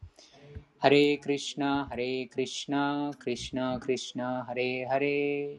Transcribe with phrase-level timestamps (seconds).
[0.79, 5.59] ハレークリシナ、ハレークリシナ、クリシナ、クリシナ、ハレーハレー。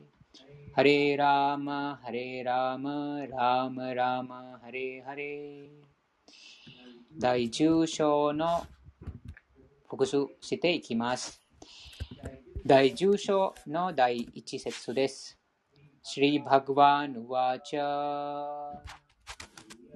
[0.73, 5.85] ハレーラーマ、ハレーラーマ、ラーマラーマ、ハレーハレー。
[7.17, 8.65] 第10章の
[9.94, 11.42] 復習していきます。
[12.66, 15.40] 第10章の第1節です。
[16.02, 17.70] श्री भगवान उवाच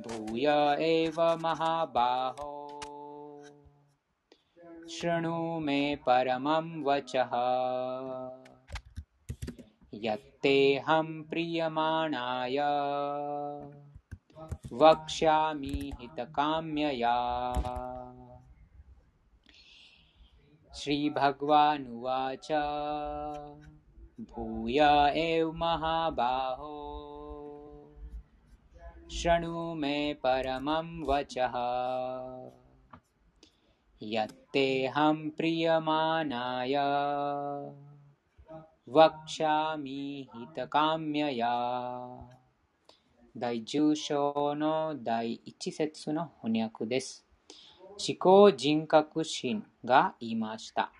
[0.06, 0.46] भूय
[0.84, 2.50] एव महाबाहो
[4.94, 7.32] शृणु मे परमं वचः
[10.04, 12.58] यत्तेऽहं प्रीयमाणाय
[14.82, 17.16] वक्ष्यामि हितकाम्यया
[20.79, 22.51] श्रीभगवानुवाच।
[24.21, 24.79] भूय
[25.15, 26.75] एव महाबाहो।
[29.11, 31.53] शृणु मे परमं वचः।
[34.01, 36.75] यत्तेऽहं प्रियमाणाय
[38.89, 41.55] वक्ष्यामि हितकाम्यया।
[43.37, 47.28] दैजुषो नो दै इच्छिसेत्सु नो हुन्यकुदिस्।
[48.01, 50.93] 思考人格心がいました。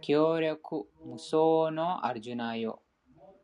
[0.00, 2.80] 協力無双のアルジュナよ。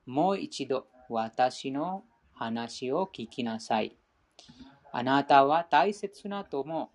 [0.06, 3.98] もう一度私の話を聞きなさい。
[4.91, 6.91] あなたは大切な友、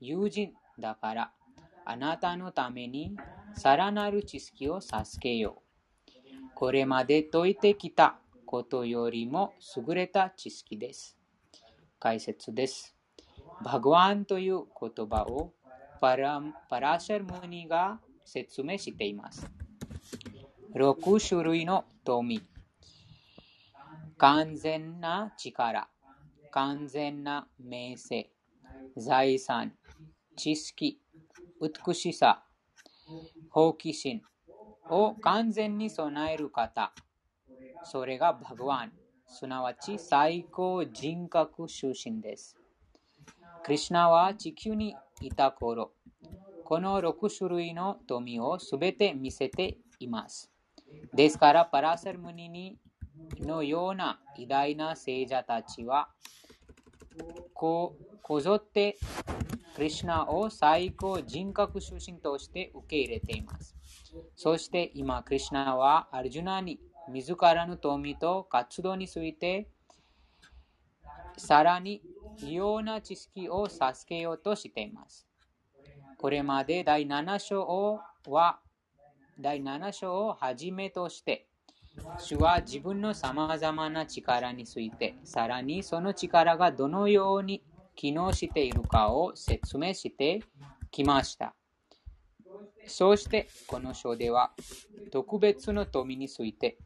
[0.00, 1.32] 友人だから、
[1.84, 3.14] あなたのために
[3.54, 6.14] さらなる知識を授けよう。
[6.54, 11.18] これまで解いてきたことよりも優れた知識です。
[12.00, 12.97] 解説です。
[13.62, 15.52] バグワンという言葉を
[16.00, 19.50] パラパラシャルムニが説明しています。
[20.74, 22.40] 6種類の富。
[24.16, 25.88] 完全な力、
[26.50, 28.30] 完全な名声、
[28.96, 29.72] 財産、
[30.36, 31.00] 知識、
[31.60, 32.44] 美しさ、
[33.50, 34.22] 好奇心
[34.90, 36.92] を完全に備える方。
[37.84, 38.92] それがバグワン、
[39.26, 42.57] すなわち最高人格出身です。
[43.68, 45.92] クリシナは地球にいた頃、
[46.64, 50.50] この6種類の富をすべて見せています。
[51.12, 52.78] ですから、パラサルムニに
[53.40, 56.08] のような偉大な聖者たちは、
[57.52, 58.96] ここぞって
[59.76, 63.76] クリュナを最高人格出身として受け入れています。
[64.34, 66.80] そして今、クリュナはアルジュナに
[67.12, 69.68] 自らの富と活動について
[71.36, 72.02] さらに
[72.42, 75.26] 異様な知識を授けようとしています。
[76.18, 78.60] これまで第7章は
[79.38, 81.48] 第7章をはじめとして
[82.18, 87.62] 主は自分のさまざまな力について、さらにその力がどのように
[87.94, 90.42] 機能しているかを説明して
[90.90, 91.54] きました。
[92.86, 94.52] そしてこの章では
[95.12, 96.78] 特別の富について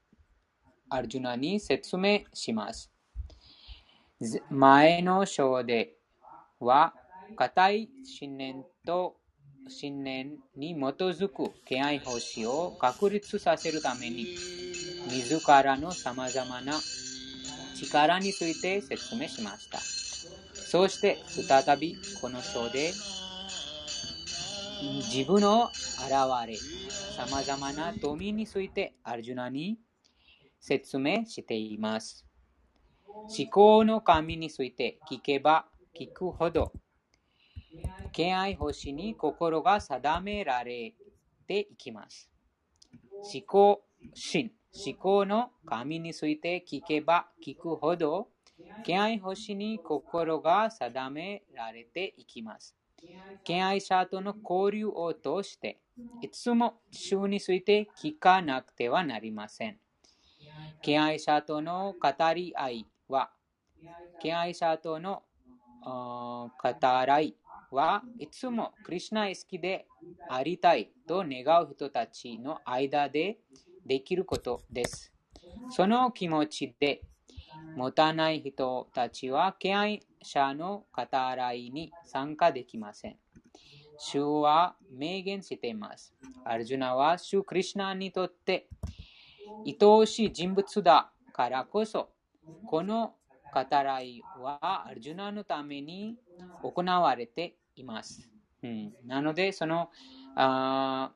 [0.88, 2.91] アルジュナに説明します。
[4.50, 5.96] 前の章で
[6.60, 6.94] は
[7.36, 9.16] 固い信念と
[9.68, 14.26] 信念に基づく敬愛奉仕を確立させるために
[15.08, 16.74] 自らの様々な
[17.76, 19.78] 力について説明しました。
[19.78, 22.92] そして再びこの章で
[25.12, 26.10] 自分の現
[26.46, 26.56] れ、
[27.16, 29.78] 様々な富についてアルジュナに
[30.60, 32.24] 説明しています。
[33.14, 35.66] 思考の神について聞けば
[35.98, 36.72] 聞くほど
[38.12, 40.94] 敬愛星に心が定められ
[41.46, 42.28] ていきます。
[43.22, 43.82] 思考
[44.14, 48.28] 心、思考の神について聞けば聞くほど、
[48.84, 52.76] 敬愛星に心が定められていきます。
[53.44, 55.80] 敬愛者との交流を通して、
[56.20, 59.78] いつも主について聞かなくてはなりません。
[60.82, 62.86] 敬愛者との語り合い、
[64.20, 65.22] 敬愛者との
[65.84, 67.34] 語らい
[67.70, 69.86] はいつもクリュナイ好きで
[70.28, 73.38] ありたいと願う人たちの間で
[73.84, 75.12] できることです。
[75.70, 77.02] その気持ちで
[77.76, 83.16] 持たない人たちは敬愛者の語らいに参加できません。
[83.98, 86.14] 主は明言しています。
[86.44, 88.68] アルジュナは主クリュナにとって
[89.64, 92.10] 愛おしい人物だからこそ、
[92.66, 93.14] この
[93.52, 96.16] 語らいはアルジュナのために
[96.62, 98.28] 行われています。
[98.62, 99.90] うん、なので、その
[100.34, 101.12] あ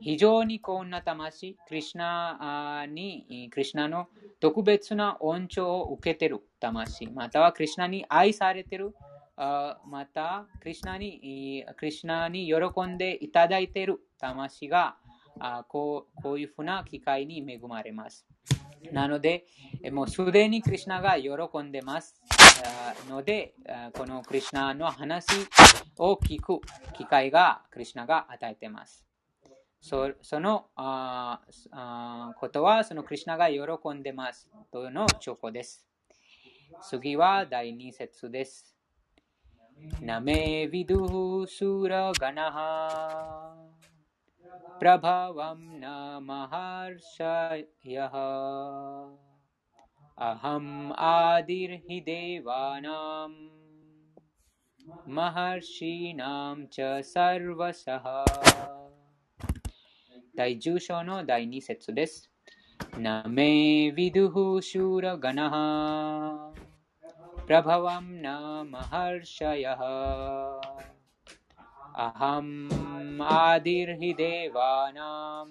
[0.00, 4.08] 非常にこんな魂、クリュナに、クリュナの
[4.38, 8.94] 特別な恩寵を受けている魂、またはクリュナに愛されている、
[9.36, 14.96] あまた、クリュナに、クリュナに喜んでいただいている魂が
[15.38, 18.26] あこうこういうふうな機会に恵まれます。
[18.92, 19.46] なので、
[19.92, 21.30] もうすでにクリュナが喜
[21.62, 22.14] んでます
[23.08, 23.54] ので、
[23.94, 25.26] このクリュナの話
[25.98, 26.60] を聞く
[26.94, 29.04] 機会がクリュナが与えています。
[29.80, 30.66] そその
[32.38, 35.86] ことは、そのクリュナが喜んでますというの証拠です。
[36.82, 38.76] 次は第2節です。
[40.02, 43.69] ナメビドゥスラガナハ
[44.80, 46.64] प्रभवं नामहर्षयः
[50.28, 53.32] अहम् आदिर्हि देवानां
[55.14, 58.24] महर्षीणां च सर्वशः।
[60.36, 62.28] तैजुषो नो दैनि सेत्सुदेस्।
[62.98, 65.54] न मे विदुः शूरगणः।
[67.46, 68.26] प्रभवं न
[68.72, 69.78] महर्षयः।
[72.05, 75.45] अहम् आदिर्हि देवानां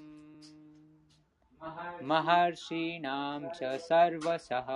[2.10, 4.68] महर्षीणां च सर्वसः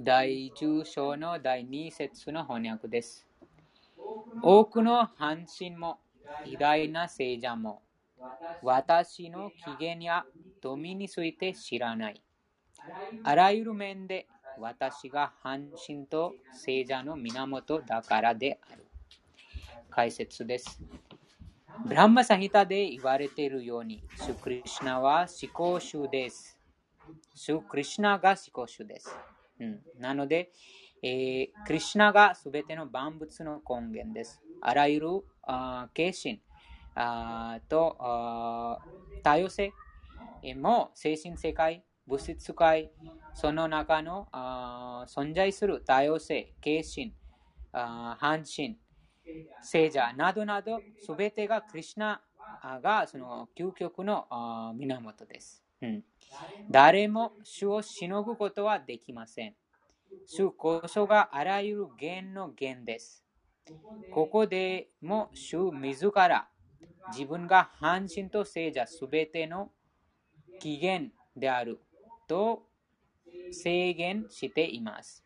[0.00, 3.26] 第10章の第2節の翻訳です。
[4.42, 5.98] 多くの半身も
[6.44, 7.82] 偉大な聖者も
[8.62, 10.24] 私の機嫌や
[10.60, 12.22] 富について知らない。
[13.24, 14.28] あらゆる面で
[14.59, 18.85] 私が半身と聖者の源だからである。
[19.89, 20.81] 解説です。
[21.85, 26.57] ブランマサヒタで言われているように、シュクリシナは思考主です。
[27.35, 29.15] シュクリシナが思考主です。
[29.59, 30.51] うん、なので、
[31.01, 34.41] えー、クリシナがすべての万物の根源です。
[34.61, 35.07] あらゆる
[35.41, 36.41] あ化身
[36.95, 38.79] あとあ
[39.23, 39.73] 多様性
[40.55, 42.91] も精神世界物質界、
[43.33, 44.27] その中の
[45.07, 47.13] 存在する多様性、形身、
[47.71, 48.77] 半身、
[49.61, 52.21] 聖者などなど、すべてがクリュナ
[52.81, 54.27] がその究極の
[54.75, 56.03] 源です、うん。
[56.69, 59.55] 誰も主をしのぐことはできません。
[60.27, 63.25] 主こそがあらゆる源の源です。
[64.11, 66.49] ここでも主自ら
[67.13, 69.71] 自分が半身と聖者すべての
[70.59, 71.79] 起源である
[72.27, 72.63] と
[73.51, 75.23] 制限しています。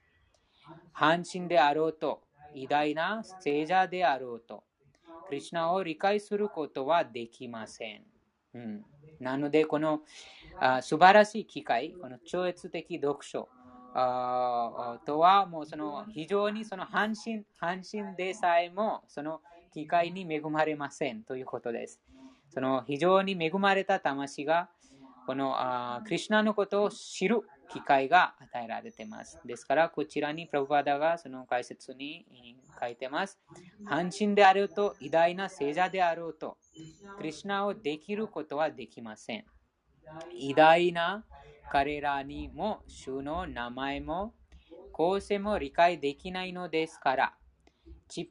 [0.92, 2.22] 半身であろうと、
[2.54, 4.64] 偉大な聖者であろうと、
[5.28, 8.04] クリュナを理解することはできません。
[8.54, 8.86] うん、
[9.20, 10.02] なので、この
[10.60, 13.50] あ素晴らしい機会、この超越的読書
[13.94, 19.42] あとは、もうその非常にその半身半身でさえもその
[19.74, 22.00] 機会に恵まれませんということです。
[22.50, 24.70] その非常に恵まれた魂が
[25.28, 29.42] このあクリュナのことを知る機会が与えられています。
[29.46, 32.26] ですから、こちらにプラブパダがその解説に
[32.80, 33.38] 書いてます。
[33.84, 36.58] 半身であると、偉大な聖者であろうと、
[37.18, 39.44] クリュナをできることはできません。
[40.34, 41.26] 偉大な
[41.70, 44.34] 彼らにも、主の名前も、
[44.94, 47.34] 構成も理解できないのですから、
[48.08, 48.30] ちっ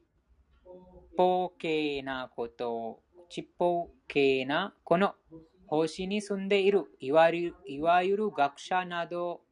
[1.15, 5.15] ぽけなことを、ちっぽけなこの
[5.67, 9.43] 星に住んでいるいわゆるいわゆる学者など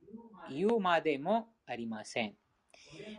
[0.46, 2.36] 言うまでもありません。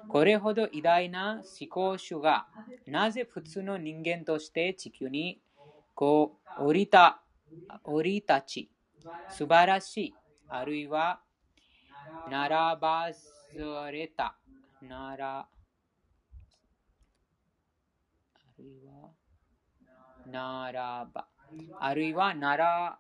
[0.07, 2.47] これほど偉大な思考主が
[2.85, 5.41] なぜ普通の人間として地球に
[5.95, 7.21] こう降りた
[7.83, 8.71] 降り立ち
[9.27, 10.13] 素晴らしい
[10.47, 11.21] あるいは
[12.25, 12.49] 並
[12.79, 14.37] ばされた
[14.81, 15.47] なら
[18.33, 19.11] あるいは、
[20.25, 21.27] ならば、
[21.79, 22.99] あるいは、なら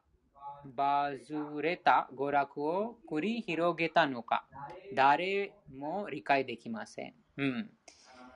[0.65, 4.45] ばずれた娯楽を繰り広げたのか、
[4.93, 7.13] 誰も理解できません。
[7.37, 7.69] うん、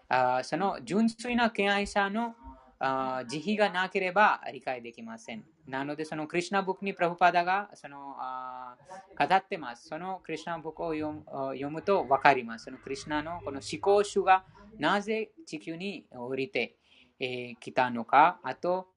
[0.09, 2.35] あその純粋な敬愛者の
[2.81, 5.43] あ慈悲がなければ理解できません。
[5.67, 8.77] なので、そのクリュナブックにプラフパダがそのあ
[9.17, 9.87] 語ってます。
[9.87, 12.65] そのクリュナブックを読む読むと分かります。
[12.65, 14.45] そのクリュナのこの思考主が
[14.77, 16.75] なぜ地球に降りて
[17.19, 18.87] き、えー、たのか、あと、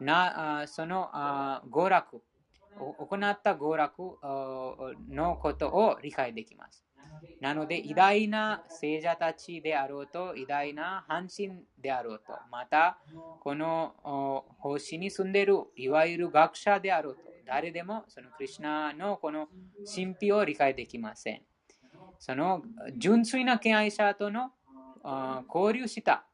[0.00, 2.22] なそのあ娯楽、
[2.76, 4.18] 行った娯楽
[5.10, 6.84] のことを理解できます。
[7.40, 12.98] なので、偉大な聖者たちであろうと、偉大な半身であろうと、また、
[13.40, 19.48] この星に住んでいる、いわゆる学者であろうと、誰でもそのクリュナのこの
[19.92, 21.42] 神秘を理解できません。
[22.18, 22.62] その
[22.96, 24.50] 純粋な敬愛者との
[25.52, 26.26] 交流した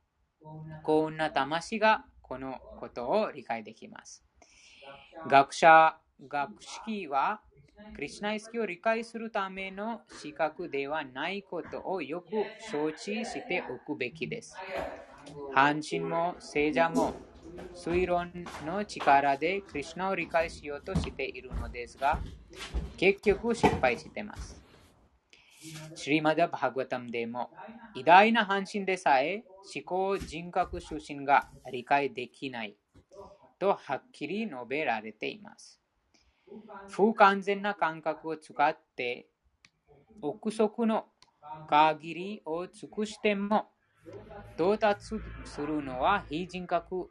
[0.83, 4.25] 幸運な魂がこのことを理解できます。
[5.29, 7.41] 学者、学識は
[7.95, 12.29] クリュナイスキを理解するための資格ではないことをよく
[12.71, 14.57] 承知しておくべきです。
[15.53, 17.15] 半身も聖者も
[17.75, 18.33] 推論
[18.67, 22.21] の力でクリュナを理解しようとしているのですが、
[22.97, 24.61] 結局失敗しています。
[25.95, 27.51] シリマダ・バーグワタムでも
[27.95, 32.77] 偉大な半身でさえ思考人格出身が理解できない
[33.59, 35.81] とはっきり述べられています。
[36.89, 39.27] 不完全な感覚を使って
[40.21, 41.07] 憶測の
[41.69, 43.69] 限りを尽くしても
[44.55, 47.09] 到達するのは非人格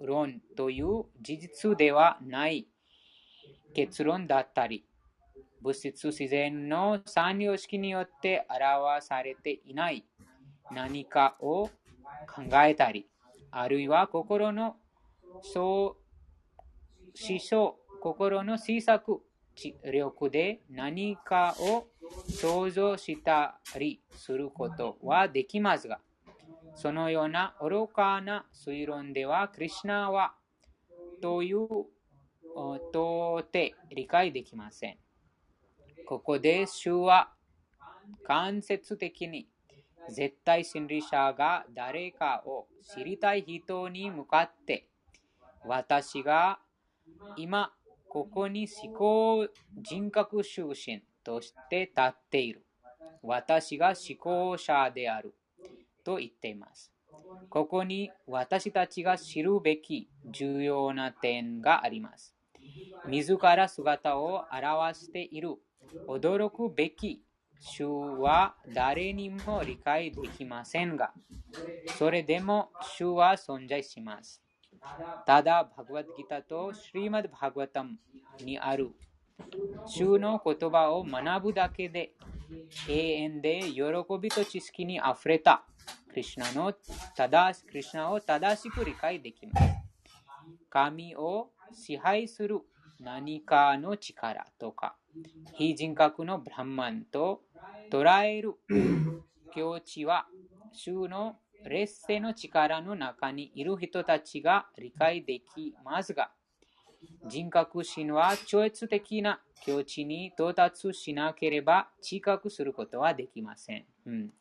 [0.00, 2.68] 論という事実ではない
[3.74, 4.86] 結論だったり
[5.62, 10.04] 物質自然の三様式によって表されていない
[10.72, 11.70] 何かを
[12.34, 13.06] 考えたり
[13.50, 14.76] あるいは心の
[15.54, 15.94] 思
[17.40, 19.22] 想心の小さく
[19.56, 21.86] 知力で何かを
[22.28, 26.00] 想像したりすることはできますが、
[26.74, 30.34] そのような愚かな推論では、クリュナは
[31.22, 34.98] という到底理解できません。
[36.06, 37.32] ここで主は
[38.24, 39.48] 間接的に
[40.10, 44.86] 絶対心理者が誰かを知りたい人に向かって
[45.64, 46.60] 私が
[47.36, 47.72] 今
[48.08, 52.64] ここに思考人格中心として立っている。
[53.22, 55.34] 私が思考者である。
[56.04, 56.92] と言っています。
[57.50, 62.34] ここに私たちが知るべき重要な点があります。
[63.08, 65.56] 自ら姿を表している
[66.08, 67.22] 驚くべき
[67.60, 67.86] 主
[68.20, 71.12] は誰にも理解できませんが、
[71.98, 74.42] それでも主は存在します。
[75.26, 77.98] ただ、バグワッドギターとシリマド・バグワタム
[78.40, 78.90] にある
[79.86, 82.12] 主の言葉を学ぶだけで
[82.88, 83.82] 永遠で喜
[84.20, 85.64] びと知識にあふれた
[86.08, 86.72] クリュナの
[87.14, 89.66] 正しクリュナを正しく理解できます。
[90.70, 92.60] 神を支配する
[93.00, 94.96] 何かの力とか、
[95.54, 97.42] 非人格のブランマンと
[97.90, 98.54] 捉える
[99.54, 100.26] 境地は、
[100.72, 106.30] 主の劣勢の力の中にいる人たちが理解できますが、
[107.26, 113.84] 人格心は超越的な境地に到達しなければ知覚することはできません。
[114.06, 114.32] うん、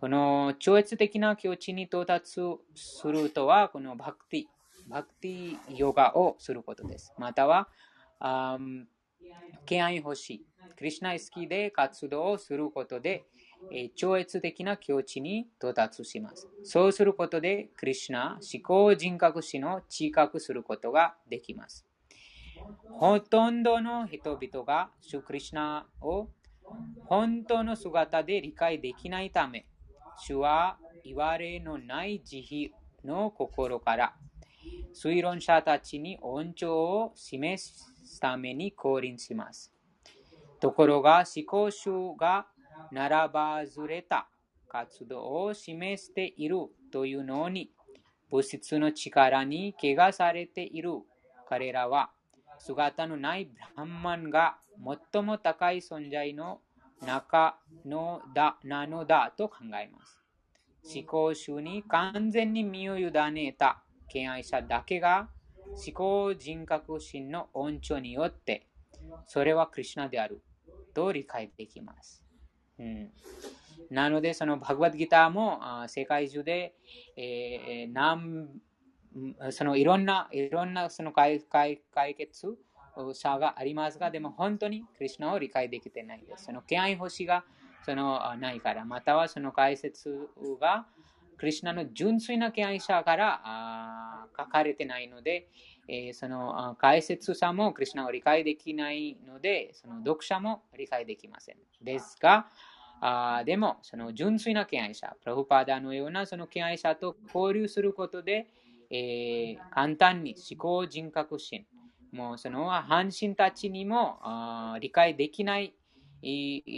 [0.00, 2.40] この超越的な境地に到達
[2.74, 4.44] するとは、このバクティ、
[4.88, 7.14] バクティヨガをすることです。
[7.18, 7.68] または、
[9.66, 13.24] 敬愛欲しい、クリュナイスキで活動をすることで、
[13.96, 16.48] 超越的な境地に到達します。
[16.64, 21.86] そうすることで、クリュナ思考人格史の知覚することができます。
[22.98, 26.28] ほとんどの人々がシュクリシナを
[27.06, 29.66] 本当の姿で理解できないため、
[30.16, 32.70] 主は言われのない慈
[33.04, 34.14] 悲の心から
[34.94, 39.72] 推論者たちに恩寵を示すために降臨します。
[40.60, 42.46] ところが思考主が
[42.90, 44.28] 並ばずれた
[44.68, 46.56] 活動を示している
[46.92, 47.70] というのに、
[48.30, 50.90] 物質の力に怪我されている
[51.48, 52.10] 彼らは、
[52.58, 54.56] 姿のないブランマンが
[55.12, 56.60] 最も高い存在の
[57.02, 60.18] 中のだなのだと考えます。
[60.84, 65.28] 思考主に完全に身を委ねた敬愛者だけが
[65.70, 68.66] 思考人格心の恩寵によって、
[69.26, 70.42] それはクリュナである
[70.94, 72.22] と理解できます？
[72.78, 73.10] うん、
[73.90, 76.74] なので、そのバグワッドギターも世界中で、
[77.16, 78.48] えー、何
[79.50, 82.56] そのいろんな、いろんなその解解解決
[83.12, 86.44] 者がありますが、でも本当にクリュナを理解できてないです。
[86.44, 87.44] その敬愛星が
[87.84, 90.28] そのないから、またはその解説
[90.60, 90.86] が
[91.36, 95.48] クリュナの純粋な敬愛者から書かれてないので、
[95.88, 101.56] えー、その解説者もクリュナを理解できないので、その読者も理解できません。
[101.82, 102.46] ですが、
[103.00, 108.46] あでも、その純粋な敬愛者、プラフパーダのようなその敬愛者と交流することで、
[108.90, 111.66] えー、簡単に思考人格心、
[112.12, 114.20] もうその半身たちにも
[114.80, 115.74] 理解できない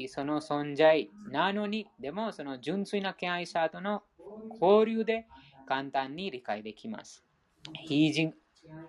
[0.09, 4.03] その存在なのに、でもその純粋な敬愛者との
[4.61, 5.27] 交流で
[5.67, 7.25] 簡単に理解できます。
[7.87, 8.35] 非人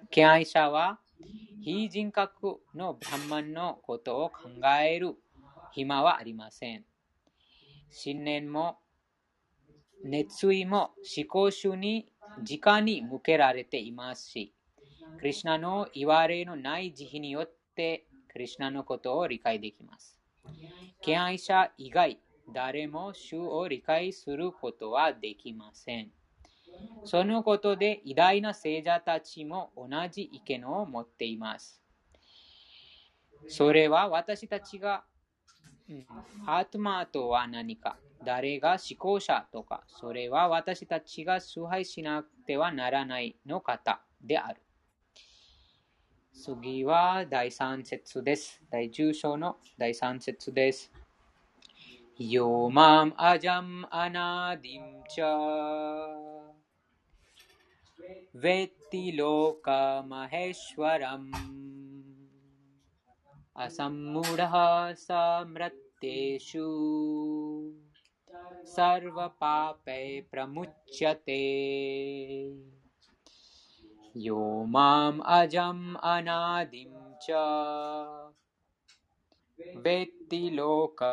[0.10, 1.00] 敬愛者は
[1.62, 4.50] 非人格のブランマンのことを考
[4.82, 5.16] える
[5.72, 6.86] 暇はありません。
[7.90, 8.80] 信念も
[10.04, 14.54] 熱意も思考主に直に向けられていますし、
[15.18, 20.20] クリュナの言われのない慈悲によってクリュナのことを理解できます。
[21.02, 22.20] 敬愛者以外、
[22.54, 26.12] 誰も主を理解することはできません。
[27.04, 31.82] そのことで偉大な聖者たちも同じ意見を持っています。
[33.48, 35.04] それは私たちが、
[35.90, 36.06] うん、
[36.46, 44.62] アートマーとは何か、誰が思考者とか、それは私たちが崇拝しなくてはならないの方である。
[46.34, 48.62] 次は第3節です。
[48.70, 50.92] 第10章の第3節です。
[52.22, 55.16] यो माम् अजम् अनादिं च।
[58.36, 61.34] वेत्ति लोकमहेश्वरम्।
[63.58, 65.08] असम्मूढः स
[65.48, 66.62] मृत्येषु
[70.22, 71.62] प्रमुच्यते।
[74.18, 77.28] यो माम् अजम् अनादिं च।
[79.85, 81.11] वेत्ति लोकमहेश्वरम्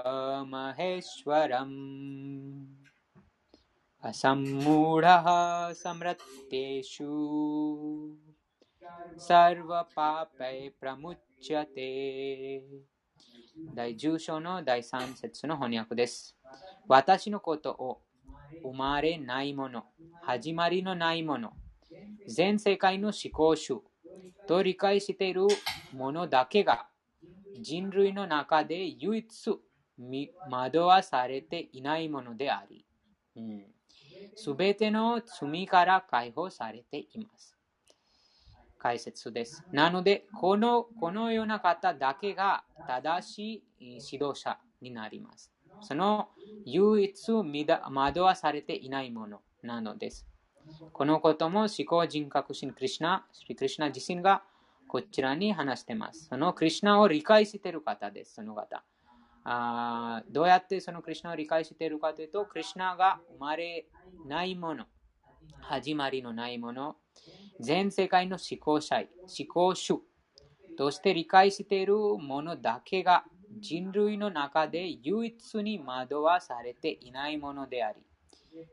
[4.10, 5.28] असम्मूढः
[5.84, 7.12] समृत्तेषु
[9.28, 11.90] सर्वपापै प्रमुच्यते
[13.76, 16.36] 第10章の第3節の翻訳です。
[16.88, 18.02] 私のことを
[18.64, 19.84] 生まれないもの、
[20.22, 21.52] 始まりのないもの、
[22.28, 23.84] 全世界の思考主
[24.48, 25.48] と理解している
[25.94, 26.88] ものだけが
[27.61, 29.61] 人類の中で唯一
[30.51, 32.85] 惑わされていないものであり、
[33.37, 33.65] うん
[34.37, 37.57] すべての罪から解放されています。
[38.79, 39.65] 解説です。
[39.73, 45.51] なので、このこのような方だけが正しい指導者になります。
[45.81, 46.29] その
[46.65, 50.27] 唯一惑わされていないものなのです。
[50.93, 54.43] このことも思考人格心クリシナ、クリシナ自身が
[54.95, 56.29] こちらに話してます。
[56.29, 58.85] そのクリシナを理解している方です、その方。
[59.43, 63.89] あどうやってそのクリュナを理解しているかというと、クリュナが生まれ
[64.29, 64.85] ないもの、
[65.59, 66.95] 始まりのないもの、
[67.59, 70.01] 全世界の思考者、思考主
[70.79, 73.25] として理解しているものだけが
[73.59, 77.99] 人類の中で唯一に惑わされていないものであり、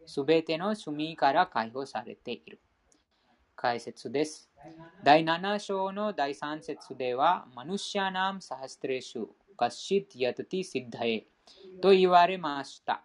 [0.06, 2.60] すべての罪から解放されている。
[3.56, 4.51] 解説です。
[5.04, 9.26] 第7章の第3節では、マヌシャナムサハストレシュ
[9.58, 11.26] カシッヤトティシッダエ
[11.82, 13.04] と言われました。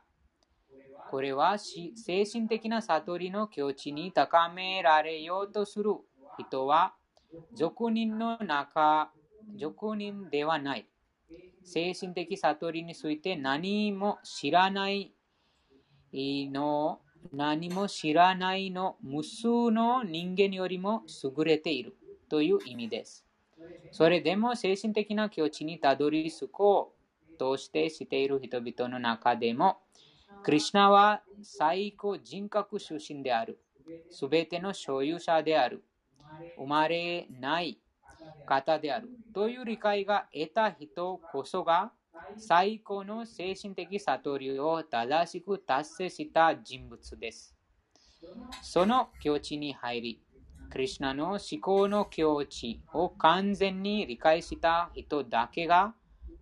[1.10, 5.92] これは精神的な悟りの境地に高められようとする
[6.38, 6.94] 人は、
[7.54, 9.10] 俗人の中、
[9.58, 10.86] 俗人ではない。
[11.64, 15.14] 精神的悟りについて何も知らない
[16.12, 17.00] の、
[17.32, 21.96] 何も知らないの無数の人間よりも優れている
[22.28, 23.24] という意味です。
[23.90, 26.94] それでも精神的な境地にたどり着こ
[27.34, 29.78] うとしてしている人々の中でも、
[30.42, 33.58] クリュナは最高人格出身である。
[34.10, 35.84] すべての所有者である。
[36.56, 37.78] 生まれない
[38.46, 39.08] 方である。
[39.32, 41.92] という理解が得た人こそが
[42.36, 47.56] 最高の精神的悟りを正しく達成した人物です。
[48.62, 50.22] その境地に入り、
[50.70, 55.94] クリュナの思考の境地を完全に理解した人だけが、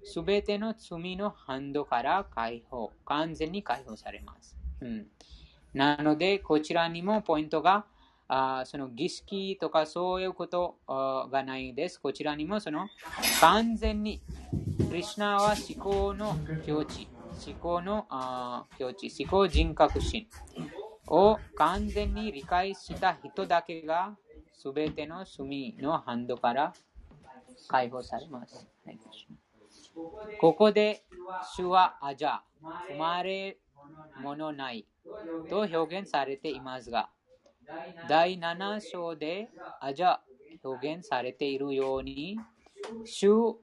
[0.03, 4.57] すべての罪のハンドから解放、完全に解放されます。
[4.81, 5.07] うん、
[5.73, 7.87] なので、こちらにもポイントが、
[8.29, 12.01] あその儀式とかそういうことがないです。
[12.01, 12.89] こちらにもその
[13.41, 14.21] 完全に、
[14.89, 17.09] クリュナは思考の境地
[17.47, 18.07] 思考の
[18.79, 20.27] 境地、思考人格心
[21.09, 24.17] を完全に理解した人だけが、
[24.53, 26.73] すべての罪のハンドから
[27.69, 28.69] 解放されます。
[30.41, 31.05] ここで、
[31.57, 32.41] 主はアジャ、
[32.89, 33.59] 生まれ
[34.23, 34.87] ものない
[35.51, 37.11] と表現されていますが、
[38.09, 39.48] 第7章で
[39.81, 40.18] アジャ
[40.62, 42.38] 表現されているように、
[43.05, 43.57] 主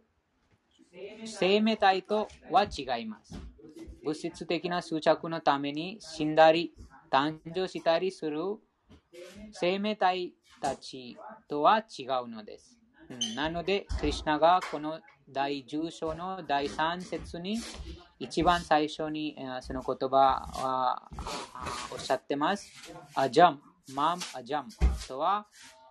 [1.26, 3.40] 生命体とは違います。
[4.04, 6.74] 物質的な執着のために死んだり
[7.12, 8.42] 誕生したりする
[9.52, 12.78] 生命体たちとは違うのです。
[13.10, 17.60] うんなので、クリュナがこの第10章の第3節に
[18.20, 20.16] 一番最初にその言葉
[20.56, 21.10] は
[21.92, 22.72] おっしゃってます。
[23.16, 23.60] アジャム、
[23.94, 24.70] マム、アジャム
[25.08, 25.48] とは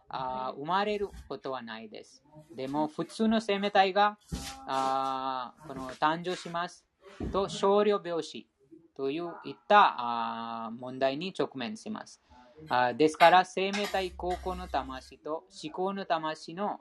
[0.09, 2.23] あ生まれることはないです。
[2.55, 4.19] でも普通の生命体が
[4.67, 6.85] あこの誕生します
[7.33, 8.49] と少量病死
[8.97, 12.21] といったあ問題に直面します。
[12.69, 16.79] あですから生命体高校の魂と思考の魂の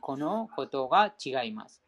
[0.00, 1.82] このことが違います。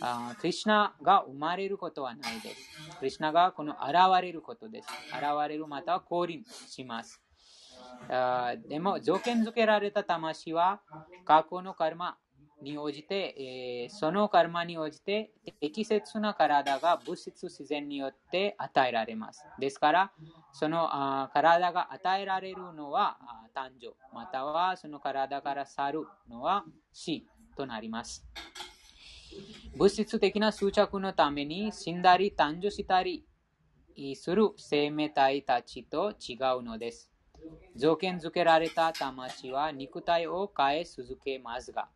[0.00, 2.56] あクリュナが生まれることはないです。
[2.98, 4.88] クリュナがこの現れることです。
[5.12, 7.22] 現れるまたは降臨します。
[8.68, 10.80] でも条件付けられた魂は
[11.24, 12.16] 過去のカルマ
[12.62, 19.44] に応じて、えー、そのカルマに応じて適切な体が物質自然によって与えられます。
[19.60, 20.12] ですから、
[20.52, 23.18] そのあ体が与えられるのは
[23.54, 28.26] 誕生、またはその体から去るのは死となります。
[29.76, 33.24] 物質的な執着のために死んだり誕生したり
[34.16, 37.07] する生命体たちと違うのです。
[37.76, 41.88] 条件付けられた魂は肉体を変え続けますが、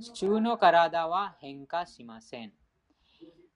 [0.00, 2.52] 地中の体は変化しません。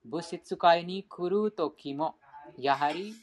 [0.05, 2.15] 物質界に来るときも、
[2.57, 3.13] やはり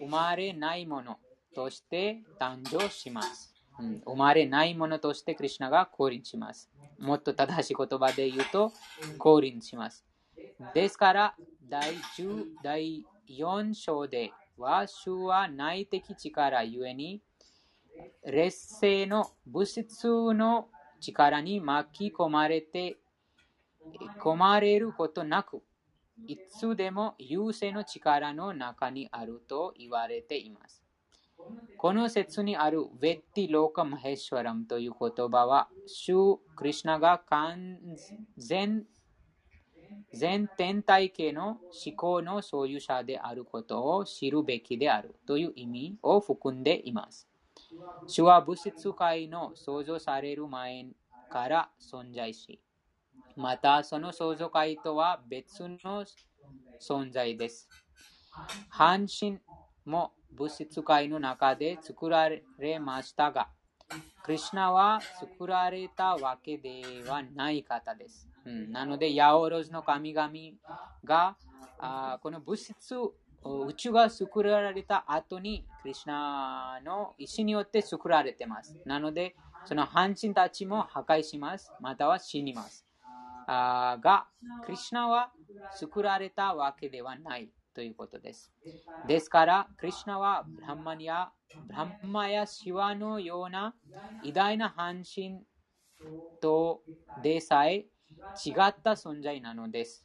[0.00, 1.18] 生まれないもの
[1.54, 3.52] として誕生します。
[3.78, 6.70] うん、生まれないものとしてクリュナが降臨します。
[6.98, 8.72] もっと正しい言葉で言うと、
[9.18, 10.04] 降臨します。
[10.74, 11.36] ですから、
[11.68, 17.22] 第10第4章では、主は内的力ゆえに、
[18.24, 20.68] 劣勢の物質の
[21.00, 22.96] 力に巻き込まれて、
[24.20, 25.62] 込まれることなく、
[26.26, 30.82] いつでも優勢の力の中にあると言われています。
[31.76, 37.78] この説にあるヴェッティ・ローカ・マヘシュワラムという言葉は、シュ・クリシナが完
[38.36, 38.86] 全
[40.12, 47.28] 全天体系の思考の所有者であることを知るべきであるという意味を含んでいます。
[48.06, 50.86] 主は物質界の創造される前
[51.30, 52.60] から存在し、
[53.36, 56.04] またその創造界とは別の
[56.80, 57.68] 存在です。
[58.68, 59.38] 半身
[59.84, 63.48] も物質界の中で作られましたが、
[64.22, 68.28] クリュナは作られたわけではない方です。
[68.44, 70.30] うん、なので、ヤオロズの神々
[71.04, 71.36] が
[71.78, 72.94] あこの物質
[73.44, 78.76] 宇宙が作られた後に、クリュナの意思によって作られています。
[78.84, 81.72] なので、その半身たちも破壊します。
[81.80, 82.86] または死にます。
[83.46, 84.26] あが、
[84.64, 85.32] クリュナは
[85.72, 88.52] 作られたわけではないということです。
[89.06, 91.32] ですから、クリュナはブランマや
[91.66, 93.74] ブランマやシワのような
[94.22, 95.42] 偉大な半身
[96.40, 96.82] と
[97.22, 97.86] でさえ
[98.44, 100.04] 違った存在なのです。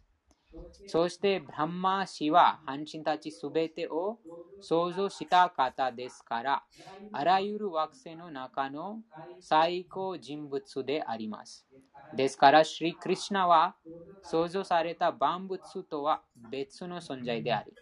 [0.86, 4.20] そして、ブランマー氏は半身たちすべてを
[4.60, 6.64] 創造した方ですから、
[7.12, 9.02] あらゆる惑星の中の
[9.40, 11.66] 最高人物であります。
[12.12, 13.76] ですから、シリ・クリシナは
[14.22, 17.74] 創造された万物とは別の存在であり、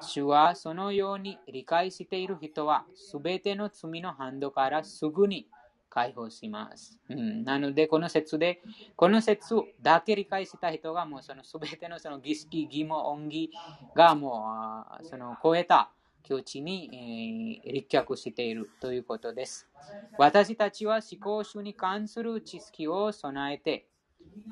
[0.00, 5.48] 主はそのように理解している人は、すべての罪のハンドからすぐに
[5.90, 6.98] 解放します。
[7.10, 8.62] うん、なので、この説で、
[8.96, 13.50] この説だけ理解した人が、もうその全てのその儀式、義務、恩義
[13.94, 15.90] がもうその超えた
[16.22, 19.68] 境地に、えー、立脚しているということです。
[20.16, 23.86] 私たちは思考主に関する知識を備えて、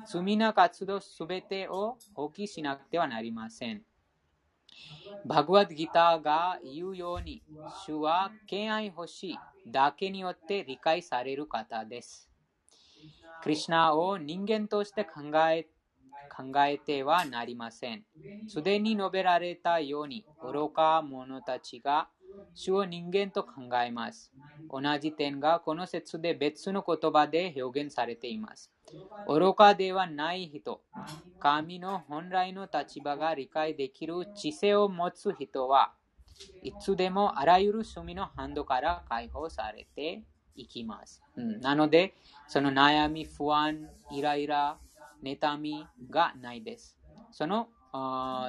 [0.05, 3.83] 罪な活動すべてを放棄しなくてはなりません。
[5.25, 7.43] バグワッドギターが言うように、
[7.85, 12.29] 主は敬愛欲しいだけによって理解される方です。
[13.41, 15.67] クリュナを人間として考え
[16.29, 18.05] 考えてはなりません。
[18.47, 22.09] すでに述べられたように、愚か者たちが
[22.53, 24.31] 主を人間と考えます。
[24.69, 28.71] 同じ点がこの説で別の言葉で表現されています。
[29.25, 30.81] 愚かではない人、
[31.39, 35.93] 神の本来の立場が理解できる知性を持つ人は
[36.63, 40.23] いつでもあらゆる罪のハンドから解放されて
[40.55, 41.21] いきます。
[41.35, 42.13] うん、なので、
[42.47, 44.77] その悩み、不安、イライラ、
[45.23, 46.97] 妬みがないです。
[47.31, 47.69] その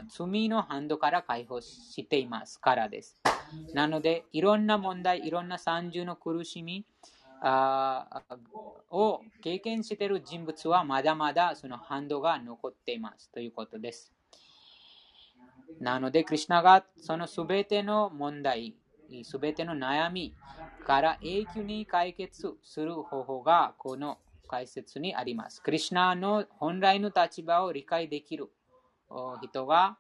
[0.09, 3.17] 罪のハンドから解放していますからです。
[3.75, 6.85] なので、いろんな問題、いろんな三重の苦しみ
[7.43, 14.13] を経験している人物はまだまだそのハンドが残っていますということです。
[15.79, 18.77] なので、クリュナがそのすべての問題、
[19.23, 20.37] すべての悩み
[20.83, 25.61] から永久に解決する方法がこの解説にあります。
[25.63, 28.51] クリュナの本来の立場を理解できる
[29.41, 29.99] 人が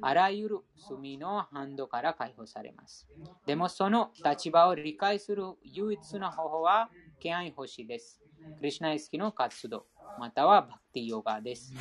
[0.00, 3.08] あらゆる罪のハンドから解放されます。
[3.46, 8.22] でもその立場を理解する唯一の方法は、敬愛星です。
[8.58, 9.86] クリュナイスの活動、
[10.18, 11.72] またはバクティヨガです。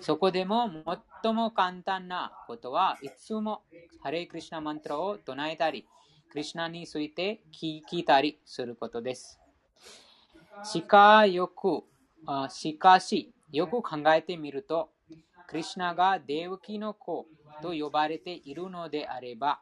[0.00, 0.70] そこでも
[1.22, 3.62] 最も簡単なことはいつも
[4.02, 5.86] ハレイクリシナマントラを唱えたり、
[6.30, 9.40] クリシナについて聞いたりすることです。
[10.62, 11.84] しかよく、
[12.50, 14.90] しかし、よく考えてみると、
[15.46, 17.26] クリシナがデウキの子
[17.62, 19.60] と呼ばれているのであれば、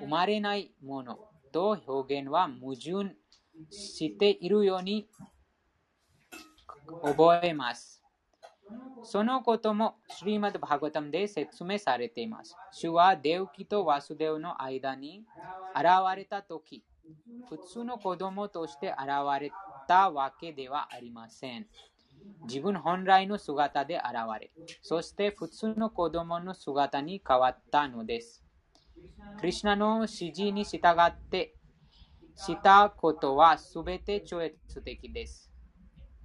[0.00, 1.18] 生まれないもの
[1.52, 3.16] と表現は矛盾
[3.70, 5.08] しているように
[7.02, 8.02] 覚えます。
[9.02, 12.56] そのこともシリマド・バガタムで説明されています。
[12.72, 15.24] 主はデウキとワスデウの間に
[15.74, 16.84] 現れたとき、
[17.48, 19.08] 普通の子供として現
[19.40, 19.50] れ
[19.88, 21.66] たわけではありません。
[22.46, 24.04] 自分本来の姿で現
[24.40, 24.50] れ、
[24.82, 28.44] そして普通の子供の姿に変わったのです。
[29.38, 31.54] クリュナの指示に従って
[32.40, 35.50] したことはすべて超越的です。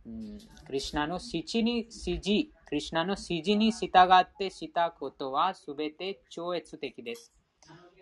[0.06, 2.24] うん、クリュナの指示に指示、
[2.66, 7.34] クリュナの指示に従ってしたことはすべて超越的です。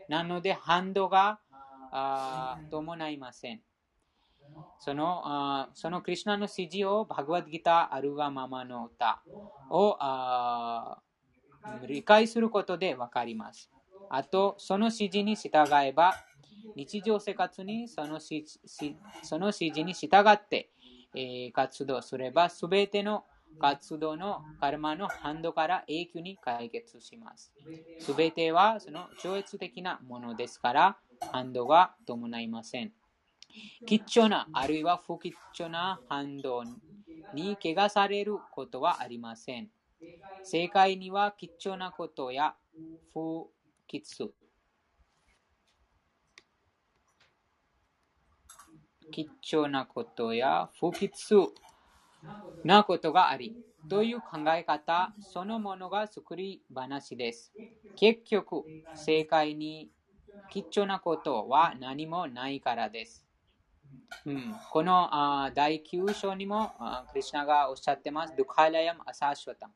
[0.10, 1.40] なので、ハンドが
[2.70, 3.62] 伴いません。
[4.78, 9.24] そのあそのクリュナの指示をバグワッドギターあるがままの歌
[9.70, 11.02] をあ
[11.88, 13.72] 理解することでわかります。
[14.10, 16.14] あと、その指示に従えば、
[16.76, 18.46] 日常生活にその指
[19.22, 20.70] その指示に従って、
[21.16, 23.26] えー、活動すれば、すべての
[23.60, 27.52] 活動のカルマのハンドから永久に解決します。
[28.00, 30.98] すべてはその超越的なものですから、
[31.32, 32.92] ハンドが伴いません。
[33.86, 36.64] 吉祥な、あるいは不吉祥な反動
[37.34, 39.70] に怪我されることはありません。
[40.44, 42.56] 正解には吉祥なことや
[43.14, 43.48] 不
[43.88, 44.34] 吉
[49.12, 51.12] 吉祥なことや不吉
[52.64, 53.56] なことがあり、
[53.90, 57.52] という考え方そのものが作り話です。
[57.96, 58.64] 結局、
[58.96, 59.90] 正解に
[60.50, 63.26] 吉祥なことは何もないからです。
[64.26, 66.72] うん、このあ第9章にも
[67.12, 68.34] クリュナがおっしゃってます。
[68.38, 69.70] ドカラヤムアサシュタ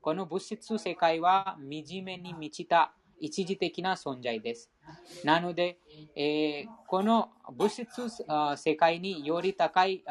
[0.00, 4.68] この物質世界は惨めに満ちた一時的な存在です。
[5.24, 5.78] なので、
[6.16, 7.86] えー、この物質
[8.56, 10.02] 世界により高い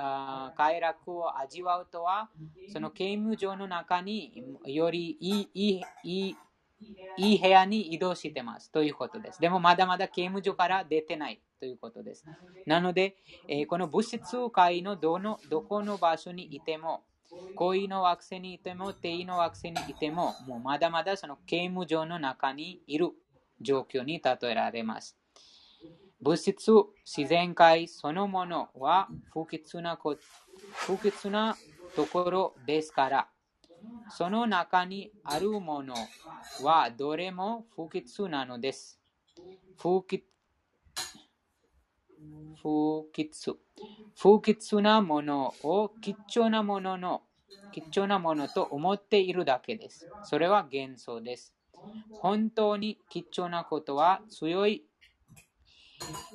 [0.56, 2.30] 快楽を味わうとは、
[2.72, 6.36] その刑務所の中によりいいいい
[7.18, 9.42] いい部屋に移動してますということです。
[9.42, 12.26] でもまだまだ刑務所から出てないということです。
[12.66, 13.18] なので、
[13.50, 17.04] えー、この物質界のどのどこの場所にいても、
[17.56, 23.10] 恋の惑星にいても、定位の惑星にいても、もうまだまだその刑務所の中にいる
[23.62, 25.18] 状況に例えられます。
[26.22, 26.72] 物質、
[27.06, 30.18] 自然界そのものは不吉なこ
[30.74, 31.58] 不吉な
[31.96, 33.30] ところですから、
[34.10, 35.96] その中にあるもの
[36.62, 39.00] はどれも不吉なのです。
[39.78, 40.26] 不吉
[42.62, 43.58] 不吉
[44.16, 47.24] 不吉なものを貴重なものの
[47.72, 50.08] 貴重なものと思っているだけです。
[50.24, 51.54] それは幻想です。
[52.22, 54.86] 本当に貴重なことは強い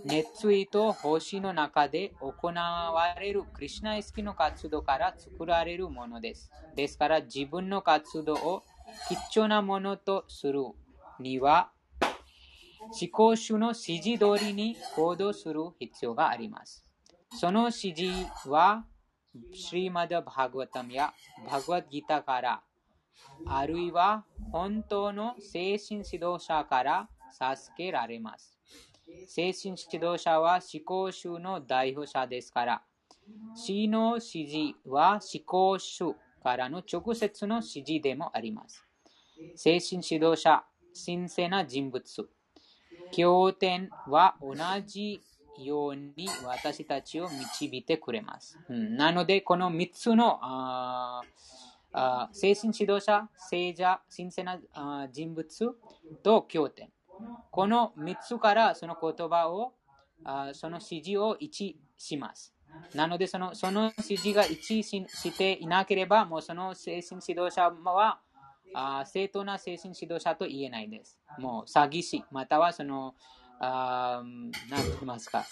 [0.04, 6.50] 熱意と星の中で行われるクリュナイスの活動から作られるものです。
[6.74, 8.62] ですから自分の活動を
[9.08, 10.60] 貴重なものとする
[11.18, 11.72] には
[12.92, 16.84] 思考主の指示通りに行動する必要があります。
[17.38, 18.86] その指示は、
[19.52, 21.12] シリマダ・バグワタムや
[21.50, 22.62] バグワギタから、
[23.46, 28.58] あるいは本当の精神指導者から授けられます。
[29.26, 32.82] 精神指導者は思考集の代表者ですから、
[33.54, 38.84] 死の指示は思考主からの直接の指示でもあります。
[39.54, 42.30] 精神指導者、神聖な人物。
[43.12, 44.54] 経典は同
[44.86, 45.20] じ
[45.58, 48.58] ように私たちを導いてくれます。
[48.68, 51.22] うん、なので、この3つのあ
[51.92, 55.76] あ精神指導者、聖者、神聖なあ人物
[56.22, 56.90] と経典。
[57.50, 59.72] この3つからその言葉を、
[60.24, 62.54] あその指示を一致します。
[62.94, 68.20] なのでその、その指示が一致ししていなければ、もうその精神指導者は
[68.74, 71.18] あ正当な精神指導者と言えないです。
[71.38, 73.14] もう詐欺師、またはその、
[73.60, 74.22] あ
[74.70, 75.44] 何と言いますか、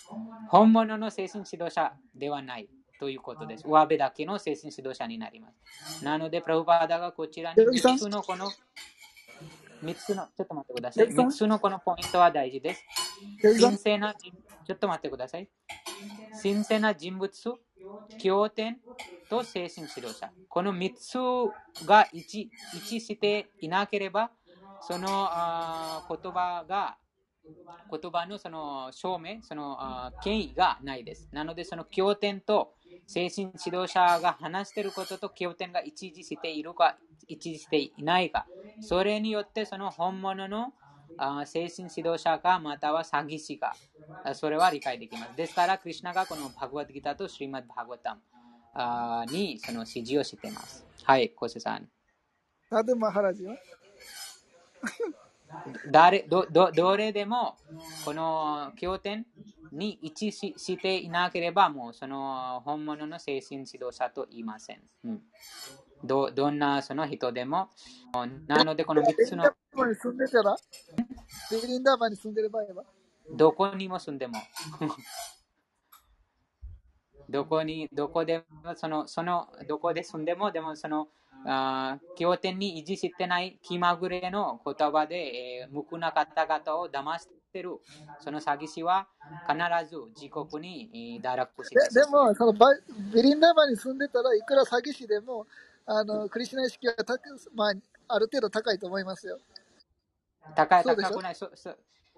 [0.48, 2.68] 本物の精神指導者ではない
[3.00, 3.64] ということです。
[3.66, 6.04] 上辺だけの精神指導者になります。
[6.04, 8.50] なので、プラブパーダがこちらに3つのこの、
[9.82, 11.08] 3つの、ちょっと待ってください。
[11.08, 12.84] 3つのこのポイントは大事です。
[13.60, 14.32] 神聖な人、
[14.66, 15.48] ちょっと待ってください。
[16.42, 17.54] 神聖な人物、
[18.18, 18.80] 経典
[19.28, 20.32] と精神指導者。
[20.48, 24.30] この3つが一一致していなければ、
[24.80, 25.08] その
[26.08, 26.98] 言葉が、
[27.90, 29.78] 言葉のその証明、その
[30.20, 31.28] 権威がないです。
[31.32, 32.74] なので、その経典と
[33.06, 38.46] 精神指導者が話していることと経典が一致しているか、一致していないか、
[38.80, 40.72] それによってその本物の
[41.46, 43.74] 精神指導者かまたは詐欺師か、
[44.24, 45.36] あそれは理解できます。
[45.36, 48.20] ですから、クリュナがこのバグワッドギターとシリマッドバグワタム
[48.74, 50.84] あにその指示をしています。
[51.02, 51.88] はい、コセさん。
[52.68, 53.56] サドゥマハラジは？
[55.90, 57.56] 誰どどどれでも
[58.04, 59.24] この経典
[59.70, 64.80] に一致ししていなければ、もうその本物の精神指導者と言いません。
[65.04, 65.22] うん、
[66.04, 67.68] どどんなその人でも。
[68.46, 69.44] なので、この3つの
[71.50, 72.84] ベリンダーバに住んでる場合は？
[73.30, 74.34] どこにも住んでも。
[77.28, 81.08] どこに、どこでも、その、その、どこで住んでも、でも、その、
[81.46, 87.78] あー経典に維持してない気まぐれの言葉で、えー無垢な方々を騙してる、
[88.20, 89.08] その詐欺師は
[89.46, 89.58] 必
[89.90, 91.94] ず自国にえー堕落します。
[91.94, 92.68] ででもそのバ
[93.12, 95.46] ベリンダーバに住んでたらいくら詐欺師でも
[95.86, 97.18] あのクリシュナ意識はた、
[97.54, 97.72] まあ、
[98.08, 99.38] ある程度高いと思いますよ。
[100.54, 101.34] 高い、高くない。
[101.34, 101.76] そそ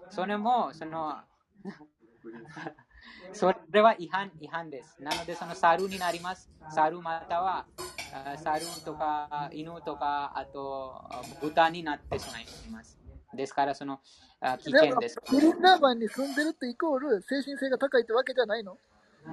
[0.09, 1.17] それも、その、
[3.33, 5.01] それは違反違反です。
[5.01, 6.49] なので、その猿になります。
[6.73, 7.65] 猿または、
[8.13, 11.01] あ猿とか犬とか、あと
[11.41, 12.97] 豚になってしまいます。
[13.33, 13.99] ですから、その
[14.39, 15.19] あ危険です。
[15.31, 18.77] ベリンダーバに住んでるってイコール精神性が高いってわけじゃないの？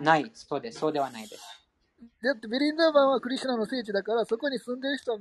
[0.01, 0.81] ない、そうです。
[0.81, 1.64] そうではないです。
[2.23, 5.19] だってベリンダーバンはクリシュナの聖地だからそこに住んでる人は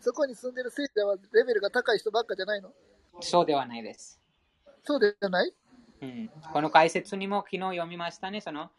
[0.00, 2.70] そこに住んでる聖地はレベルが高い人ばっかじゃないの？
[3.20, 4.20] そうではないです。
[4.84, 5.52] そうではない？
[6.02, 8.40] うん、この解説にも昨日読みましたね。
[8.40, 8.70] その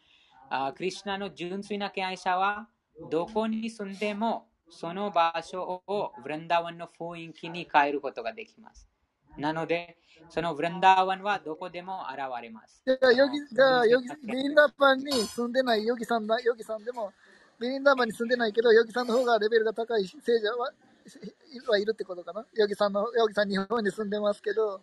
[0.50, 2.68] あクリシュナの純粋な敬愛者は
[3.10, 8.88] どこに住んでもその場所をブランダーワンの雰囲気に変えることができます。
[9.38, 9.96] なので、
[10.28, 12.82] そのブランダーワンはどこでも現れます。
[12.86, 17.12] じゃあ、ヨギ、じゃあ、ヨギ、ベリンダーバンに住んでないヨギさんだ、ヨギさんでも、
[17.58, 20.72] ベリンダーバンに住んでないけど、ヨギさんの方がレベルが高い聖者は、
[21.68, 22.46] はいるってことかな？
[22.54, 24.80] ヨギさんの、ヨギさん日本に住んでますけど、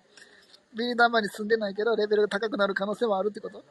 [0.78, 3.64] ベリンダーバンに住んでないけど、レベルが高くなる可能性はあるってこと？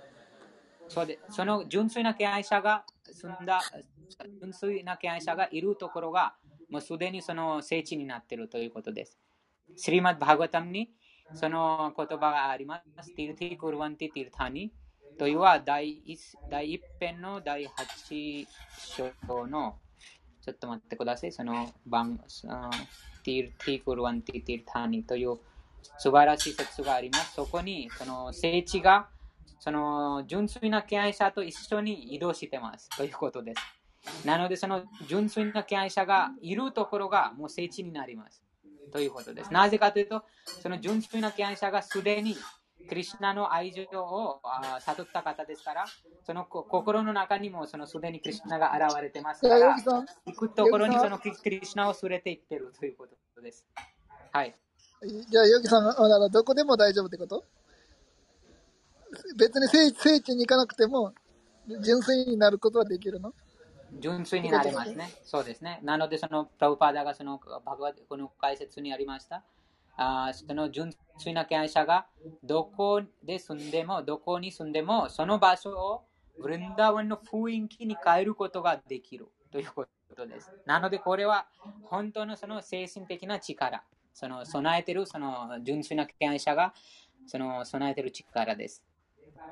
[0.89, 3.61] そうでその純粋な敬愛者が住んだ、
[4.41, 6.35] 純粋な敬愛者がいるところが、
[6.69, 9.17] もうすでにその聖地になっているということです。
[9.77, 10.91] スリマッド・バーガタムに
[11.35, 13.15] その言葉があります。
[13.15, 14.73] ティルティ・クルワンティ・ティルタニ
[15.19, 16.19] というは第一
[16.51, 18.47] 第一編の第8
[19.27, 19.77] 章の
[20.43, 21.33] ちょっと待ってください。
[21.33, 22.19] その番
[23.23, 25.39] ティルティ・クルワンティ・ティルタニという
[25.99, 27.35] 素晴らしい節があります。
[27.35, 29.09] そこにその聖地が
[29.59, 34.27] その純粋な敬愛者と一緒に移動してますということです。
[34.27, 38.43] なので、その純粋な敬愛者がいるところがもう聖地になります。
[38.93, 39.53] ということです。
[39.53, 40.23] なぜかというと、
[40.63, 42.37] その純粋な敬愛者がすでに
[42.89, 44.41] クリュナの愛情を
[44.81, 45.85] 悟った方ですから、
[46.25, 49.77] その心の中にもそのすでにクリュナが現れてますから、
[50.27, 53.67] 行くところにそのクリュナを連れて行ってるということです。
[54.33, 54.55] はい。
[55.03, 57.45] じゃあ、ヨギさんはどこでも大丈夫ってこと？
[59.37, 61.13] 別に聖聖地に行かなくても、
[61.83, 63.33] 純粋になることはできるの？
[63.99, 65.11] 純粋になりますね。
[65.25, 65.81] そうですね。
[65.83, 69.45] なので、そのプラウパーダがそのバグワこの解説にありました。
[69.97, 72.07] あその純粋な敬愛者が
[72.43, 76.03] どこで住んでも、どこに住んでも、その場所を
[76.39, 79.87] ブリンダーワンの雰囲気に変えることができるというこ
[80.17, 80.53] とです。
[80.65, 81.47] なので、これは
[81.83, 83.85] 本当のその精神的な力、
[84.15, 86.75] その備えてるその純粋な敬愛者が
[87.27, 88.85] その備えてる力です。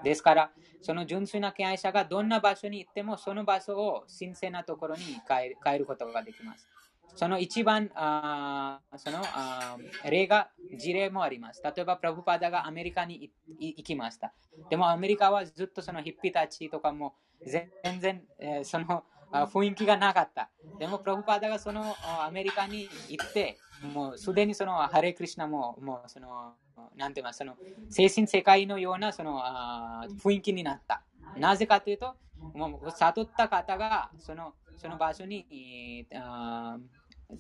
[0.03, 6.69] ですから、その純粋な敬愛者がどんな場所に行っても、その場所を神聖なところに変え変えることができます。
[7.15, 11.63] その一番、あそのあ例が、事例もあります。
[11.65, 14.33] 例えば、プラブパダがアメリカに行きました。
[14.69, 17.15] でも、アメリカはずっとそのヒッピーたちとかも
[17.45, 17.71] 全
[18.01, 20.51] 然、えーその雰囲気がなかった。
[20.79, 26.55] でも、プラブパダがそのアメリカに行って、もうすでにそのハレクリシナも、もうその、
[26.97, 27.57] なんて言いますその
[27.91, 31.03] 精神世界のようなそのあー雰囲気になった。
[31.37, 32.15] なぜかというと、
[32.55, 36.79] もう悟った方がそのその場所にえー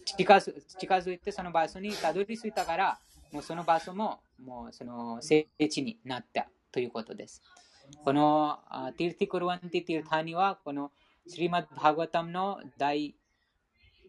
[0.05, 2.99] 近づいてその場所にたどり着いたから、
[3.32, 7.43] もうその場所ももうその聖地になったということです。
[8.05, 10.93] このあティルティクルワンティティルタニは、この
[11.26, 13.14] スリマッバーガタムの第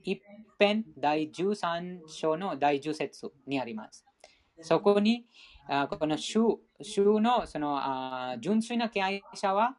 [0.03, 0.21] 一
[0.57, 4.08] 編第13章の第10節にあります。
[4.61, 5.25] そこに、
[5.67, 9.77] あこの主主のそのあ純粋な敬愛者は、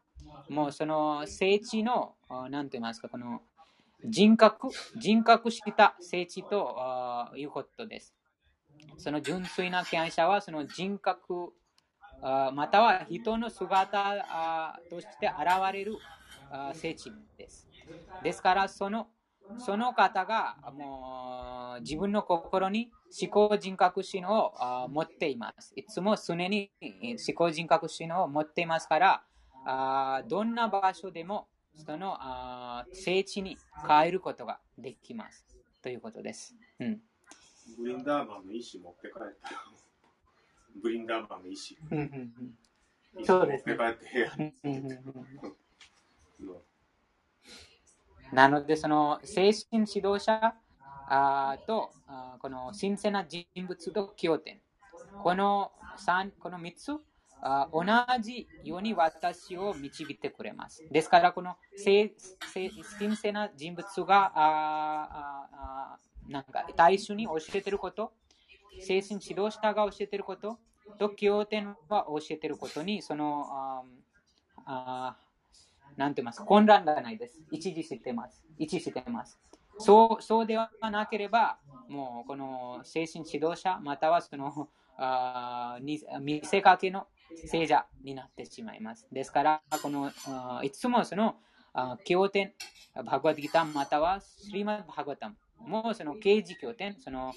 [0.49, 3.43] もうその聖地の、あなんて言いますか、この
[4.05, 8.15] 人格、人格した聖地とあいうことです。
[8.97, 11.53] その純粋な敬愛者は、その人格、
[12.23, 15.97] あまたは人の姿あとして現れる
[16.51, 17.69] あ聖地です。
[18.23, 19.09] ですから、その
[19.59, 22.91] その方がもう自分の心に
[23.21, 25.73] 思考人格心をあ持っています。
[25.77, 29.23] いつも常に思考人格心を持っていますから、
[29.67, 33.57] あどんな場所でもそのあ聖地に
[33.89, 35.45] 変えることができます。
[35.83, 36.55] ということです。
[36.79, 37.01] うん。
[37.79, 39.61] ブリンダーバンの石持って帰ったよ。
[40.83, 41.79] ブリンダーバンの石。
[41.91, 42.33] うんうん
[43.19, 44.55] 石そうですね持って帰って部屋に。
[44.65, 46.63] うんうんうんの
[48.33, 50.55] なので、その精神指導者
[51.13, 54.61] あとあこの神聖な人物と経典。
[55.23, 56.87] この三この3つ
[57.73, 57.85] 同
[58.23, 60.87] じように私を導いてくれます。
[60.91, 62.15] ですから、この聖
[62.53, 65.49] 聖神聖な人物があ
[65.97, 65.99] あ
[66.29, 68.13] なんか大衆に教えてること、
[68.79, 70.59] 精神指導者が教えてること
[70.99, 73.83] と経典は教えてることに、そのあ
[74.65, 75.17] あ
[75.97, 77.41] なんて言います混乱がないです。
[77.51, 78.45] 一時してます。
[78.59, 79.41] 一致してます。
[79.81, 81.59] そうそうではなければ、
[81.89, 87.07] もうこの精神指導者、またはそのあに見せかけの
[87.47, 89.07] 聖者になってしまいます。
[89.11, 91.37] ですから、このあいつもその
[92.05, 92.53] 経典、
[92.95, 97.33] バグワッドギターまたはスリマッバーガタムもその刑事経典、その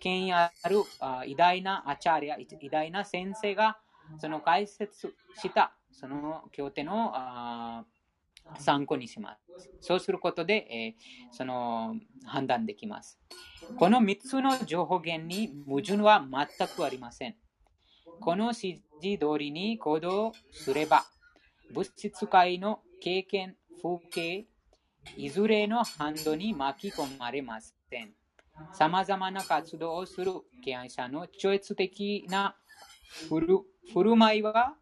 [0.00, 3.78] 権威あるあ偉大なアチャリア、偉大な先生が
[4.18, 7.84] その解説したその経典をあ
[8.56, 9.40] 参考にします。
[9.80, 13.18] そうすることで、えーその判断できます。
[13.74, 16.24] この3つの情報源に矛盾は
[16.58, 17.36] 全くありません。
[18.18, 21.06] この指示通りに行動すれば、
[21.70, 24.46] 物質界の経験、風景、
[25.16, 28.14] いずれのハンドに巻き込まれません。
[28.72, 30.32] さまざまな活動をする
[30.62, 32.56] 敬愛者の超越的な
[33.28, 34.76] 振る舞いは、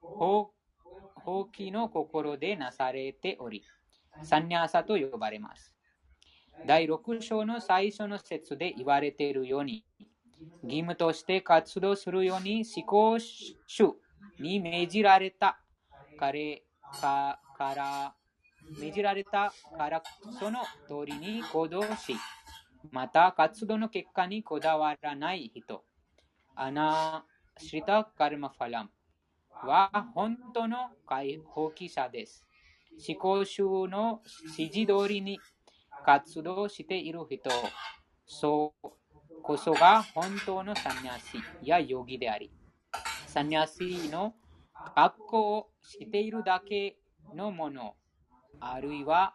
[0.00, 0.52] 放
[1.24, 3.62] 放棄の心でなされており、
[4.22, 5.74] サンニャーサと呼ばれます。
[6.66, 9.84] 第6章の最初の説で言われているように、
[10.62, 13.96] 義務として活動するように思考主
[14.40, 15.60] に命じられた
[16.18, 16.64] 彼
[17.00, 18.14] かから、
[18.80, 20.02] 命じられたから
[20.38, 22.16] その通りに行動し、
[22.90, 25.84] また活動の結果にこだわらない人、
[26.54, 27.24] アナ
[27.58, 28.90] シリタ・カルマファラム
[29.64, 32.44] は本当の解放棄者です。
[33.08, 34.20] 思考主の
[34.56, 35.40] 指示通りに
[36.04, 37.50] 活動している人、
[38.26, 38.88] そう
[39.42, 42.50] こそが本当のサニャシやヨギであり、
[43.26, 44.34] サニャシの
[44.94, 46.96] 学校をしているだけ
[47.34, 47.94] のもの、
[48.60, 49.34] あるいは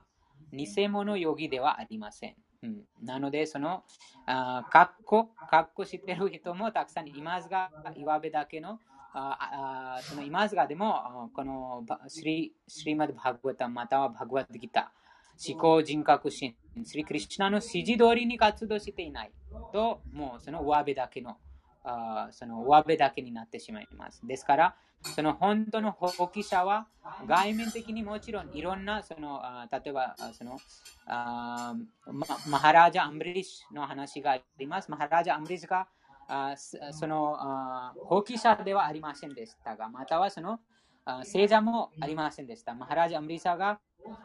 [0.51, 2.35] 偽物ヨギではありません。
[2.63, 3.83] うん、なので、その、
[4.25, 8.79] あ格好、格好している人もたくさんいますが、岩部だけの、
[9.13, 19.31] ああそのいますが、でも、このスリスリマド・バグワタまたはバグワッドギター、思考人格心、スリクリシュナの指示通りに活動していない
[19.71, 21.37] と、もうその上辺だけの、
[21.83, 24.25] あその上辺だけになってしまいます。
[24.25, 26.87] ですから、その本当の放棄者は
[27.27, 30.57] 外面的にもちろんいろんなそのあ例えばその
[31.05, 34.89] あママハラージャ・アンブリッシュの話があります。
[34.89, 35.87] マハラージャ・アンブリッシュが
[36.27, 40.59] あそのあ放棄者ではありませんでしたが、またはその
[41.05, 42.73] あ聖者もありませんでした。
[42.73, 43.79] マハラジ・アンブリッシュが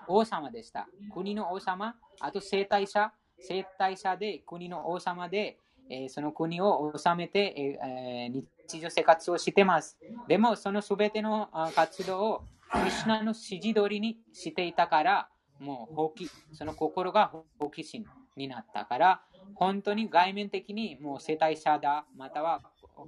[0.07, 0.89] 王様でした。
[1.13, 5.59] 国の王様、あと生体者、生体者で国の王様で、
[5.91, 9.99] えーその国を治めて、えー日常生活をしてます。
[10.27, 15.29] でも、そのすべての活動をクリシュナの指示通りにしていたから、
[15.59, 18.05] もう放棄、その心が好奇心
[18.39, 19.23] になったから、
[19.55, 22.63] 本当に外面的にもう世帯者だ、または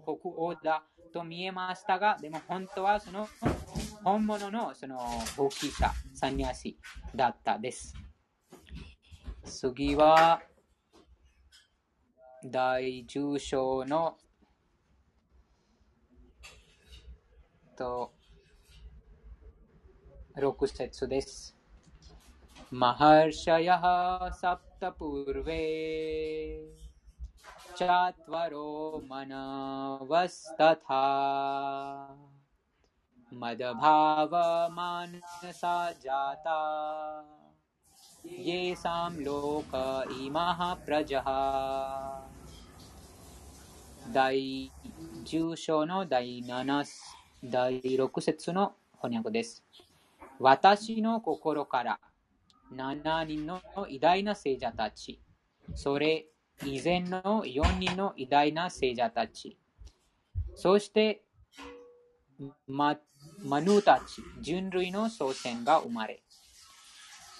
[0.04, 3.28] 国王だと見えましたが、でも本当はその
[4.04, 4.98] 本物のその
[5.36, 6.78] ボキータ、サニアシ
[7.14, 7.94] だったです。
[9.44, 10.42] 次は、
[12.44, 14.16] 第10章の
[17.76, 18.12] と
[20.36, 21.56] 6節です。
[22.70, 25.63] マハルシャヤハサプ सप्तपूर्वे
[27.77, 28.71] चात्वरो
[29.09, 30.99] मनवस्तथा
[33.41, 34.53] मदभावमानसा
[36.03, 36.59] जाता
[38.45, 39.75] येषां लोक
[40.21, 41.27] इमः प्रजः
[44.13, 44.71] 第
[45.25, 46.85] 10章の第7
[47.43, 49.63] 第6節の翻訳です。
[50.39, 51.99] 私の心から
[52.72, 55.20] 7人の偉大な聖者たち、
[55.74, 56.26] それ
[56.64, 59.58] 以前の4人の偉大な聖者たち、
[60.54, 61.22] そして、
[62.66, 62.96] ま、
[63.42, 66.22] マヌたち、人類の祖先が生まれ、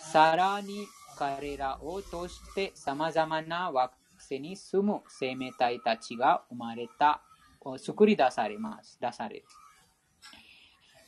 [0.01, 7.23] さらに彼らを通して様々な惑星に住む生命体たちが生まれた、
[7.79, 8.99] 作り出されます。
[9.01, 9.45] 出される。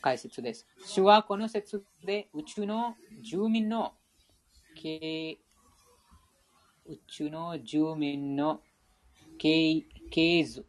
[0.01, 0.67] 解説です。
[0.85, 3.93] 主はこの説で宇宙の住民の
[4.75, 5.39] 系
[6.85, 8.61] 宇宙の住民の
[9.37, 10.65] 系系図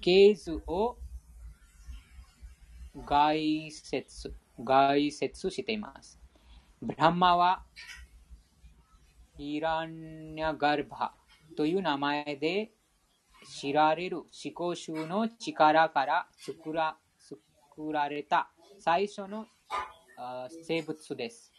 [0.00, 0.96] 系図を
[3.06, 6.18] 概説概説しています。
[6.82, 7.62] ブラマは
[9.38, 11.12] イランニャガルバ
[11.56, 12.70] という名前で
[13.46, 19.46] 知られる思考集の力から作ら作られた最初の
[20.66, 21.49] 生物です。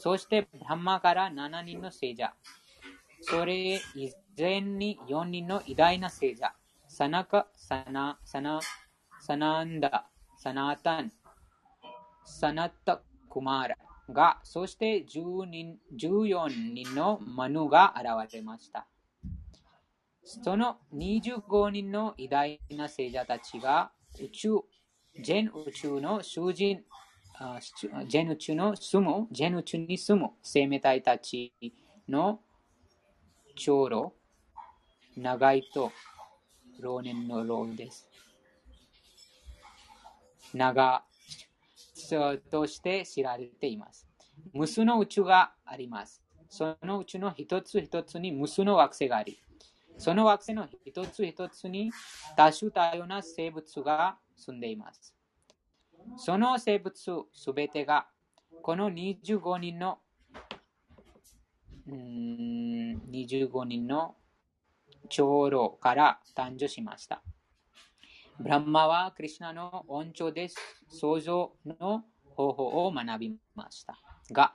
[0.00, 2.32] そして、ブランマから7人の聖者。
[3.20, 6.54] それ以前に4人の偉大な聖者。
[6.86, 8.60] サナカ、サナ、サナ、
[9.20, 11.10] サナンダ、サナタン、
[12.24, 13.78] サナタ、クマーラ
[14.10, 18.86] が、そして10人14人のマヌが現れました。
[20.22, 23.90] その25人の偉大な聖者たちが
[24.22, 24.60] 宇宙、
[25.24, 26.84] 全宇宙の囚人、
[27.40, 27.60] あ
[28.08, 31.52] 全宇宙の住む、全宇宙に住む生命体たち
[32.08, 32.40] の
[33.54, 34.12] 長老、
[35.16, 35.92] 長いと
[36.80, 38.08] 老年の老です。
[40.52, 41.04] 長
[42.50, 44.04] として知られています。
[44.52, 46.20] 無数の宇宙があります。
[46.48, 49.38] その宇宙の一つ一つに無数の惑星があり、
[49.96, 51.92] その惑星の一つ一つに
[52.36, 55.17] 多種多様な生物が住んでいます。
[56.16, 58.06] その生物すべてが
[58.62, 59.98] この25人の
[61.86, 64.14] うん25人の
[65.08, 67.22] 長老から誕生しました。
[68.38, 70.56] ブランマはクリュナの恩寵です
[70.88, 72.04] 創造の
[72.36, 73.98] 方法を学びました。
[74.30, 74.54] が、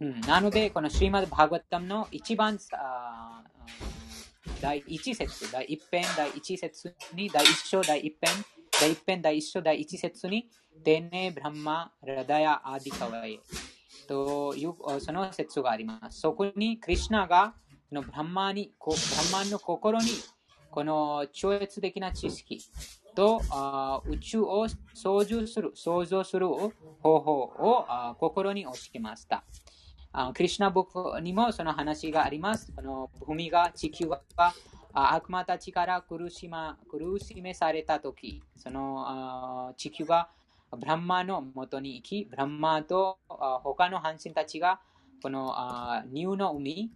[0.00, 3.42] うん、なので、このシーマド・バーガタムの一番あ
[4.60, 8.32] 第一節、第一編、第一節に、第一章、第一編、
[8.82, 10.48] 第一編、第一章、第一節に、
[10.82, 13.38] テネ・ブランマ・ラダヤ・アディカワイ
[14.08, 16.18] というその説があります。
[16.18, 17.54] そこに、クリュナが
[17.92, 20.06] のブランマに、ブランマの心に、
[20.72, 22.58] この超越的な知識
[23.14, 23.40] と
[24.04, 26.72] 宇宙を操縦する、創造する方
[27.20, 27.86] 法を
[28.18, 29.44] 心に教えました。
[30.34, 32.72] クリシナ僕にもその話があります。
[32.72, 34.20] この海が、地球が
[34.94, 40.28] 悪魔たちから苦し,、ま、苦しめされたとき、その地球が
[40.78, 44.80] ブランマの元に行き、ブランマと他の半身たちが
[45.22, 45.54] この
[46.10, 46.90] ニューの海、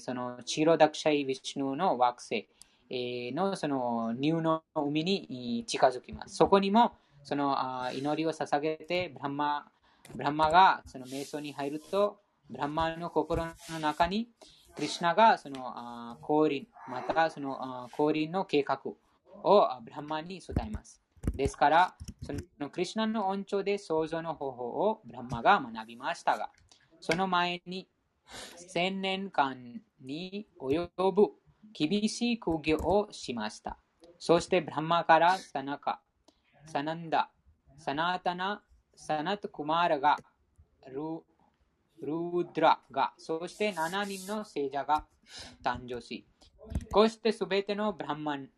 [0.00, 2.48] そのチロダクシャイ・ヴィシュヌの惑星、
[2.90, 6.36] のそのニューの海に近づきます。
[6.36, 6.92] そこにも
[7.22, 7.56] その
[7.92, 9.68] 祈りを捧げてブランマ、
[10.14, 12.18] ブランマがその瞑想に入ると、
[12.50, 14.28] ブランマの心の中に
[14.78, 21.02] クリシュナがそのあ降臨、またそのあ降臨の計画をブランマンに伝えます。
[21.34, 26.50] ですから、そのクリシュナの恩寵で創造の方法をブランマが学びましたが、
[27.00, 27.88] その前に
[28.56, 31.32] 千年間に及ぶ
[31.72, 33.78] 厳しい苦行をしました。
[34.20, 36.00] そしてブランマからサナカ、
[36.66, 37.30] サナンダ、
[37.78, 38.62] サナータナ、
[38.94, 40.16] サナトクマーラが、
[40.86, 41.24] ル
[42.02, 45.06] ルードラが、そして7人の聖者が
[45.62, 46.26] 誕生し、
[46.92, 48.48] こうしてすべてのブランマン、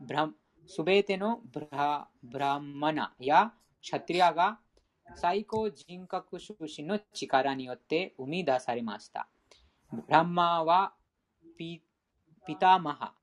[0.00, 0.28] ブラ
[0.66, 4.58] すべてのブラブラマナやシャトリアが
[5.14, 9.28] 最高人格出身の力によって生み出されました。
[9.92, 10.92] ブランマは
[11.56, 11.80] ピ
[12.46, 13.14] ピタマハ、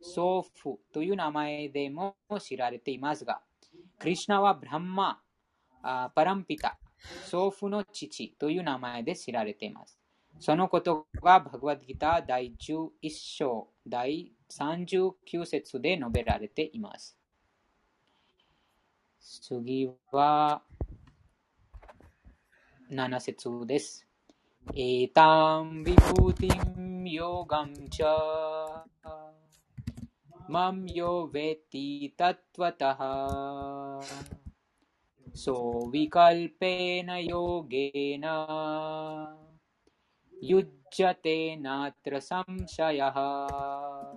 [0.00, 3.40] ソーフという名前でも知られていますが、
[3.98, 5.20] クリシナはブランマ、
[5.82, 6.78] パランピタ、
[7.24, 9.98] ソーフの父という名前で知られています。
[10.38, 17.16] そのことがバグワッドギター第11章第39節で述べられています。
[19.20, 20.62] 次は
[22.90, 24.06] 7節です。
[24.74, 28.82] エタンビプティンヨガンチャ
[30.48, 34.00] マンヨベティタトワタハ
[35.34, 39.34] ソヴィカルペナヨゲナ
[40.42, 44.14] ユッジャテナトラサムシャヤハ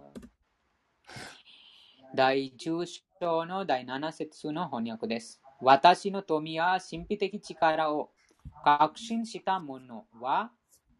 [2.13, 2.85] 第10
[3.21, 5.41] 章の第7節の翻訳です。
[5.61, 8.09] 私の富や神秘的力を
[8.65, 10.51] 確信した者は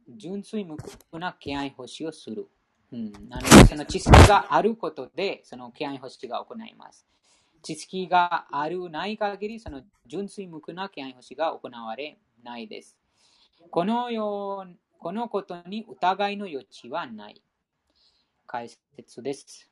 [0.07, 2.47] 純粋無垢な敬愛星をする。
[2.93, 7.05] うん、なので、その知識があることで、その敬愛星が行います。
[7.65, 12.95] 知識があるない限り、その純粋無垢な敬愛星が行われないです。
[13.71, 17.41] このようこのことに疑いの余地はない。
[18.45, 19.67] 解説です。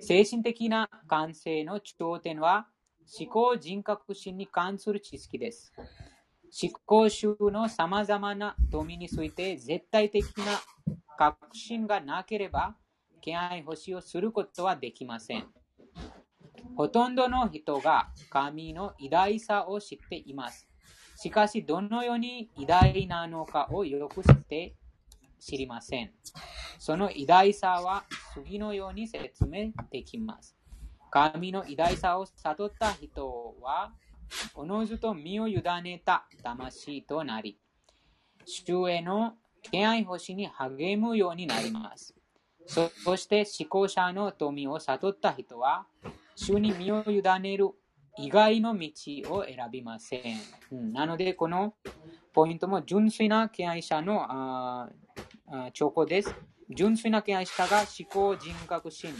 [0.00, 2.66] 精神的な感性の頂点は
[3.16, 5.72] 思考人格心に関する知識です。
[6.60, 10.44] 思考集のさまざまな富について絶対的な
[11.16, 12.74] 確信がなければ、
[13.20, 15.46] 敬愛星をすることはできません。
[16.76, 20.68] ほとんどの人が神の偉大さを知っています。
[21.16, 24.76] しかし、どのように偉大なのかをよく知って
[25.40, 26.12] 知りません。
[26.78, 28.04] その偉大さは
[28.34, 30.54] 次のように説明できます。
[31.10, 33.92] 神の偉大さを悟った人は、
[34.54, 37.58] おのずと身を委ねた魂となり、
[38.44, 42.14] 主への敬愛星に励むようになります。
[42.66, 45.86] そして思考者の富を悟った人は、
[46.36, 47.70] 主に身を委ねる
[48.18, 48.90] 以外の道
[49.34, 50.22] を選びません。
[50.70, 51.74] うんなので、この
[52.32, 54.88] ポイントも純粋な敬愛者のあ
[55.48, 56.34] あ兆候です。
[56.70, 59.10] 純粋な敬愛者が思考人格心、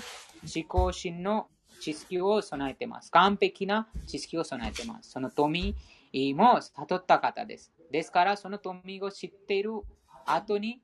[0.55, 1.49] 思考心の
[1.81, 3.11] 知識を備えています。
[3.11, 5.11] 完璧な知識を備えています。
[5.11, 5.75] その富
[6.35, 7.73] も悟った方です。
[7.91, 9.73] ですから、その富を知っている
[10.27, 10.81] 後に、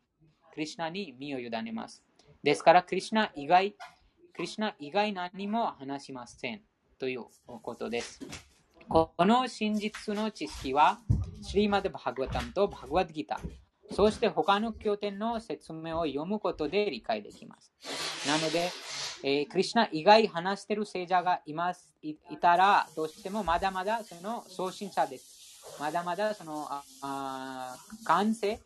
[0.53, 2.03] クリシナに身を委ねます。
[2.43, 3.75] ですから、クリシナ以外、
[4.35, 6.63] クリシナ以外何も話しません。
[6.99, 8.21] ということです。
[8.89, 11.01] この真実の知識は、
[11.43, 17.73] シリマド・バグワタムとバグワッギター、そして他の経典の説明を読むことで理解できます。
[18.27, 18.71] なので、
[19.23, 25.63] えークリシナ以外話している聖者がいますいたら、どうしてもまだまだその送信者です。
[25.79, 28.61] まだまだそのあ感性、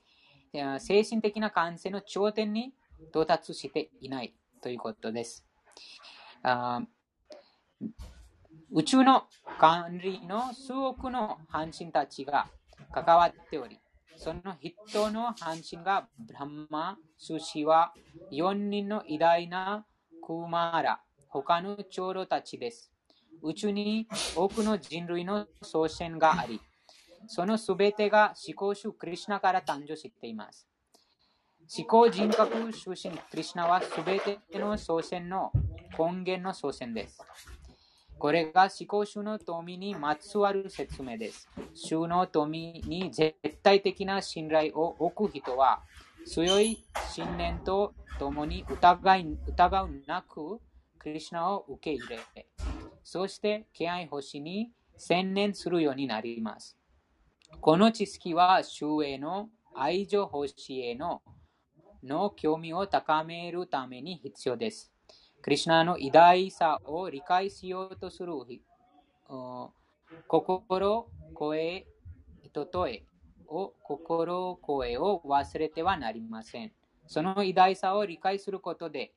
[0.79, 2.73] 精神的な感性の頂点に
[3.11, 5.46] 到達していないということです。
[6.49, 6.81] あ
[8.73, 9.25] 宇宙の
[9.59, 12.47] 管理の数億の半身たちが
[12.93, 13.81] 関わっており、
[14.17, 17.93] その人の半身がブランマ、スシワ、
[18.31, 19.85] 4人の偉大な
[20.25, 22.93] クマーラ、他の長老たちです。
[23.43, 26.61] 宇宙に多くの人類の祖先があり、
[27.27, 30.69] そのすべてが思考主クリシナから誕生しています。
[31.77, 35.51] 思考人格出身クリシナはすべての祖先の
[35.99, 37.21] 根源の祖先です。
[38.19, 41.49] これが思考主の富にまつわる説明です。
[41.75, 45.83] 主の富に絶対的な信頼を置く人は、
[46.25, 50.61] 強い信念とともに疑い疑うなく、
[50.99, 52.47] クリシナを受け入れ、
[53.05, 56.77] そして敬愛星に専念するようになります。
[57.61, 61.23] この知識は主への愛情星への
[62.03, 64.96] の興味を高めるために必要です。
[65.43, 68.33] クリシナの偉大さを理解しようとする
[70.27, 71.87] 心、声、
[72.43, 73.05] 人え
[73.49, 76.73] を心、声を忘れてはなりません。
[77.07, 79.13] その偉大さを理解することで、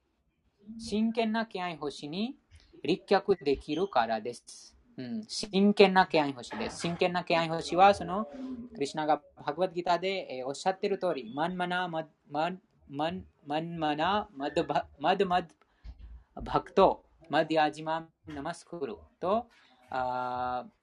[0.78, 2.36] 真剣な敬愛星に
[2.84, 4.76] 立脚できるからです。
[4.98, 6.82] うん、真剣な敬愛星です。
[6.82, 8.28] 真剣な敬愛星は、その、
[8.74, 12.60] クリシナがバグワッドギターで、えーおっしゃってる通り、マンマナママン
[12.90, 14.66] マンマンマナマド
[15.00, 15.48] マドマド
[16.44, 19.48] バクトマディアジマンナマスクルと、
[19.90, 20.80] あー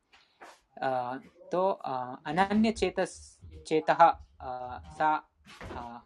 [0.80, 5.24] あと、あアナンニャチェタスチェタハあーサ
[5.74, 6.02] あ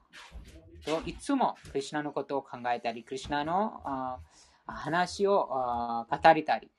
[0.84, 4.18] といつもクリュナのことを考えたり、クリュナのあ
[4.66, 6.70] 話をあ語りたり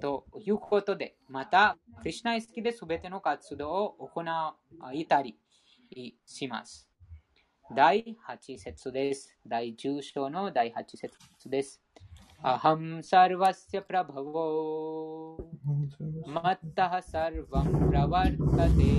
[0.00, 4.24] ということで、また、クリュナ意識で全ての活動を行
[4.92, 5.36] いたり
[6.26, 6.88] します。
[7.74, 9.38] 第8節です。
[9.46, 11.16] 第10章の第8節
[11.48, 11.83] です。
[12.44, 14.44] अहम सर्वस्य प्रभवो।
[16.28, 18.90] मत्तः सर्वं प्रवर्तते।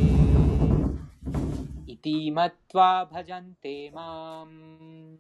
[1.93, 5.18] इति मत्वा भजन्ते माम्।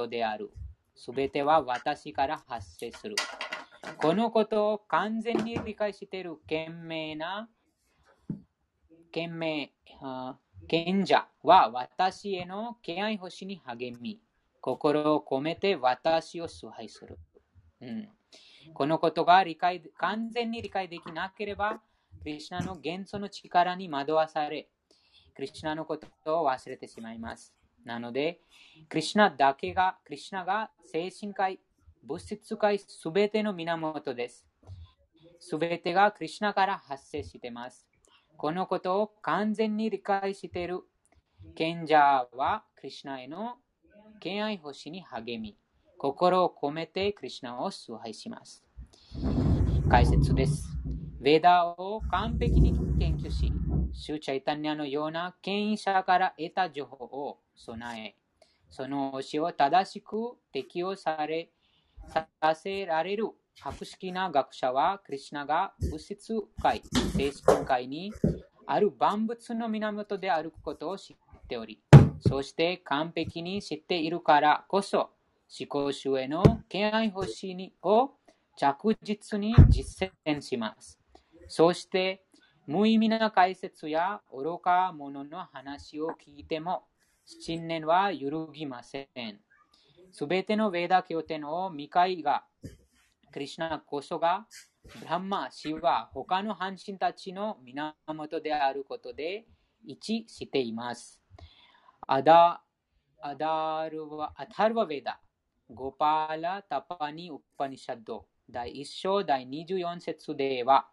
[0.07, 0.49] दे आरु।
[0.95, 1.12] す。
[1.12, 1.43] べて。
[1.43, 3.16] は私から発生する。
[3.97, 7.49] このことを完全に理解している賢明な、
[9.12, 9.68] 賢明、
[10.68, 14.20] 賢者は私への敬愛星に励み、
[14.61, 17.18] 心を込めて私を崇拝する。
[17.80, 18.09] うん、
[18.74, 21.80] このことが理解完全に理解できなければ、
[22.22, 24.68] クリュナの元素の力に惑わされ、
[25.34, 27.55] クリュナのことを忘れてしまいます。
[27.85, 28.41] なので、
[28.89, 31.61] クリュナだけが、クリュナが精神界、
[32.03, 34.47] 物質界すべての源です。
[35.39, 37.87] すべてがクリュナから発生しています。
[38.37, 40.81] このことを完全に理解している
[41.55, 43.57] 賢者はクリュナへの
[44.20, 45.57] 敬愛星に励み、
[45.99, 48.64] 心を込めてクリュナを崇拝します。
[49.89, 50.68] 解説です。
[51.22, 53.53] ヴェダを完璧に研究し、
[53.93, 58.16] シュチャイタニアのような権威者から得た情報を備え、
[58.70, 60.16] その教えを正しく
[60.53, 61.51] 適用され、
[62.09, 63.26] させられる
[63.61, 66.82] 博識な学者は、クリシナが物質界、
[67.16, 68.12] 精神界に
[68.66, 71.16] ある万物の源であることを知っ
[71.49, 71.82] ており、
[72.20, 75.11] そして完璧に知っているからこそ、
[75.59, 78.12] 思考主への敬愛欲しにを
[78.57, 81.01] 着実に実践します。
[81.49, 82.22] そして、
[82.66, 86.84] 無意味な解説や愚か者の話を聞いても、
[87.24, 89.40] 信念は揺るぎません。
[90.12, 92.44] すべてのヴェーダ経典を見会が、
[93.32, 94.46] クリシナこそが、
[95.00, 99.46] ブランマ、シワ、他の半身たちの源であることで
[99.84, 101.20] 一致しています。
[102.06, 102.62] アダ
[103.22, 105.20] アダルワアタルワヴェダ、
[105.68, 110.88] ゴパーラ・タパニ・ウパニシャド、第1章第24節では、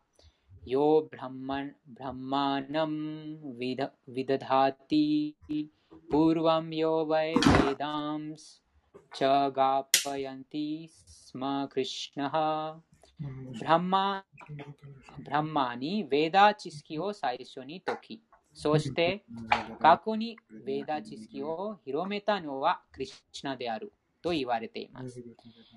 [0.68, 8.62] よブランマン、ブランマナム、ヴィダヴィダダティ、プールワムヨヴァエヴェダムス、
[9.14, 12.82] チャガパヤンティスマクリシナハ。
[13.18, 14.26] ブランマ
[15.24, 18.22] ブランマにヴェーダ知識を最初に解き、
[18.54, 19.24] そして
[19.80, 25.24] 過去にヴェーダ知識を広めたのはクリシナであると言われています。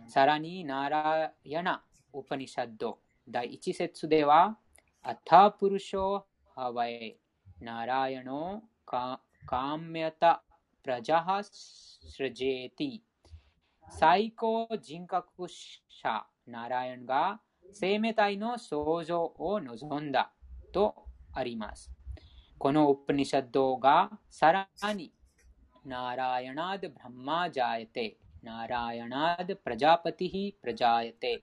[0.09, 1.81] さらに、ナラヤナ・
[2.13, 4.59] ウパニシャッド第一節では、
[5.03, 6.23] アタプルショ
[6.55, 7.17] ハワエ、
[7.59, 10.43] ナラヤノカカメヤタ・
[10.83, 13.01] プラジャハスラジェティ、
[13.89, 15.49] 最高人格
[15.89, 17.41] 者ナラヤンが
[17.73, 20.33] 生命体の創造を望んだ
[20.71, 20.95] と
[21.33, 21.91] あります。
[22.59, 25.15] このウプニシャッドがさらに
[25.83, 31.43] ナラヤナード・ブランマジャヤテ、ナラヤナード・プラジャパティヒ・プラジャヤテ、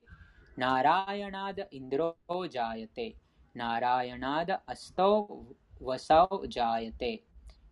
[0.55, 3.17] ナラヤナード・インドロジャヤテ、
[3.57, 5.43] ナラヤナード・アスト・
[5.81, 7.23] ワサウジャヤテ、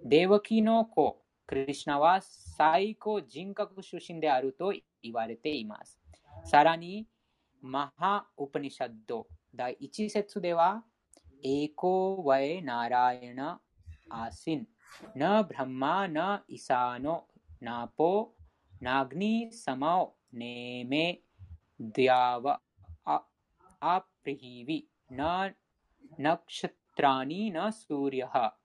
[0.03, 5.99] デワキの子、クリシナは最高人格出身であると言われています。
[6.45, 7.07] さらに、
[7.61, 10.83] マハ・ウパニシャッド第1節では、
[11.43, 13.61] エコ・ワエ・ナラヤナ・
[14.09, 14.67] アシン、
[15.15, 17.25] ナ・ブラマ・ナ・イサノ・
[17.59, 18.33] ナポ・
[18.79, 21.21] ナグニ・サマオ・ネメ・
[21.79, 22.61] ディアワ・
[23.79, 25.51] ア・プリヒビ・ナ・
[26.17, 28.55] ナクシャトラニ・ナ・スーリアハ。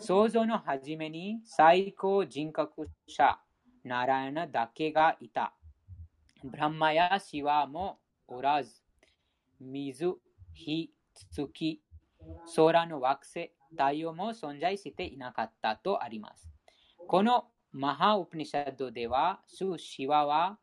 [0.00, 3.38] 創造の初めに最高人格者
[3.84, 5.54] ナラヤナだけがいた。
[6.44, 8.82] ブランマやシワもおらず、
[9.60, 10.14] 水、
[10.54, 10.90] 火、
[11.32, 11.82] 月、
[12.54, 16.48] 空の惑星、太陽も存在していなかったとあります。
[17.08, 20.58] このマハウプニシャドでは、スシワは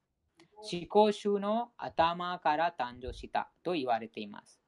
[0.71, 4.61] 思考集の頭から誕生したと言われています。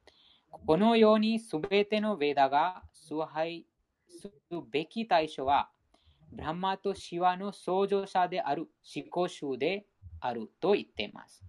[0.66, 3.66] このようにすべてのヴェダが崇拝
[4.08, 5.70] するべき対象は、
[6.32, 9.86] ブラマとシワの創造者である思考集で
[10.20, 11.44] あると言っています。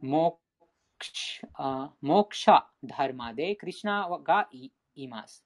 [0.00, 0.40] モ
[0.98, 5.44] クシャダルマでクリシナがいます。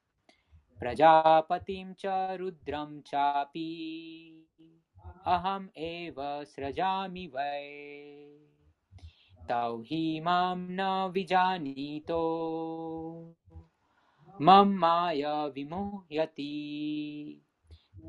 [0.79, 4.47] プラジャパティムチャルドラムチャピ
[5.25, 8.49] アハムエヴァスラジャミヴァイ
[9.49, 13.35] タウヒマムナヴィジャニト
[14.41, 17.39] マンマヤビモヤティ。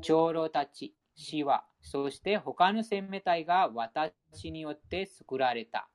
[0.00, 5.88] 長老たち、死は、そして他の生命体が私によって作られた。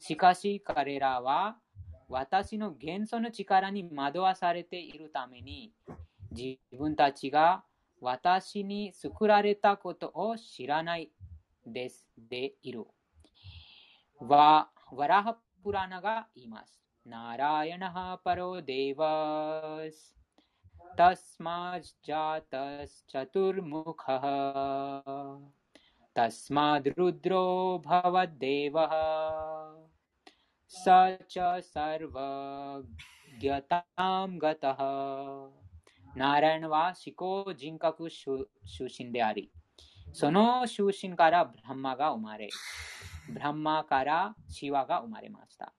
[0.00, 1.58] しかし彼らは
[2.08, 5.72] 私の元素の力に惑わされているために
[6.32, 7.62] 自分たちが
[8.00, 11.12] 私に作られたことを知らない
[11.64, 12.84] ですでいる。
[14.18, 16.87] わ、わらはプラナがいます。
[17.08, 17.80] नारायण
[18.24, 20.18] परो देवस्।
[20.98, 22.42] तस्माद्रो
[26.16, 28.90] तस्माद्रुद्रो भवद्देवः।
[30.68, 30.84] स
[31.30, 34.76] च सर्वज्ञतां गतः।
[36.16, 39.50] नारायणवासिको शु, सुशिन्दारी
[40.08, 42.48] सोनो सुशिनकारा ब्रह्मा का उमारे।
[43.30, 45.72] ब्रह्मा कारा शिवा का उमारे मास्ता।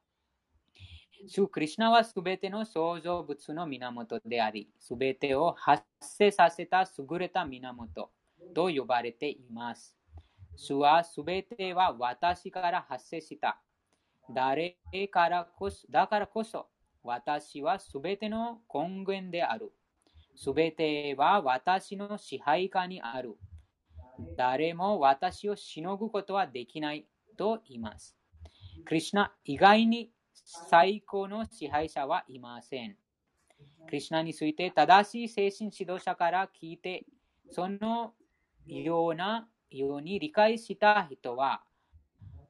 [1.28, 8.10] 主クリシナはすべての創造物の源であり、すべてを発生させた優れた源
[8.56, 9.98] と呼ばれています。
[10.56, 13.62] 主はすべては私から発生した。
[14.34, 14.78] 誰
[15.12, 16.68] からこそだからこそ、
[17.04, 19.72] 私はすべての根源である。
[20.36, 23.38] すべては私の支配下にある。
[24.38, 27.08] 誰も私をしのぐことはできない
[27.38, 28.16] と言います。
[28.86, 30.12] クリシナ以外に
[30.52, 32.96] 最高の支配者はいません。
[33.86, 37.06] クリシナについて正しい精神指導者から聞いて、
[37.52, 38.14] その
[38.66, 41.62] ようなように理解した人は、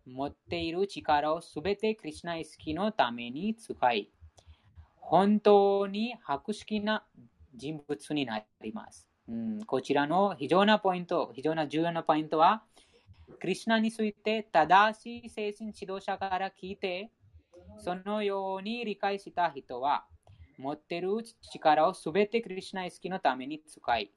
[0.05, 4.09] 持っている力をすべてクリシナ意識のために使い、
[4.95, 7.03] 本当に博識な
[7.53, 9.09] 人物になります。
[9.27, 12.63] うん、こちらの非常なポイント、非常な重要なポイントは、
[13.41, 17.11] クリシナについて正しい精神指導者から聞いて、
[17.79, 20.05] そのように理解した人は、
[20.57, 21.09] 持ってる
[21.53, 24.11] 力をすべてクリシナイ意識のために使い、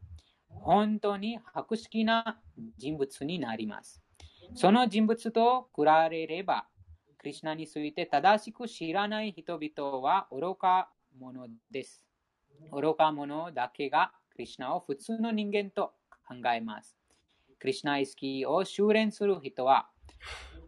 [0.48, 2.40] 本当に博識な
[2.76, 4.02] 人物になります。
[4.54, 6.66] その人物と比べれば、
[7.18, 12.04] クリシナについて正しく知らない人々は愚か者です。
[12.72, 15.92] 愚か者だけがクリシナを普通の人間と
[16.28, 16.96] 考えます。
[17.60, 19.88] クリシナイ意識を修練する人は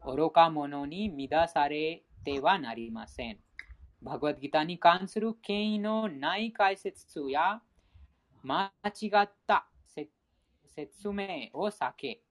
[0.06, 3.38] 愚か者に乱されてはなりません。
[4.02, 7.60] バグワッドギターに関する権威のない解説や
[8.42, 9.66] 間違った
[10.66, 12.22] 説明を避け、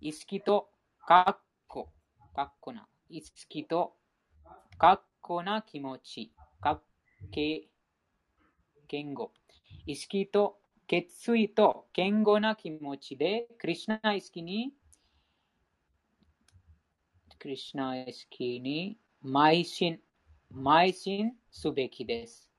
[0.00, 0.68] 意識と
[1.06, 1.88] かっこ、
[2.34, 3.94] かっこな、意識と
[4.78, 6.82] かっこな気持ち、かっ
[7.32, 7.68] け、
[8.86, 9.32] 言語、
[9.86, 14.72] 意識と決意と言語な気持ちで、クリュナ意識に
[17.38, 20.00] クリシナ意識に邁進、
[20.52, 22.50] 邁進すべきです。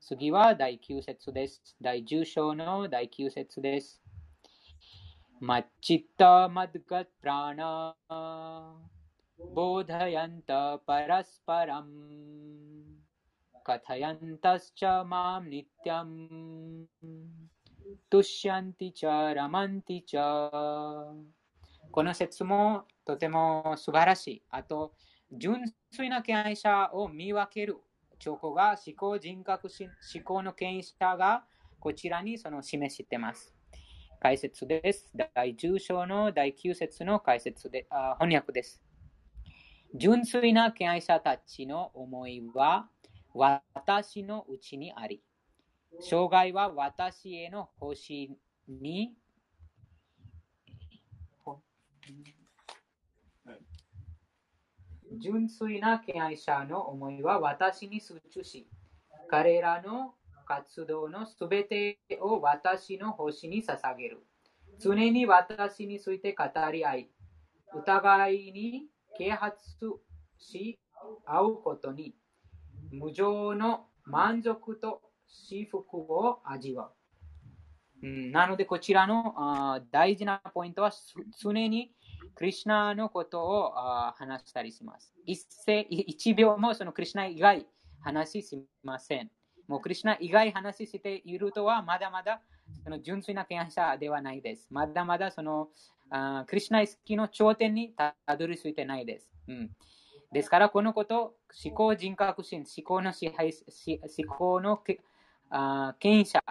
[0.00, 1.76] 次は第9節です。
[1.80, 4.02] 第10章の第9節です。
[5.38, 7.94] マッチッタマドガップラナ
[9.54, 11.88] ボダヤンタパラスパラム
[13.64, 16.88] カタヤンタスチャマムニティアム
[18.10, 20.50] トゥシャンティチャラマンティチャ
[21.90, 24.42] この説もとても素晴らしい。
[24.50, 24.94] あと、
[25.30, 27.76] 純粋な権威者を見分ける
[28.18, 31.44] 兆候が思考人格思考の権威者が
[31.80, 33.54] こちらにその示しています。
[34.20, 35.10] 解説です。
[35.34, 38.80] 第10章の第9節の解説であ翻訳です。
[39.94, 42.88] 純粋な権威者たちの思いは
[43.74, 45.22] 私のうちにあり、
[46.00, 48.30] 障害は私への星
[48.68, 49.16] に
[55.22, 58.66] 純粋な敬愛者の思いは私に集中し、
[59.30, 60.14] 彼らの
[60.44, 64.26] 活動のすべてを私の星に捧げる。
[64.80, 67.10] 常に私について語り合い、
[67.72, 69.62] 疑いに啓発
[70.38, 70.80] し
[71.24, 72.16] 合うことに、
[72.90, 76.90] 無常の満足と幸福を味わ
[78.02, 78.06] う。
[78.06, 80.90] うん、なので、こちらのあ大事なポイントは、
[81.40, 81.92] 常に
[82.34, 83.72] クリュナのことを
[84.16, 85.14] 話したりします。
[85.26, 87.66] 一世一秒もそのクリュナ以外
[88.00, 89.30] 話しません。
[89.68, 92.40] もうクリュナ以外話しているとはまだまだ
[92.84, 94.66] その純粋な敬愛者ではないです。
[94.70, 95.68] まだまだその
[96.10, 99.30] あクリュナ意識の頂点にたどり着いてないです。
[99.48, 99.70] うん
[100.32, 103.52] ですから、このこと、思考人格心、思考の支配、
[103.86, 104.82] 思考の
[105.50, 106.42] あ権者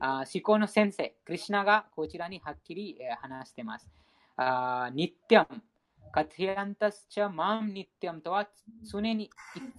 [0.00, 3.88] あ、思考の先生、クリュナがこちらにはっきり、話しています。
[4.36, 5.62] あニッティアム、
[6.12, 8.48] カティアンタスチャマンニッティアムとは
[8.90, 9.30] 常にい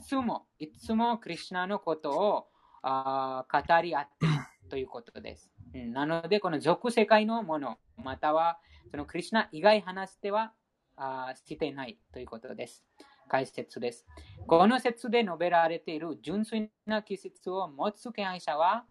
[0.03, 2.47] つも、いつもクリュナのことを
[2.81, 4.35] あ語り合っている
[4.69, 5.51] ということです。
[5.73, 10.53] なので、この俗世界のもの、またはそのクリュナ以外話しては
[10.95, 12.83] あしていないということです。
[13.27, 14.05] 解説です。
[14.47, 18.85] この説で述べられている純粋な季節を持つ敬愛者は、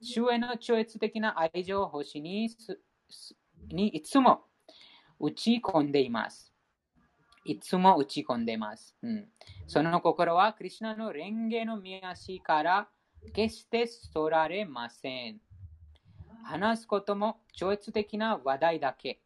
[0.00, 2.48] 主への超越的な愛情を星に
[3.68, 4.46] にいつも
[5.22, 6.52] 打ち込んでいます。
[7.44, 8.96] いつも打ち込んでいます。
[9.02, 9.28] うん、
[9.68, 12.88] その心は、クリュナの蓮華の見足から
[13.32, 15.40] 決してそられません。
[16.42, 19.20] 話すことも超越的な話題だけ。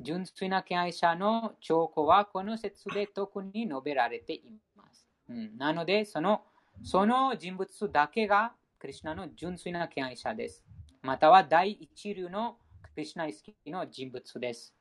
[0.00, 4.42] 純粋な敬愛者の兆候はこの説で特に述べられてい
[4.76, 5.04] ます。
[5.28, 6.42] うん、なのでその、
[6.84, 10.64] その人物だけがクリュナの純粋な敬愛者です。
[11.02, 12.56] または第一流の
[12.98, 14.74] クリュナ意識の人物です。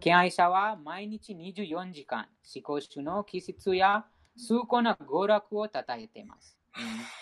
[0.00, 4.06] 敬愛者は毎日24時間、思考主の気質や
[4.38, 6.56] 崇高な娯楽を称えています。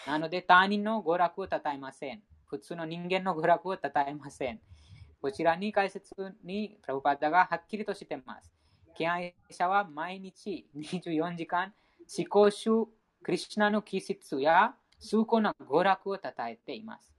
[0.06, 2.22] うん、なので他人の娯楽を称えません。
[2.44, 4.60] 普通の人間の娯楽を称えません。
[5.20, 8.52] こちらに解説にプラブパダがはっきりとしています。
[8.96, 11.74] 敬愛者は毎日24時間、
[12.16, 12.86] 思考主
[13.24, 17.15] クリュナの気質や崇高な娯楽を称えています。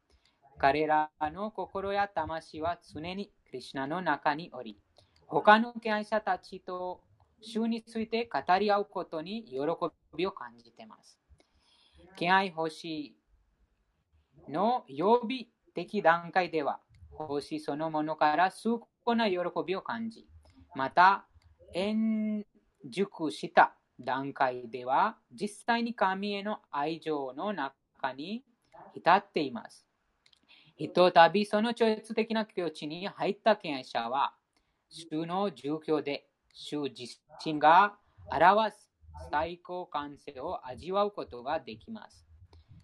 [0.60, 4.80] 彼らの心や魂は常にクリュナの中におり、
[5.28, 7.02] 他の敬愛者たちと
[7.42, 9.60] 主について語り合うことに喜
[10.16, 11.20] びを感じています。
[12.16, 13.16] 敬愛星
[14.50, 16.80] の曜日的段階では、
[17.12, 20.28] 星そのものから崇高な喜びを感じ、
[20.74, 21.28] また、
[21.74, 22.46] 円
[22.86, 28.44] 熟した段階では、実際に神への愛情の中に
[28.94, 29.87] 浸っています。
[30.78, 34.34] ひとたびその超越的な境地に入った敬愛者は、
[34.90, 37.96] 主の状況で、主自身が
[38.32, 38.90] 表す
[39.32, 42.28] 最高感性を味わうことができます。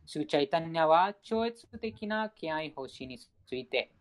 [0.06, 3.92] 主チャイタニアは超越的な敬愛星について、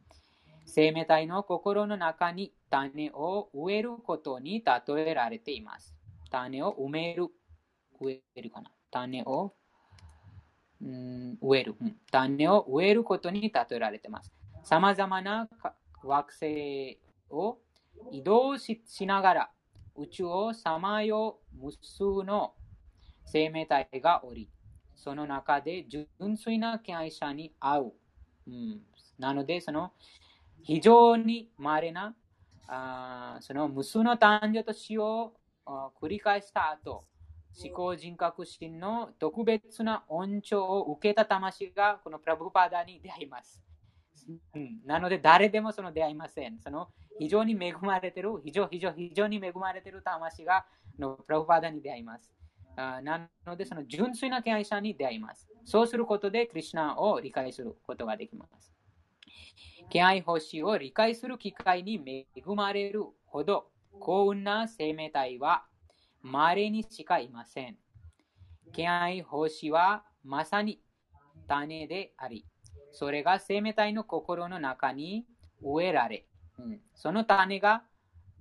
[0.64, 5.95] 生命体の心の中に種を植えることに例えられています。
[6.30, 7.28] 種を埋める。
[8.01, 8.70] 植えるかな？
[8.90, 9.53] 種を、
[10.83, 11.97] うん、植える、うん。
[12.11, 14.33] 種を植えることに例えられています。
[14.64, 15.49] さまざまな
[16.03, 16.99] 惑星
[17.30, 17.59] を
[18.11, 19.51] 移動しながら
[19.97, 22.55] 宇宙をさまよう無数の
[23.24, 24.49] 生命体がおり、
[24.95, 27.93] その中で純粋な敬愛者に会う。
[28.49, 28.80] うん、
[29.18, 29.93] なので、その
[30.62, 32.14] 非常に稀な
[32.66, 35.35] あその無数の誕生と死を
[36.01, 37.05] 繰り返した後、
[37.61, 43.63] 思考人格心の特別な恩寵を受けた魂がこのプラブパダに出会います。
[44.55, 46.59] うん、なので誰でもその出会いません。
[46.61, 46.89] その
[47.19, 50.65] 非常に恵まれている、非常非常非常に恵まれている魂が
[50.99, 52.33] のプラブパダに出会います。
[52.77, 55.47] あなので、その純粋な敬愛者に出会います。
[55.65, 58.73] そうすることで、クリュナを理解することができます。
[59.91, 63.67] 敬愛星を理解する機会に恵まれるほど
[64.01, 65.65] 幸運な生命体は
[66.23, 67.77] 稀にしかいません。
[68.73, 70.81] 敬愛星はまさに
[71.49, 72.47] 種であり、
[72.93, 75.27] それが生命体の心の中に
[75.62, 76.27] 植えられ、
[76.59, 77.83] うん、その種が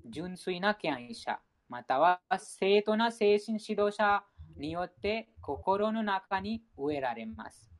[0.10, 4.24] 純粋な敬愛者、または正当な精神指導者
[4.58, 7.72] によって心の中に植えられます。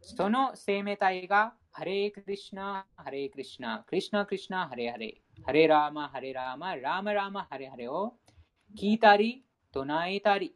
[0.00, 8.14] その生命体がハレークリシナ、ハレークリシナ、クリシナクリシナ、ハレハレ、ハレラーマ、ハレラーマ、ラーマラーマ、ハレハレを
[8.78, 9.45] 聞いたり、
[9.76, 10.54] 唱えたり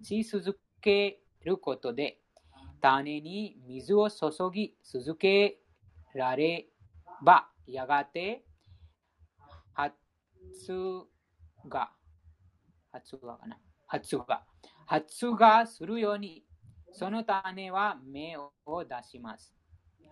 [0.00, 2.20] し続けることで、
[2.80, 5.58] 種に水を注ぎ続け
[6.14, 6.68] られ
[7.20, 8.44] ば、やがて
[9.72, 9.96] 発
[11.64, 11.90] 芽、
[12.92, 13.58] 発芽かな？
[13.88, 14.24] 発芽。
[14.86, 16.44] 発芽するように、
[16.92, 18.52] その種は芽を
[18.84, 19.52] 出します。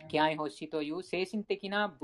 [0.08, 1.96] 気合星という精神的な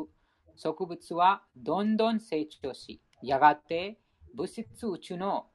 [0.55, 3.99] 植物はどんどん成長し、やがて
[4.37, 5.47] 物質宇宙の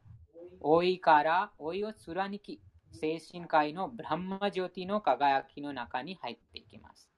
[0.61, 7.09] 老いから老いを貫き、精神界のブランマジョティの輝きの中に入っていきます。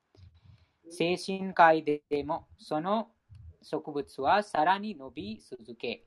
[0.89, 3.07] 精神界でもその
[3.61, 6.05] 植物はさらに伸び続け、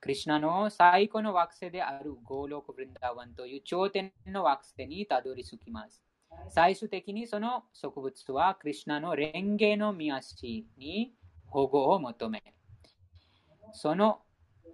[0.00, 6.02] クリュナの最古の惑星であるゴーロク・ブリンダワンという頂点の惑星にたどり着きます。
[6.50, 11.14] 最終的にその植物はクリュナの蓮華の見足に
[11.46, 12.42] 保護を求め、
[13.72, 14.20] その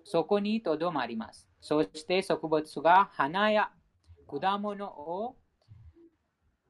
[0.04, 1.49] そこにとどまります。
[1.60, 3.70] そして植物が花や
[4.26, 5.36] 果物を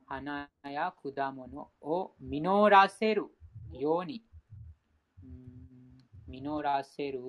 [0.07, 3.27] 花や果物を実らせる
[3.73, 4.25] ように、
[6.27, 7.21] 実らせる、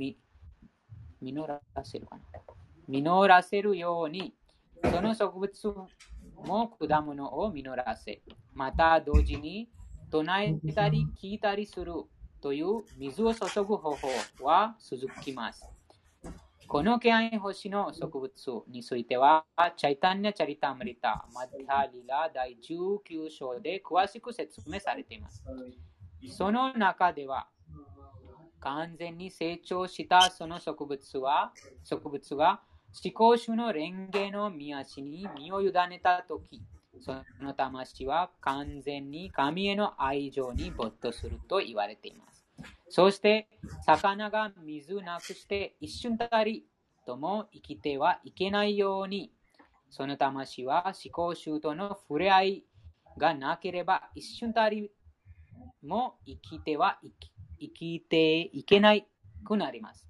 [0.00, 0.16] 実
[1.46, 2.22] らせるかな。
[2.88, 4.34] 実らせるように、
[4.90, 5.74] その植物
[6.34, 8.22] も果物を実らせ、
[8.54, 9.70] また同時に
[10.10, 11.92] 唱えたり聞いたりする
[12.40, 14.08] という水を注ぐ方法
[14.40, 15.77] は続きます。
[16.68, 19.46] この気合星の植物については、
[19.78, 25.42] チャイタンニャ・チャリタムリタ、マッダリラ第19章で詳しく説明されています。
[26.28, 27.48] その中では、
[28.60, 31.52] 完全に成長したその植物は、
[31.84, 32.60] 植物が
[33.02, 36.62] 思考主の蓮華の見足に身を委ねたとき、
[37.00, 42.37] その魂は完全に神への愛情に没頭すると言われています。
[42.90, 43.48] そして、
[43.84, 46.64] 魚が水なくして一瞬たり
[47.06, 49.32] とも生きてはいけないように、
[49.90, 52.64] その魂は思考主との触れ合い
[53.16, 54.90] がなければ一瞬たり
[55.82, 57.30] も生きては生き
[57.60, 59.06] 生きていけない
[59.44, 60.06] くなります。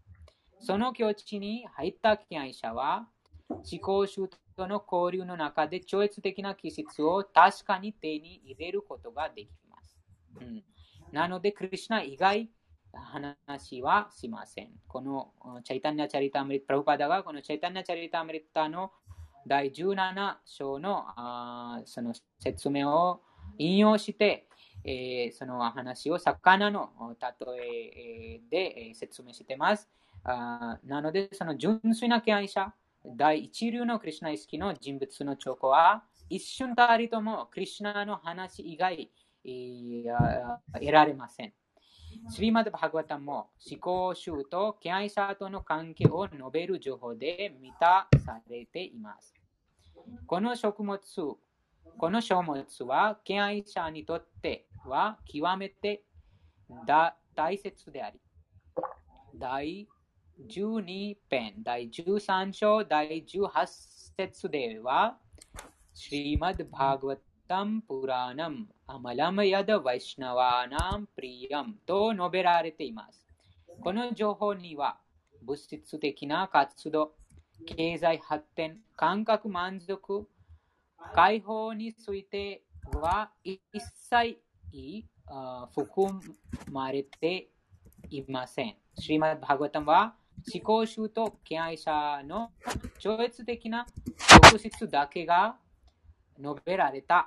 [0.61, 3.09] その境地に入った気合者は、
[3.49, 9.99] 思考主との交流の中で超越的な気質を確かに手に入れることができます。
[10.41, 10.65] うん、
[11.13, 12.51] なので、クリュナ以外
[12.93, 14.71] 話はしません。
[14.87, 15.33] この
[15.65, 18.93] チャイタンニャ・チャリタアムリッタ、プラブパダがこのチャイタンニャ・チャリタアムリッタの
[19.47, 23.21] 第17章のあその説明を
[23.59, 24.47] 引用して、
[24.85, 29.89] えー、その話を魚の例えで説明しています。
[30.25, 32.75] あなので、その純粋な敬愛者、
[33.17, 39.11] 第一流のクリュナ意識の人物の兆候は、一瞬たりともクリュナの話以外、
[39.45, 41.53] えー、得られません。
[42.29, 49.35] スリマド・バグワタも思考集と敬愛者との関係を述べる情報で満たされています。
[50.27, 51.01] この食物、
[51.97, 56.03] この書物は敬愛者にとっては極めて
[57.35, 58.21] 大切であり、
[59.35, 59.89] 第
[60.49, 63.67] 12編、第13章、第18
[64.17, 65.19] 節では、
[65.95, 67.17] シリマド・バーグワ
[67.49, 73.27] タム・プラナム、アマラム・ヤダ・ワイシナワナム・プリヤムと述べられています。
[73.81, 74.99] この情報には、
[75.43, 77.15] 物質的な活動、
[77.65, 80.29] 経済発展、感覚満足、
[81.15, 84.43] 解放については一切
[85.75, 86.21] 含
[86.71, 87.49] まれて
[88.11, 88.77] いません。
[88.99, 90.15] シリマッバーガタムは
[90.53, 92.51] 思考集と敬愛者の
[92.99, 93.87] 超越的な
[94.43, 95.57] 特質だけが
[96.41, 97.27] 述べられた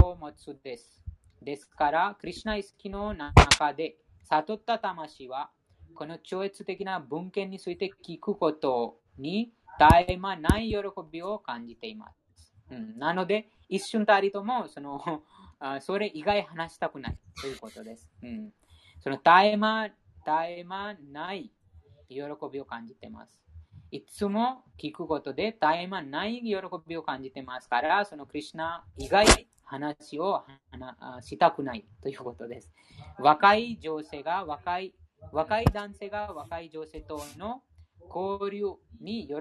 [0.00, 1.02] 書物です。
[1.42, 5.50] ですから、クリュナ意識の中で悟った魂は、
[5.94, 10.76] この超越的な文献について聞くことに絶え間ない喜
[11.10, 12.52] びを感じています。
[12.70, 15.00] うん、なので、一瞬たりともその
[15.80, 18.10] それ以外話したくないということです。
[18.22, 18.52] うん、
[19.00, 19.94] その絶え間絶
[20.48, 21.52] え間ない
[22.08, 22.22] 喜
[22.52, 23.45] びを感じています。
[23.90, 26.56] いつも聞くことで絶え間ない喜
[26.86, 29.26] びを感じてますから、そのクリュナ以外
[29.64, 30.44] 話を
[31.22, 32.72] したくないということです。
[33.18, 34.94] 若い女性が若い
[35.32, 37.62] 若い男性が若い女性との
[38.08, 38.64] 交流
[39.00, 39.34] に喜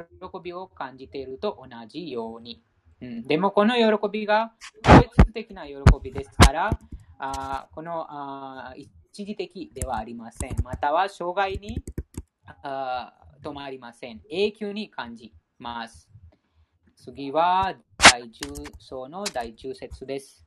[0.44, 2.64] びを感じていると同じように。
[3.02, 4.54] うん、でもこの喜びが
[4.84, 6.80] 超越的な喜びですから、
[7.20, 10.56] あこのあ一時的ではありません。
[10.64, 11.84] または生涯に
[12.64, 13.14] あ
[13.46, 14.22] 止まりません。
[14.28, 16.10] 永久に感じます。
[16.96, 17.76] 次は
[18.12, 20.44] 第10章の第10節です。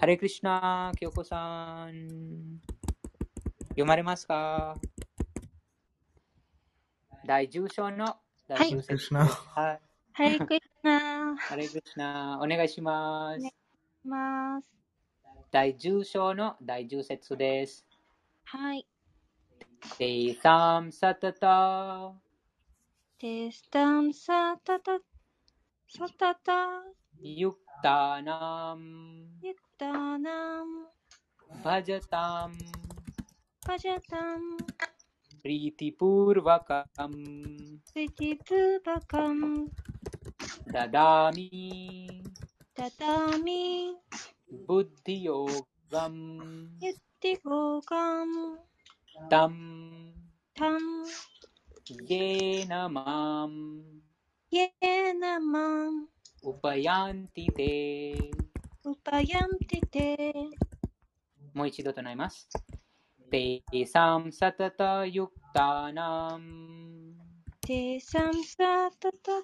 [0.00, 2.58] ハレクリシナ、京子さん。
[3.68, 4.74] 読まれますか？
[7.24, 8.16] 第10章の
[8.48, 9.14] 第10節です。
[9.14, 9.80] はい。
[10.12, 11.36] ハレクリシナ。
[11.36, 13.38] ハレクリシナ、お願いします。
[13.38, 13.54] お願いし
[14.08, 14.66] ます。
[15.52, 17.86] 第10章の第10節です。
[18.46, 18.88] はい。
[19.98, 21.56] तेषां सतता
[23.20, 24.88] तेस्तां सतत
[25.96, 26.60] सतता
[27.40, 28.78] युक्तानां
[29.46, 30.66] युक्तानां
[31.64, 32.50] भजतां
[33.68, 34.40] भजतां
[35.42, 37.14] प्रीतिपूर्वकं
[37.92, 39.38] प्रीतिपूर्वकं
[40.74, 41.48] ददामि
[42.80, 43.64] ददामि
[44.68, 46.18] बुद्धियोगं
[46.86, 48.36] युक्तियोगम्
[49.11, 50.13] ッティゴガム、
[50.55, 51.05] तं タム、
[52.07, 54.01] येन माम्
[54.49, 56.07] イエナマン、
[56.41, 58.31] उपयान्ति ते
[58.85, 60.33] ウパヤンティテ、
[61.53, 62.47] もう一度唱えます。
[63.29, 66.39] तेषां सततयुक्तानां
[67.61, 69.43] テサンサタタ、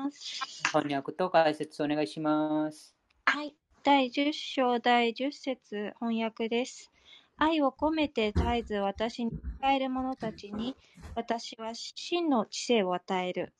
[0.09, 0.41] す。
[0.71, 3.02] 翻訳と解説お願いします。
[3.25, 3.55] はい。
[3.83, 6.91] 第10章第10節翻訳です。
[7.37, 10.75] 愛を込めて絶えず私に使える者たちに、
[11.15, 13.53] 私は真の知性を与える。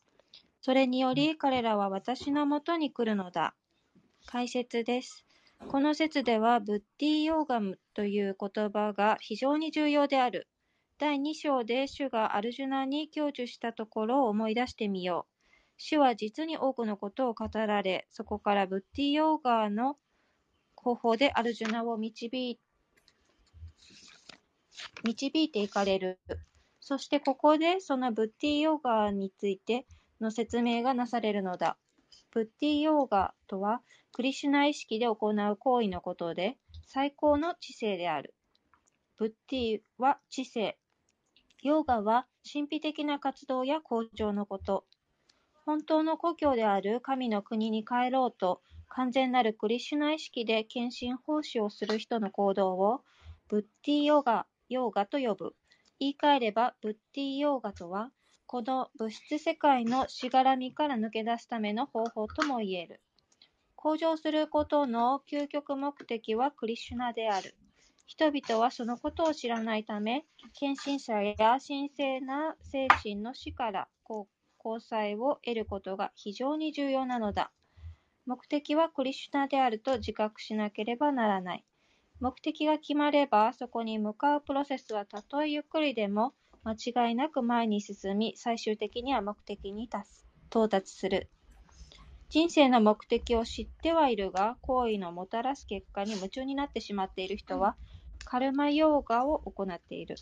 [0.62, 3.56] それにより彼らは私のもとに来るのだ。
[4.28, 5.26] 解説です。
[5.68, 10.48] この説では、ブッディヨーガムという言葉が非常に重要である。
[11.00, 15.33] 第2章で主がアルジュナに享受したところを思い出してみよう。
[15.78, 19.98] 主は実に多くのことを語られ、そこからブッディヨーガーの
[20.76, 22.60] 方法でアルジュナを導い
[25.04, 26.20] 導いていかれる。
[26.80, 29.86] そしてここでそのブッディヨーガーについて
[30.20, 31.78] の説明がなされるのだ。
[32.32, 33.82] ブッディヨーガとは
[34.12, 38.34] クリシュナ意識で行う行為のことで最高の知性である。
[39.18, 40.78] ブッディは知性。
[41.62, 44.86] ヨーガは神秘的な活動や向上のこと。
[45.66, 53.02] 本当の故郷である神の国に帰ろうと完全なるクリシュナ意識で献身奉仕をする人の行動を
[53.50, 55.56] ブッディヨガ、ヨーガと呼ぶ。
[56.00, 58.12] 言い換えれば、ブッディヨーガとは、
[58.46, 63.02] この物質世界のしがらみから抜け出すための方法とも言える。
[63.76, 67.56] 向上することの究極目的はクリシュナである。
[68.06, 73.88] 人々はそのことを知らないため、献身者や神聖な精神の死から
[74.64, 77.52] 交際を得ることが非常に重要なのだ。
[78.26, 81.66] 目的はクリシュナであると自覚しなければならない。
[82.20, 86.34] 目的が決まれば、そこに向かうプロセスはたとえゆっくりでも
[86.64, 91.30] 間違いなく前に進み、最終的には目的に達す到達する。
[92.30, 97.76] 人生の目的を知ってはいるが、行為のもたらす結果に夢中になってしまっている人は、
[98.24, 100.16] カルマヨーガを行っている。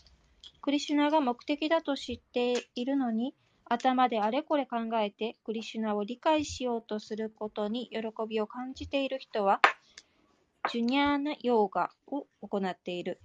[0.61, 3.35] クリシュナが目的だと知っているのに、
[3.71, 9.61] 頭であれこれ考えてクリシュナを理解しようとすることに喜びを感じている人は、
[10.69, 13.21] ジュニャーナヨーガを行っている。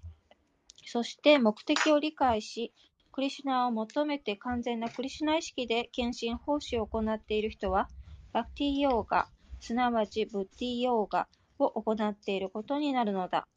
[0.85, 2.73] そして目的を理解し、
[3.10, 7.89] クリシュナを求めて完全なクリシュナ意識で献身奉仕を行っている人は、
[8.32, 9.27] バクティヨーガ、
[9.59, 11.27] すなわちブッディヨーガ
[11.59, 13.48] を行っていることになるのだ。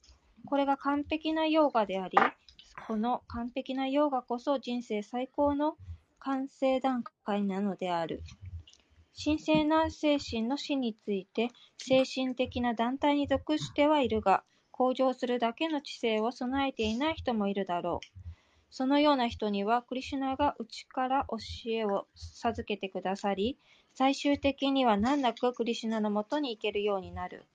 [0.48, 2.18] これが完璧なヨーガであり、
[2.88, 5.76] この完璧なヨーガこそ人生最高の
[6.20, 8.22] 完成段階なのである。
[9.22, 18.08] 神聖な精神の死について、精神的な団体に属してはいるが、向上するだけの知性を備えていない人もいるだろう。
[18.70, 21.38] そのような人には、クリシュナが内から教
[21.72, 23.58] えを授けてくださり、
[23.94, 27.46] 最終的には難なくクリシュナのもとに行けるようになる。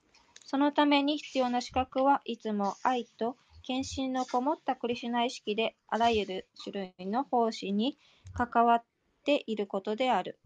[0.43, 7.97] そのために必要な資格はいつも愛と献身のこもったクリシュナ意識であらゆる種類の奉仕に
[8.35, 8.83] 関わっ
[9.23, 10.37] ていることである。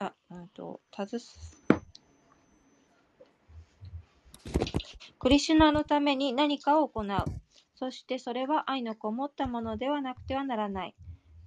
[0.00, 1.64] あ、うんと、たずす。
[5.20, 7.06] クリシュナのために何かを行う。
[7.76, 10.94] そしてそれは愛のこもったものではなくてはならない。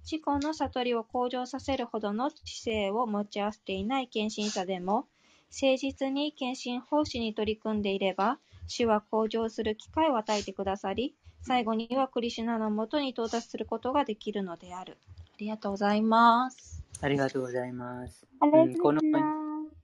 [0.02, 5.06] 自己の悟りを向上させるほどの知性を持ち合わせていない献身者でも、
[5.52, 14.96] 誠実に献身奉仕に取り組んでいれば、主は向上する機会を与えてくださり、最後にはクリシュナのもとに到達することができるのである。
[15.40, 16.84] ありがとうございます。
[17.00, 18.26] ありがとうございます。
[18.40, 19.00] あれうんこの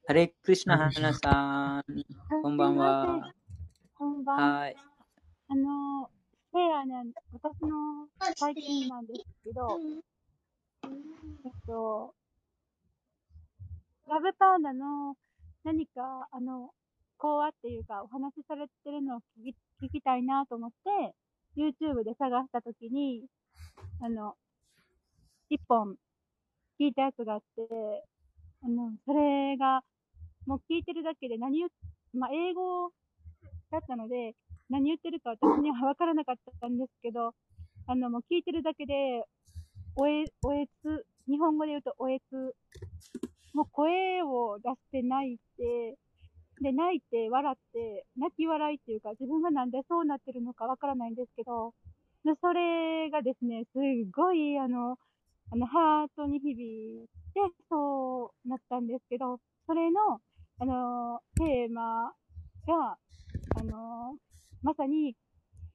[0.06, 1.84] ハレクリシュナ、ハナさん。
[2.42, 3.32] こんばんは。
[3.94, 4.58] こんばんは。
[4.58, 4.76] はい。
[5.48, 6.10] あの、
[6.52, 8.06] ペアなん、私の
[8.36, 9.80] 最近なんですけど、
[10.84, 12.14] えっと、
[14.10, 15.16] ラブパンダの
[15.64, 16.68] 何か、あの、
[17.16, 21.14] 講話っていうか、お話しされてるのを聞き聞きたいなと思って、
[21.56, 23.24] YouTube で探したときに、
[24.02, 24.34] あの、
[25.48, 25.94] 一本
[26.80, 27.62] 聞いたやつがあって、
[28.64, 29.82] あの、それが、
[30.46, 31.68] もう聞いてるだけで何言、
[32.14, 32.90] まあ、英語
[33.70, 34.34] だったので、
[34.68, 37.32] 何言ってるか私には分からなかったんですけど、
[37.86, 39.24] あの、もう聞いてるだけで、
[39.94, 42.54] おえ、おえつ、日本語で言うとおえつ、
[43.54, 45.96] もう声を出して泣いて、
[46.60, 51.72] で、泣いて、笑って、泣き笑いっていうか、自分がなんでそうなってるのかわからないんですけど、
[52.24, 53.78] で、それがですね、す
[54.14, 54.98] ごい、あの、
[55.52, 60.20] あの、ハートに響いて、そうなったんですけど、それの、
[60.58, 62.12] あの、テーマ
[62.66, 62.98] が、
[63.56, 64.16] あの、
[64.62, 65.14] まさに、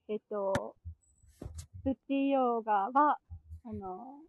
[0.09, 0.75] えっと、
[1.83, 3.17] プッティヨーガは、
[3.63, 4.19] あの、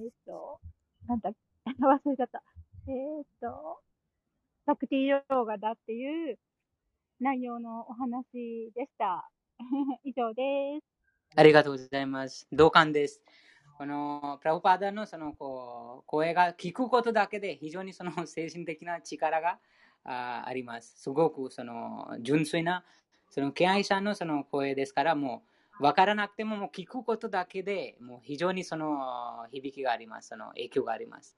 [0.00, 0.58] えっと、
[1.06, 1.30] なんだ、
[1.66, 2.42] 忘れちゃった。
[2.88, 3.80] えっと、
[4.66, 6.38] バクティヨーガだっていう
[7.20, 9.30] 内容のお話でした。
[10.04, 10.86] 以上です。
[11.36, 12.48] ありがとうございます。
[12.50, 13.22] 同感です。
[13.76, 19.58] このプラブパダのそのこう声が聞くことだけで非常にその 精神的な力が
[20.04, 21.02] あります。
[21.02, 22.84] すごくその純粋な
[23.30, 25.42] その敬愛者のその声ですから、も
[25.80, 30.28] う分からなくてももう聞くことだけでもう非常にその響きがあります。
[30.28, 31.36] その影響があります。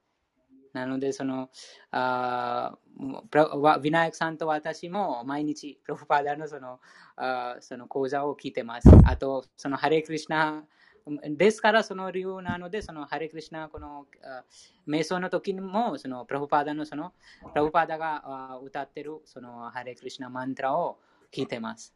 [0.72, 1.50] なので、その、
[1.92, 6.80] あープラわビナヤクさんと私も毎日、プロフパーダのその
[7.16, 8.88] あその講座を聞いてます。
[9.04, 10.64] あと、そのハレクリシナ
[11.36, 14.06] ですから、その理由なので、そのハレクリシナ、この
[14.88, 17.12] 瞑想の時にも、そのプラフパーダのその、
[17.52, 20.98] プラフパーダが歌ってるそのハレクリシナマントラを
[21.32, 21.94] 聞いてます。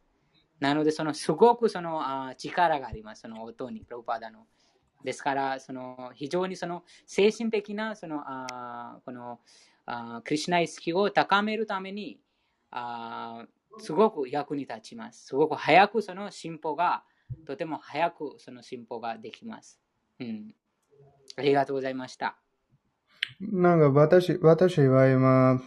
[0.59, 4.45] なので、そのすごくそのあ力があります、その音に、プラフパーダの。
[5.03, 9.39] ですから、その非常にその精神的なそのあこの
[9.85, 12.19] あクリシナ意識を高めるために
[12.69, 13.45] あ
[13.77, 15.27] すごく役に立ちます。
[15.27, 17.03] すごく早くその進歩が、
[17.45, 19.79] とても早くその進歩ができます。
[20.19, 20.53] うん。
[21.37, 22.37] ありがとうございました。
[23.39, 25.61] なんか私、私は今、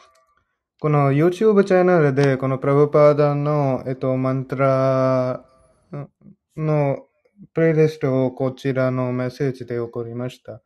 [0.80, 5.44] この YouTube チャンネルで、このプラブパーダの、えっと、マントラ
[6.56, 7.06] の
[7.54, 10.60] プレイリストをこちらのメッセージで送りました。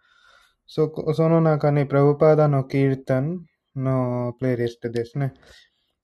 [0.66, 3.44] そこ、その中にプラブパーダのキータン
[3.76, 5.34] のプレイリストですね。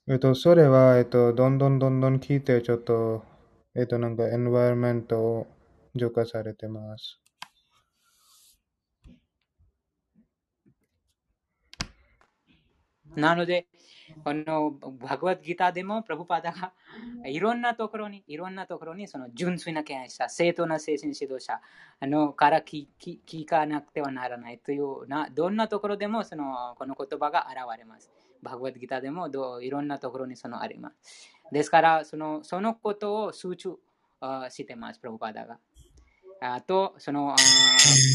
[0.09, 3.24] えっと、それは、えっと、どんどんどんどん聞いて、ちょっと、
[3.74, 5.47] えっと、なんか、エンバイロメントを
[5.94, 7.19] 浄化されてます。
[13.16, 13.66] なので、
[14.24, 16.74] このバグワッドギターでも、プラブパダが
[17.24, 21.59] いろんなところに、いろんなところに、その純粋な敬愛者、正当な精神指導者
[21.99, 28.11] あのから聞聞聞かなくてはならないというな、どんなところでもそのこの言葉が現れます。
[28.43, 31.31] バグワッドギターでもどいろんなところにそのあります。
[31.52, 33.77] ですから、そのそのことを集中
[34.51, 35.59] してます、プラブパダが。
[36.40, 37.36] あと、その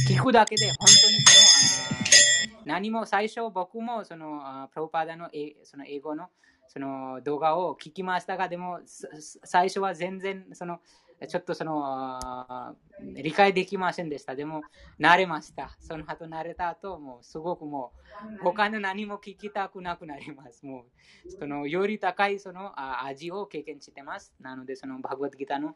[0.09, 5.29] 聞くだけで本当にその何も最初僕もそのプロパダの
[5.63, 6.29] その英語の
[6.67, 10.79] その動画を聞きましたが、でも最初は全然その
[11.25, 14.35] ちょっとそのあ理解できませんでした。
[14.35, 14.61] でも
[14.99, 15.75] 慣れました。
[15.79, 17.91] その後慣れた後、もうすごくも
[18.39, 20.63] う他の何も聞きたくなくなります。
[20.63, 20.85] も
[21.25, 24.31] うそのより高いそのあ味を経験してます。
[24.39, 25.75] なのでそのバグワッドギターの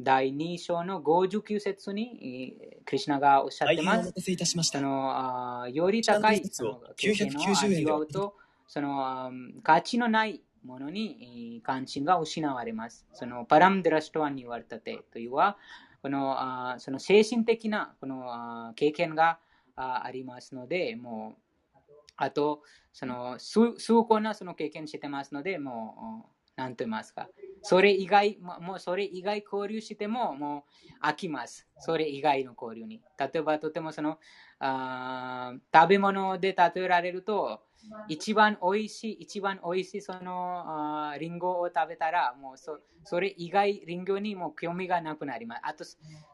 [0.00, 4.78] 第2章の59節にえークリシナがおっしゃってますおいたしました。
[4.78, 8.34] そのあより高いその経験を990円で味わうと、
[8.66, 9.30] そのあ
[9.62, 13.06] 価値のないものに関心が失われます。
[13.14, 15.56] そのパラムデラストワンに言われたてというは、
[16.02, 19.38] このあその精神的なこのあ経験が
[19.74, 21.82] あありますので、もう、
[22.16, 22.62] あと、
[22.92, 27.28] その崇崇高なその経験してますので、もう、なんと言いますか、
[27.62, 30.66] それ以外、ももうそれ以外交流しても、も
[31.02, 31.66] う飽きます。
[31.78, 33.00] それ以外の交流に。
[33.16, 34.18] 例えば、とてもその、
[34.58, 37.62] あ食べ物で例えられると、
[38.06, 45.60] 一番おいしい、一番おいしいそのあリンゴを食べたら、もうそそれ以外、リンゴにも興味がなくなります。
[45.64, 45.84] あと、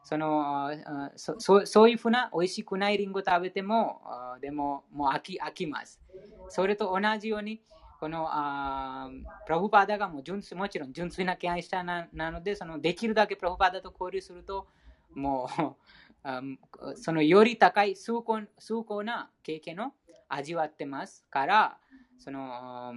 [0.03, 4.01] そのあそそそういうふうな美味しくないリンゴ食べても、
[4.41, 6.01] でももう飽き飽きます。
[6.47, 7.61] それと同じように、
[7.99, 9.09] このあ
[9.45, 14.67] プラフパーダがもう純粋もちろん純粋な敬愛者ななので、そのできるだけプラフパーダと交流すると、
[15.13, 15.75] もう
[16.95, 19.93] そのより高い崇高崇高な経験を
[20.27, 21.77] 味わってますから、
[22.17, 22.93] その、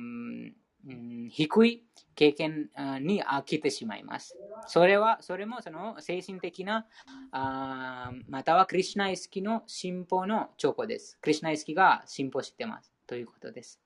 [0.87, 1.85] うん、低い
[2.15, 4.37] 経験に飽きてしまいます。
[4.67, 6.87] それは、それもその精神的な、
[7.33, 11.19] あまたはクリュナイスキの進歩の兆候です。
[11.21, 12.93] クリュナイスキが進歩してます。
[13.07, 13.81] ということです。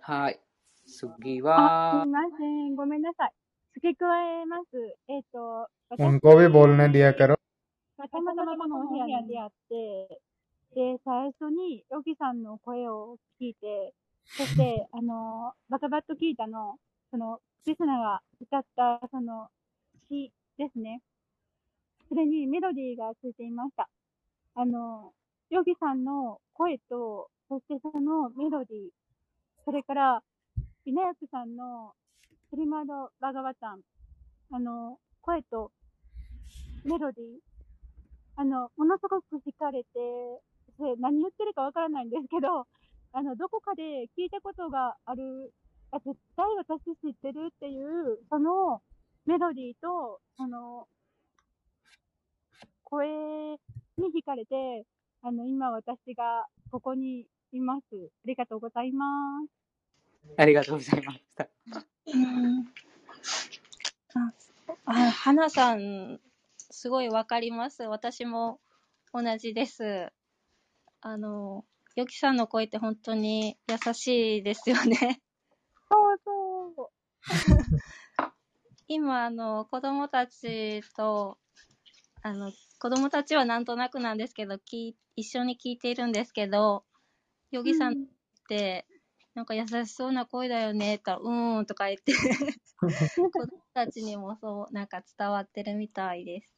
[0.00, 0.40] はい。
[0.86, 2.02] 次は。
[2.02, 2.76] すみません。
[2.76, 3.32] ごめんなさい。
[3.74, 4.06] 付け加
[4.40, 4.96] えます。
[5.08, 5.98] えっ、ー、と、私。
[7.98, 10.20] 私のままのお部屋にあって、
[10.74, 13.94] で、最初にヨギさんの声を聞いて、
[14.36, 16.78] そして、 あの、バカバット聞いたの、
[17.10, 19.48] その、クリスナが歌った、その、
[20.08, 21.02] 詩ですね。
[22.08, 23.88] それにメロディーがついていました。
[24.54, 25.12] あの、
[25.50, 28.90] ヨギさんの声と、そしてそのメロディー、
[29.64, 30.22] それから、
[30.84, 31.94] ビナヤクさんの
[32.50, 33.80] スリマード・バガワタン、
[34.52, 35.70] あの、声と
[36.84, 37.38] メロディー、
[38.36, 39.88] あの、ものすごく惹かれて、
[40.78, 42.66] それ何言ってるかわからないんですけど、
[43.12, 45.52] あの、どこかで聞いたことがある、
[45.90, 48.82] あ、絶対私知ってるっていう、その
[49.26, 50.88] メロディーと、その、
[52.84, 53.08] 声
[53.98, 54.86] に惹かれて、
[55.22, 57.84] あの、今私がここにいます。
[57.94, 59.06] ありがとうございま
[59.46, 59.52] す。
[60.36, 61.48] ありがとうございました。
[62.06, 62.72] うん
[64.14, 64.32] あ、
[64.86, 66.20] あ花さん、
[66.70, 67.82] すごいわかります。
[67.82, 68.60] 私も
[69.12, 70.12] 同じです。
[71.00, 71.64] あの、
[71.94, 75.20] ヨキさんの声って本当に優しいですよね。
[75.90, 76.88] そうそう。
[78.88, 81.38] 今、あの、子供たちと、
[82.22, 86.84] あの、子供たちはなんとなくなんですけど、聞い一緒に聞いているんですけど、
[87.50, 87.96] ヨギさんっ
[88.48, 88.86] て、
[89.34, 92.12] なんか優しそうな声だよね、って言ったら、うーんとか言って、
[92.80, 96.57] 子供たちにもそう、なんか伝わってるみたいです。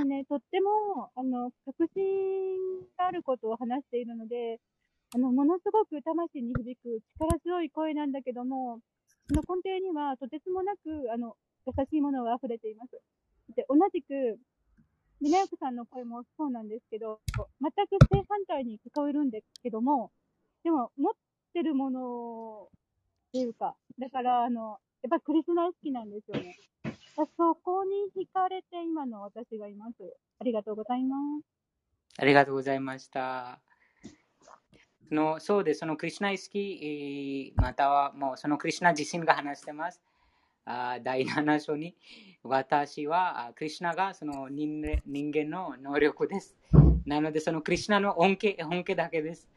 [0.00, 2.02] あね、とっても、あの、確信
[2.96, 4.58] があることを話しているので、
[5.14, 8.80] あの、ものすごく魂に響く力強い声なんだけども、
[9.28, 11.36] その根底にはとてつもなく、あの、
[11.66, 12.98] 優しいものが溢れています。
[13.54, 14.38] で、同じく、
[15.20, 17.20] ミナヤクさんの声もそうなんですけど、
[17.60, 20.10] 全く正反対に聞こえるんですけども、
[20.64, 21.12] でも、持っ
[21.52, 26.56] てるものっていうか、だから、あの、やっぱりクリスナ好きなんですよね。
[27.14, 29.92] そこに惹かれて今の私がいます。
[30.40, 31.44] ありがとうございます。
[32.18, 33.60] ありがとうございました。
[35.10, 35.80] のそうです。
[35.80, 40.00] そのクリシュナイスキー、またはもうそのクリシュナ自身が話してます。
[40.64, 41.94] あ第7章に、
[42.42, 46.56] 私はクリシュナがその人間人間の能力です。
[47.04, 49.48] なので、そのクリシュナの恩恵恩恵だけです。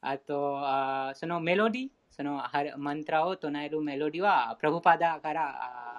[0.00, 5.48] あと、あそのメロディ、そのハマントラを唱えるメロディは、プラブパダから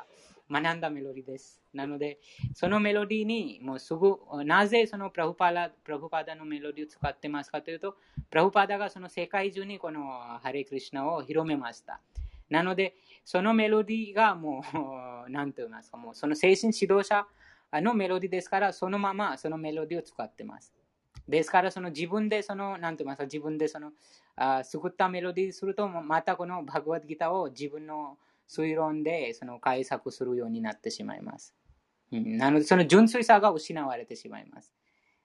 [0.01, 0.05] あ
[0.49, 1.59] 学んだメロディです。
[1.73, 2.19] なので、
[2.53, 7.97] そのメロディにもうすぐ、なぜそのプラブパダプラブパダのメロディを使ってますかというと、
[8.29, 10.03] プラブパダがその世界中にこの
[10.41, 11.99] ハレクリシュナを広めました。
[12.49, 14.63] なので、そのメロディがも
[15.27, 17.25] う、なんて言いますか、もうその精神指導者
[17.73, 20.73] のメロディですから、そのままそのメロディを使ってます。
[21.27, 23.91] ですから、その自分でその、なんて言いますか、自分でその、
[24.35, 28.17] あ作ったメロディーすると、またこのバグワッドギターを自分の
[28.47, 31.55] 推論でその解釈するようになってしまいます。
[32.11, 34.71] うん、なので、その純粋さが失われてしまいます。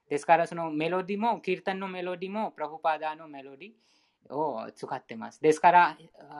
[0.09, 5.41] ですから、そのメロディも、キルタンのメロディも、プラフパダのメロディを使ってます。
[5.41, 5.97] ですから、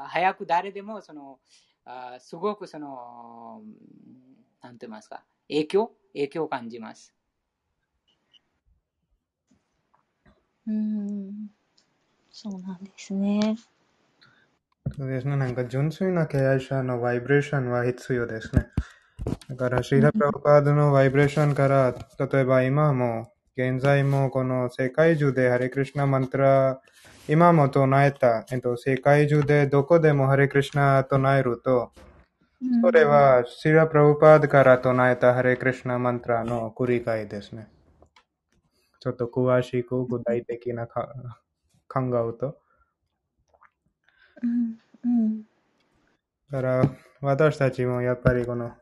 [0.08, 1.40] 早く誰でもその、
[1.86, 3.62] あすごくその、
[4.62, 5.91] なんて言いますか、影響？
[6.14, 7.14] 影響を感じます。
[10.68, 11.49] うん。
[12.30, 13.56] そうなんですね。
[14.98, 15.36] そうですね。
[15.38, 18.68] なんか純粋な敬愛者のバイブレーションは必要ですね。
[19.50, 26.82] だから、シーラ・プラパードのバイブレーションから、例えば今も、現在もこの世界中でハレクリシナマントラ、
[27.28, 31.92] 今も唱えた、えっと、世界中でどこでもハレクリシナ唱えると、
[32.82, 37.68] それはシーラ・プラパードから唱えたハレクリシナマントラの繰り返ですね。
[39.00, 41.10] ちょっと詳しく具体的なか
[41.88, 42.58] 考えると。
[44.44, 44.80] うん。
[45.04, 45.44] うん。
[46.52, 46.92] だから、
[47.22, 48.74] 私たちもやっぱりこの、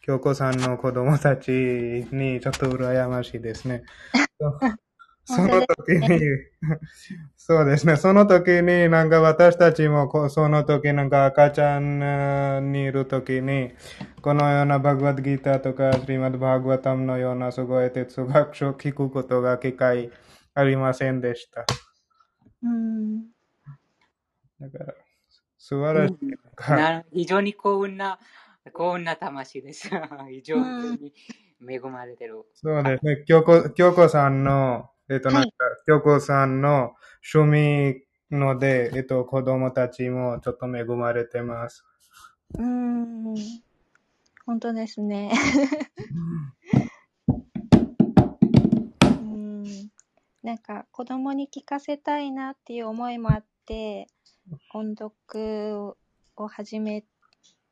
[0.00, 3.84] 京子さんの子供たちにちょっと羨ましいですね。
[5.24, 6.20] その時に、
[7.36, 13.74] そうですね、その時になんか私たちもこその時なんか赤ちゃんにいる時に、
[14.22, 20.10] このようなバグワッドギーターとかスリマッドバグワタムのようなすごい哲学書を聞くことが機会
[20.54, 21.66] ありませんでした。
[22.62, 23.24] うん。
[24.60, 24.94] だから、
[25.68, 26.70] 素晴らしい。
[26.70, 28.18] な非常に幸運な、
[28.72, 29.90] 幸運な魂です。
[30.30, 30.56] 非常
[30.96, 31.12] に
[31.60, 32.42] 恵まれてる。
[32.54, 33.22] そうですね。
[33.26, 35.50] 京子、京子さんの、えっと、なんか、
[35.86, 36.94] 京子さんの
[37.34, 41.84] 趣味ので、えっと、子供たちもちょっと恵まれてます。
[42.54, 43.34] うーん。
[44.46, 45.32] 本当ですね。
[49.02, 49.90] うーん。
[50.42, 54.06] なんか子供に聞かせたいなっていう思いもあって、
[54.73, 55.95] 音読
[56.35, 57.03] を始め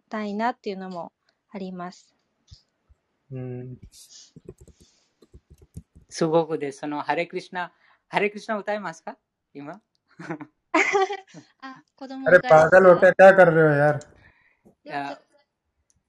[0.10, 1.12] たいなっていうのも
[1.52, 2.14] あります。
[3.32, 3.78] うん。
[6.10, 6.80] すごくです。
[6.80, 7.72] その、ハレクリシナ、
[8.10, 9.18] ハレクリシナ歌いますか
[9.54, 9.82] 今
[11.62, 14.00] あ、子供 अरे がです पागल हो か क्या क्या कर रहे हो यार
[14.86, 15.24] いやちょっと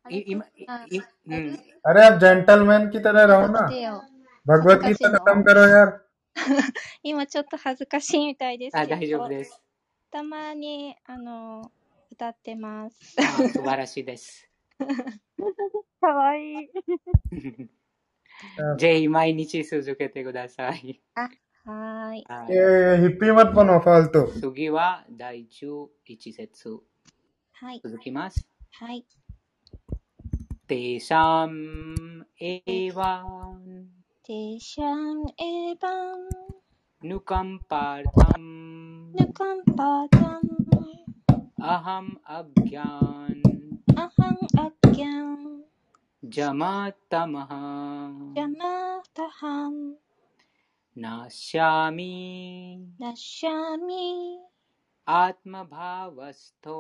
[0.05, 1.59] あれい今、いあいうん。
[1.85, 4.03] अरे आप जेंटलमैन की तरह ちょ रहो っと ना 待ってよ。
[4.47, 6.01] भगवत 恥ずかし गीता いの खत्म करो यार
[7.03, 9.61] 今ちょっと恥ずかしいみたいですあ、け大丈夫ど、です。
[10.12, 11.72] たまに、あの、
[12.12, 13.16] 歌ってます。
[13.54, 14.50] 素晴らしいです。
[16.02, 16.70] かわいい。
[18.78, 21.02] ぜひ毎日続けてください。
[21.16, 21.30] あ
[21.70, 22.26] はい。
[22.50, 24.28] え、ヒッピーマットのファルト。
[24.28, 25.90] 次は第11
[26.32, 26.80] 節。
[27.52, 27.82] はい。
[27.84, 28.48] 続きます。
[28.72, 29.06] はい。
[30.68, 33.88] テーシャンエヴァン。
[34.24, 36.67] テーシャンエヴァン。
[37.06, 40.48] नुकम्पार्थम् नुकम्पार्थम्
[41.62, 43.42] अहम अज्ञान।
[43.98, 45.62] अहम् अज्ञान्।
[46.26, 49.40] जमातमः जमातः
[50.98, 54.40] नश्यामि। नश्यामि।
[55.08, 56.78] आत्मभावस्थो।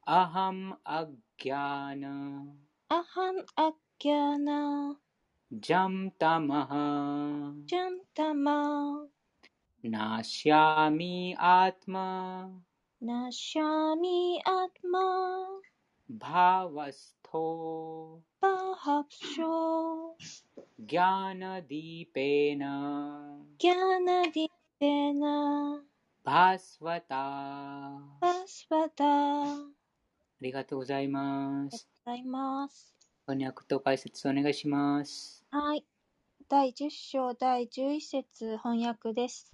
[0.05, 2.03] अहम् अज्ञान
[2.89, 4.99] アハンアッギャナ、
[5.51, 6.69] जं तमः
[9.83, 12.61] ジャンタマ、 नाश्यामि आत्मा
[12.99, 15.61] ナシャミアトマ、
[16.09, 20.47] भावस्थो パハプショー、
[20.87, 22.59] ज्ञानदीपेन
[23.57, 24.49] ギャナディ
[24.79, 25.83] ペナ、
[26.23, 29.05] भास्वता パスパタ。
[29.05, 29.57] ああ
[30.41, 31.71] りがとうございます。
[31.71, 32.95] りがとうございます。
[33.27, 35.43] 翻訳と解説お願いします。
[35.49, 35.83] はい。
[36.52, 39.50] 第十章第十一節翻訳です。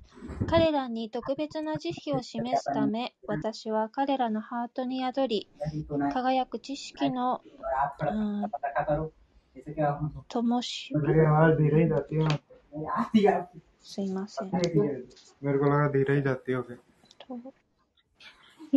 [0.48, 5.48] 彼らに特別な慈悲を示すため、私は彼らのハートに宿り、
[6.12, 7.40] 輝く知識の、
[10.26, 10.92] ともし、
[13.80, 14.50] すいません。
[14.50, 14.58] 危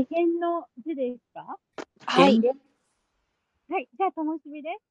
[0.03, 1.57] 険の字ですか？
[2.06, 2.39] はい。
[3.68, 4.84] はい、じゃあ、ともしびです。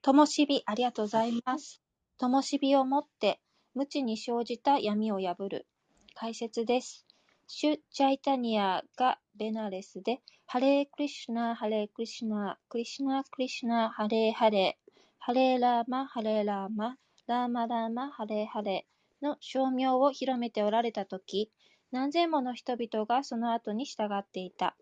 [0.00, 1.82] ともしび、ありがとうございます。
[2.20, 3.38] 灯火をもって、
[3.74, 5.68] 無知に生じた闇を破る。
[6.16, 7.06] 解説です。
[7.46, 16.96] シュ・チャイタニアがベナレスで、ハレークリシュナ、ハレークリシュナ、クリシュナ、クリシュナ、ハレーハレー、ハレーラーマ、ハレーラーマ、
[17.28, 21.52] ラーマラーマ、ハレーハレーの称名を広めておられたとき、
[21.92, 24.76] 何千もの人々がその後に従っていた。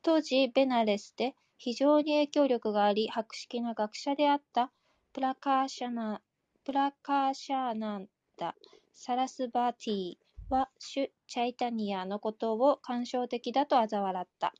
[0.00, 4.72] 当時、ベナレスで非常に影響力があり、博識な学者であった
[5.12, 6.22] プラカーシャナ、
[6.68, 8.54] プラカーシャーナンダ・
[8.92, 10.14] サラスバティ
[10.50, 14.52] は、シュ・チャイタニアのことを感傷的だと嘲笑った。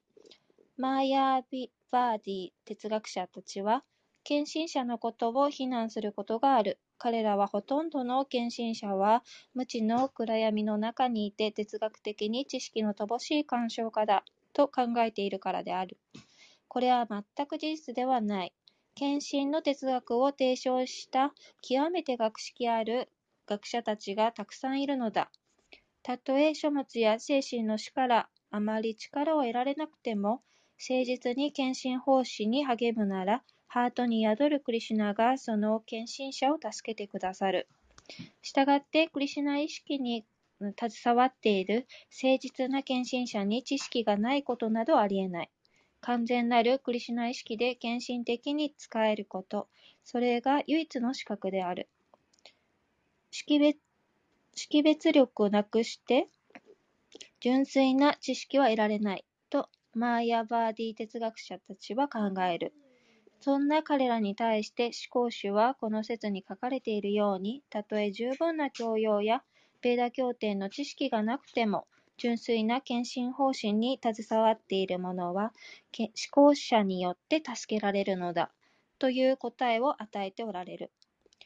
[0.79, 3.85] マーヤービ・バーディ哲学者たちは、
[4.25, 6.79] 献身者のことを非難することがある。
[6.97, 9.23] 彼らはほとんどの献身者は、
[9.53, 14.25] 無知の暗闇の中にいて哲学的に知識の乏しい鑑賞家だ
[14.55, 15.99] と考えているからである。
[16.69, 18.55] これは全く事実ではない。
[18.99, 23.09] 献身の哲学を提唱した極めて学識ある
[23.47, 25.31] 学者たちがたくさんいるのだ。
[26.03, 30.43] たとえ書物や精神の死からあまり力を得られなくても、
[30.81, 37.69] 誠実に献身奉仕に励むなら、ハートに宿るクリシュナがその献身者を助けてくださる。
[38.43, 40.27] したがって、クリシュナ意識に
[40.77, 41.87] 携わっている
[42.20, 45.51] 誠実な献身者に知識がないことなどありえない。
[46.01, 49.69] 完全なるクリシュナ意識で献身的に使えること。
[50.05, 51.89] それが唯一の資格である。
[53.31, 53.79] 識別
[54.59, 56.29] 識別力をなくして、
[57.41, 59.25] 純粋な知識は得られない。
[59.51, 62.75] と、マーヤ・バーディ哲学者たちは考える。
[63.41, 69.45] そんな彼らに対して思考主はこの説に書かれているように、たとえ十分な教養や
[69.81, 71.87] ベーダ経典の知識がなくても、
[72.19, 75.55] 純粋な献身方針に携わっている者は、
[75.99, 78.53] 思考者によって助けられるのだ、
[78.99, 80.93] という答えを与えておられる。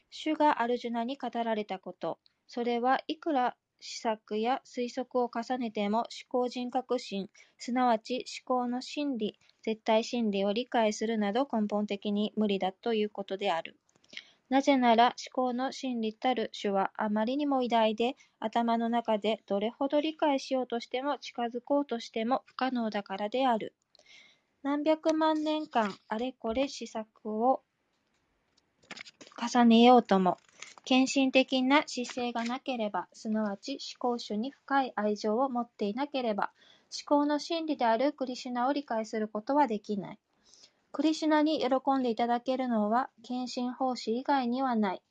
[0.09, 13.79] 主がアルジュナに語られたこと、それはいくら試作や推測を重ねても思考人格心、すなわち思考の真理、絶対真理を理解するなど根本的に無理だということである。
[14.49, 23.73] なぜなら思考の真理たる主はあまりにも偉大で、頭の中でどれほど理解しようとしても近づこうとしても不可能だからである。
[24.61, 27.63] 何百万年間あれこれ試作を
[29.37, 30.37] 重ねようとも、
[30.85, 36.51] 献身的な姿勢がなければ、すなわち思考主に深い愛情を持っていなければ、
[37.07, 40.19] 思考の真理であるクリシュナを理解することはできない。
[40.93, 45.01] クリシュナに喜んでいただけるのは、献身奉仕以外にはない。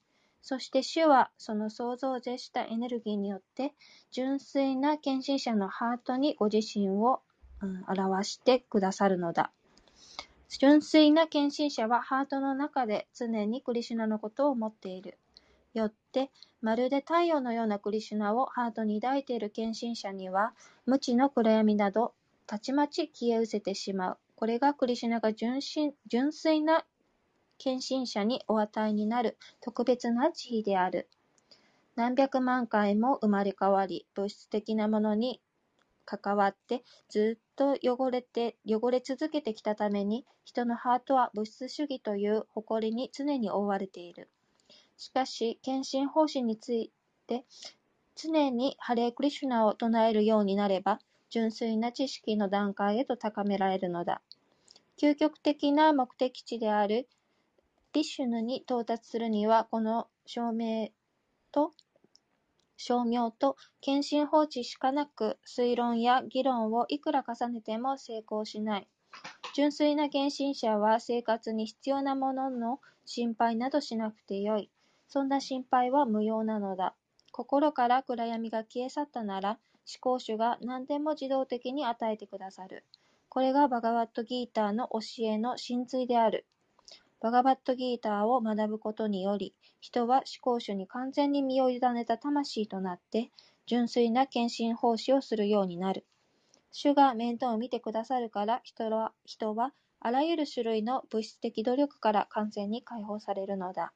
[0.41, 3.75] そして主は、その想像を絶したエネルギーによって、
[4.13, 7.21] 純粋な献身者のハートにご自身を、
[7.63, 9.51] うん表してくださるのだ。
[10.49, 15.19] 純粋な献身者はハートの中で常にクリシュナのことを思っている。
[15.75, 16.31] よって、
[16.61, 20.55] まるで太陽のようなクリシュナをハートに抱いている献身者には、
[20.87, 22.15] 無知の暗闇など、
[22.47, 24.19] たちまち消え失せてしまう。
[24.43, 26.85] これがクリシュナが純真純粋な
[27.59, 31.09] 献身者にお与えになる特別な慈悲である。
[31.95, 35.41] 何百万回も生まれ変わり、物質的なものに
[36.05, 44.29] 関わってずっと汚れて、汚れ続けてきたために、人のハートは物質主義という誇りに常に覆われている。
[44.97, 46.91] しかし、献身方針につい
[47.29, 47.45] て、
[48.17, 50.99] 常にハレークリシュナを唱えるようになれば、
[51.31, 54.21] 純粋な知識の段階へと高められるのだ。
[55.03, 57.09] 究極的な目的地である
[57.93, 60.91] リシュヌに到達するには、この証明
[61.51, 61.73] と、
[62.77, 68.89] 証明と献身放置しかなく、推論や議論をいくら重ねても成功しない。
[69.57, 74.71] 純粋な献身者は生活に必要なものの心配などしなくてよい。
[75.09, 76.95] そんな心配は無用なのだ。
[77.33, 82.85] 心から暗闇が消え去ったなら、思考主が何でも自動的に与えてくださる。
[83.33, 86.45] これがバガバットギーターの教えの真髄である。
[87.19, 93.31] バガバットギーターを学ぶことにより、人は思考主に完全に身を委ねた魂となって、
[93.65, 96.05] 純粋な献身奉仕をするようになる。
[96.73, 103.95] 主が面倒を見てくださるから人は、人はあらゆる種類の物質的努力から完全に解放されるのだ。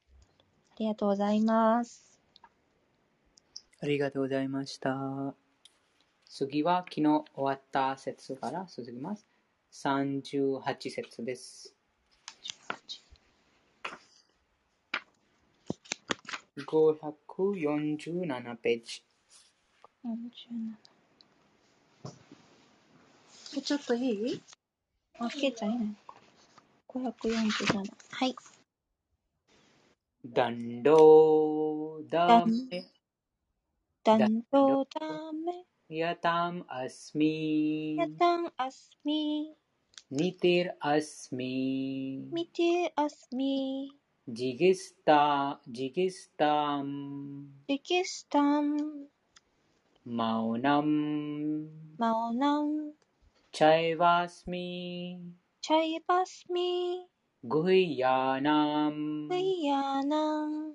[0.70, 2.18] ありがとうございます。
[3.82, 5.34] ありがとうございました。
[6.28, 9.26] 次は昨日終わった節から続きます。
[9.72, 11.74] 38節です。
[16.58, 19.02] 547ページ。
[20.04, 20.10] 47
[23.58, 24.42] えちょっといい？
[25.18, 26.14] あ、けいちゃんいないのか。
[26.88, 27.84] 547。
[28.10, 28.36] はい。
[30.26, 32.52] ダンドーダメ
[34.02, 35.00] ダンドダ
[35.32, 39.54] メ、यताम् अस्मि। यताम् अस्मि।
[40.12, 41.54] मितिरस्मि
[42.32, 43.90] मितिरस्मि
[44.28, 49.04] जिगिस्ता जिगिस्ताम्। जिगिस्ताम्।
[50.08, 51.64] मौनम्।
[52.00, 52.90] मौनम्।
[53.54, 54.66] चैवास्मि।
[55.62, 57.04] चैवास्मि।
[57.46, 60.72] गुह्यानाम्। गुह्यानाम्।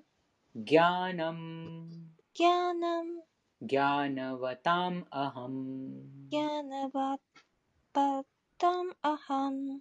[0.58, 1.92] ज्ञानम्।
[2.38, 3.21] ज्ञानम्।
[3.64, 9.80] ज्ञानवताम् अहम्। ज्ञानवताम् अहम्।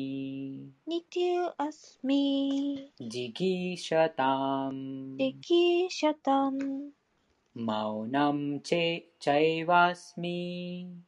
[0.89, 6.91] नित्य अस्मि। जिगीषताम्। जिगीषतम्।
[7.59, 11.03] मौनं चे चैवास्मि।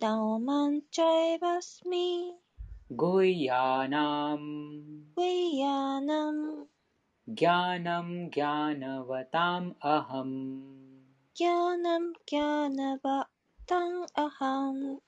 [0.00, 2.32] ダオマンチャイバスミ。
[2.88, 4.80] グイヤナム。
[5.16, 6.68] グイヤナム。
[7.26, 10.62] ギャナムギャナバタムアハム。
[11.34, 13.28] ギャナムギャナバ
[13.66, 15.00] タムアハム。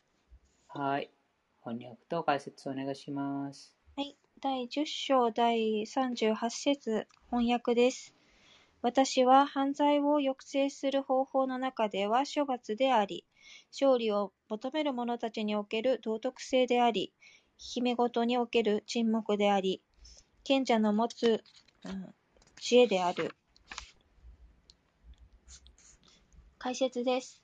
[0.66, 1.08] はい。
[1.64, 3.76] 翻訳と解説お願いします。
[3.96, 4.16] はい。
[4.40, 8.12] 第10章第38節翻訳です。
[8.82, 13.24] 私は犯罪を抑制する方法の中では処罰であり
[13.72, 17.12] 勝利を求める者たちにおける道徳性であり、
[17.58, 19.82] 姫ごとにおける沈黙であり、
[20.44, 21.44] 賢者の持つ、
[21.84, 22.14] うん
[22.62, 23.34] 知恵である。
[26.58, 27.42] 解説です。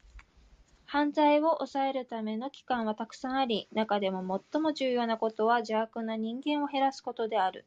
[0.84, 7.64] 犯罪を抑えるための機関はたくさんあり、中でも最も重要なことは邪悪な人間を減らすことである。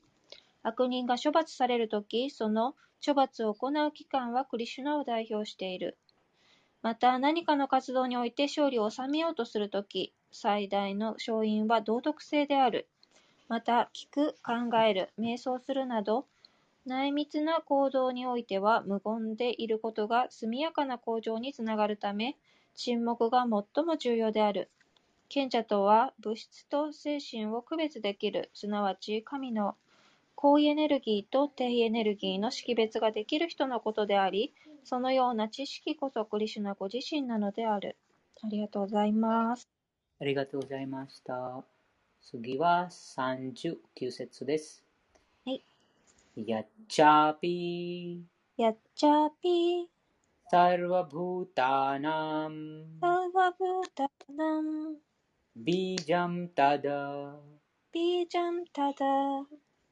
[0.62, 5.98] 悪人が処罰されるとき、その処罰を行う機関はクリシュナを代表している。
[6.82, 12.88] また、何かの活動において勝利を収めようとするとき、最大の勝因は道徳性である。
[13.48, 16.26] また、聞く、考える、瞑想するなど、
[16.86, 22.38] 内密な行動においては無言でいることが速やかな向上につながるため、
[22.76, 24.70] 沈黙が最も重要である。
[25.28, 29.76] 賢者とは物質と精神を区別できる、すなわち神の
[30.36, 34.54] 高位エネルギーと低位エネルギーの識別ができる人のことであり、
[34.84, 37.98] そのような知識こそクリシュナご自身なのである。
[38.42, 39.70] ありがとうございます。
[40.20, 41.64] ありがとうございました。
[42.22, 44.84] 次は39節です。
[45.46, 45.64] はい。
[46.36, 48.24] やっちゃぴ
[48.58, 49.90] やっちゃぴ
[50.52, 54.98] サルバブータナムサワブタナム
[55.56, 57.36] ビージャムタダ
[57.92, 59.06] ビージャンタダ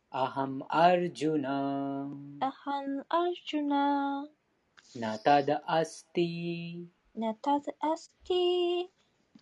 [0.10, 2.08] アハムアルジュナ
[2.40, 4.26] アハンアルジュナ
[4.96, 6.86] ナタダアスティ
[7.16, 8.86] ナタダアスティ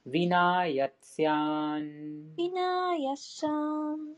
[0.08, 1.34] ヴィナヤツヤ
[1.78, 2.36] ン。
[2.36, 4.18] ビナヤサン。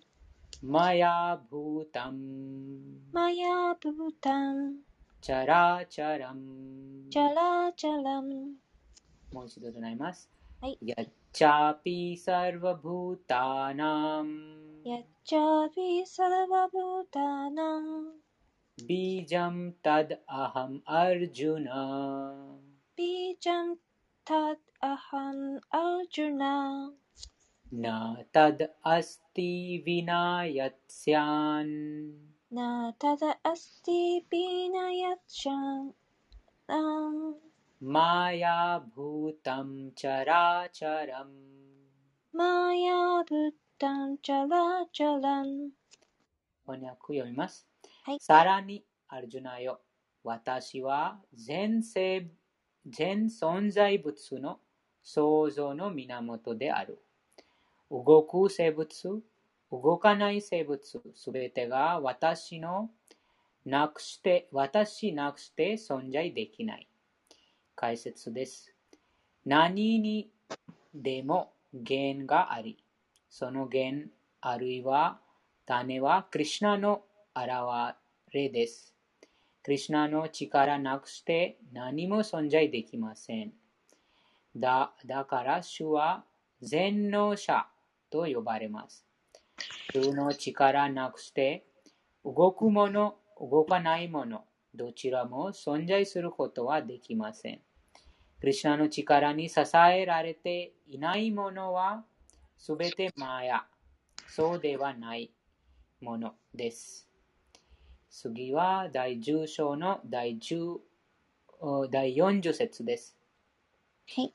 [0.63, 2.79] マヤブータム
[3.11, 3.91] マヤブ
[4.21, 4.77] タン。
[5.21, 8.55] チャラチャラムチャラチャラン。
[9.33, 10.29] もう一度唱えます。
[10.61, 10.77] はい。
[10.81, 14.31] やっちゃぴサルバブータナム
[14.83, 18.26] やっちゃびサラバブータダアハム
[20.84, 22.34] アルジュナ
[22.96, 23.76] ビージャン
[24.24, 26.90] タダアハンアルジュナ
[27.72, 32.12] ナタダアスティヴィナヤツヤン
[32.50, 35.94] ナタダアスティビナヤチャン
[36.66, 37.34] ナン
[37.80, 41.30] マヤブータムチャラチャラム
[42.32, 45.70] マヤブタンチャラチャラン
[46.66, 47.66] 翻訳読みます。
[48.07, 49.81] はいさらに、アルジュナよ、
[50.23, 52.25] 私は全生
[52.85, 54.61] 全存在物の
[55.03, 56.99] 創造の源である。
[57.91, 59.21] 動く生物、
[59.69, 60.79] 動かない生物、
[61.15, 62.91] すべてが私の
[63.65, 66.87] なくして、私なくして存在できない。
[67.75, 68.73] 解説です。
[69.45, 70.31] 何に
[70.93, 72.77] でも源があり、
[73.29, 74.07] その源
[74.39, 75.19] あるいは
[75.65, 77.01] 種はクリシュナの
[77.37, 77.95] 現
[78.33, 78.95] れです。
[79.63, 83.53] クリシュナの力なくして何も存在できません。
[84.55, 86.23] だだから主は
[86.61, 87.67] 全能者
[88.09, 89.05] と呼ばれます。
[89.93, 91.65] 主の力なくして
[92.25, 97.61] 動くもの、動かないもの、どちらも存在することはできません。
[98.39, 102.03] クリシュナの力に支えられていないものは
[102.57, 103.65] すべてマヤ、
[104.27, 105.31] そうではない
[106.01, 107.06] ものです。
[108.09, 110.77] 次は第10章の第10
[111.59, 113.15] お第40節です。
[114.15, 114.33] はい。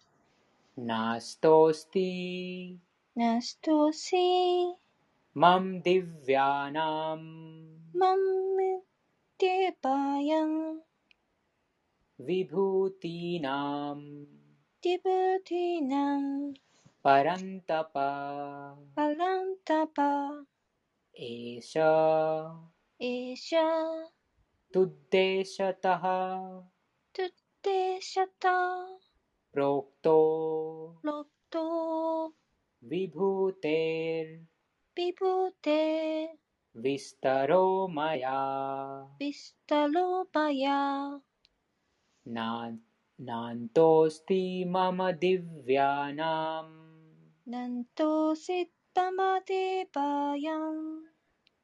[0.77, 2.77] ナストスティ
[3.15, 4.75] ナストシー
[5.35, 7.63] マムディヴィアナム
[7.95, 8.83] マム
[9.39, 10.81] ディバヤン
[12.21, 14.43] ヴィブーティナム
[14.83, 16.55] ディブティナン。
[17.05, 18.75] パランタパ。
[18.97, 20.03] パランタパ。
[21.15, 22.72] エーシャ
[23.05, 23.61] エシャ
[24.73, 26.63] トゥッデシャタハ
[27.13, 27.31] トゥッ
[27.61, 28.21] テシ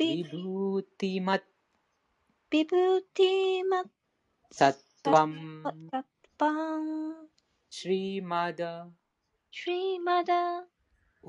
[0.00, 1.48] विभूतिमत्
[2.54, 3.92] विभूतिमत्
[4.58, 5.32] सत्त्वं
[5.92, 6.84] तत्त्वं
[7.78, 8.60] श्रीमद
[9.58, 10.30] श्रीमद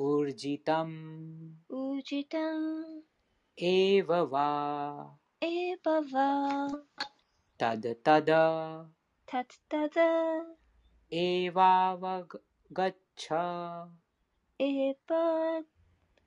[0.07, 0.95] ऊर्जितम्
[1.79, 2.67] ऊर्जितम्
[3.73, 4.47] एव वा
[5.49, 6.27] एव वा
[7.61, 8.43] तद तदा
[9.33, 10.55] तत्तद्।
[11.13, 13.27] एवावगच्छ।
[14.61, 15.13] एव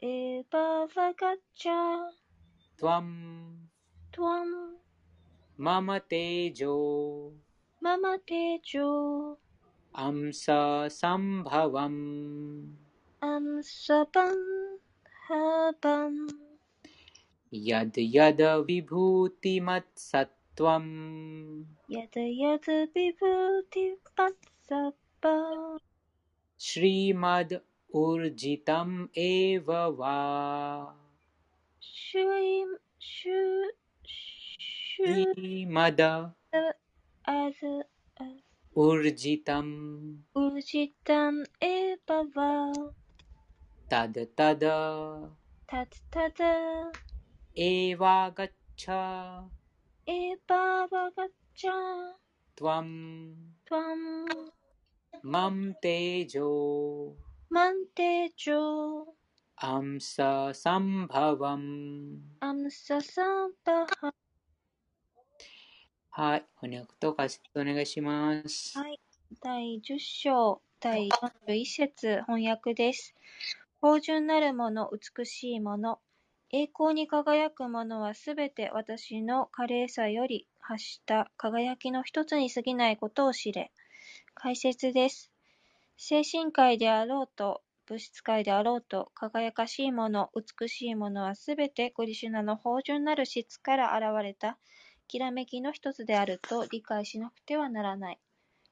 [0.02, 1.66] एवावगच्छ
[2.78, 3.06] त्वं
[4.14, 4.76] त्वं
[5.60, 7.32] मम तेजो।
[7.82, 9.38] मम तेजो।
[9.94, 10.46] अंस
[10.90, 12.74] सम्भवम्
[13.22, 14.68] यद
[15.30, 16.28] हपम्
[17.54, 21.66] यद् यद् विभूतिमत्सत् Tuam.
[21.86, 25.78] Yada yada vibhuti patsapa.
[26.58, 27.62] Srimad
[27.94, 30.18] urjitam eva va.
[31.78, 33.70] Shrim shu
[34.98, 37.62] Srimad as
[38.18, 38.40] as.
[38.74, 39.68] Urjitam.
[40.34, 42.52] Urjitam eva va.
[43.88, 44.76] Tada tada.
[45.70, 46.52] Tada tada.
[47.54, 49.57] Eva gacha.
[50.10, 52.14] エーバーバガチャン
[52.56, 53.34] トワン。
[53.66, 54.24] トワン。
[55.22, 57.12] マンテジョー。
[57.50, 59.04] マンテジョー。
[59.56, 64.14] アムササンバワンアムササンバワ
[66.08, 68.78] はい、翻訳と解説お願いします。
[68.78, 68.98] はい、
[69.42, 71.10] 第10章、第
[71.46, 73.14] 41節、翻訳です。
[73.82, 76.00] 芳醇なるもの、美しいもの、
[76.50, 83.70] 栄光に輝くものはすべて私の華麗さより発した輝きの一つに過ぎないことを知れ。
[84.34, 85.30] 解説です。
[85.98, 94.56] 精神界であろうと、物質界であろうと、輝かしいもの、美しいものはすべてクリシュナの芳醇なる質から現れた
[95.06, 98.18] きらめきの一つであると理解しなくてはならない。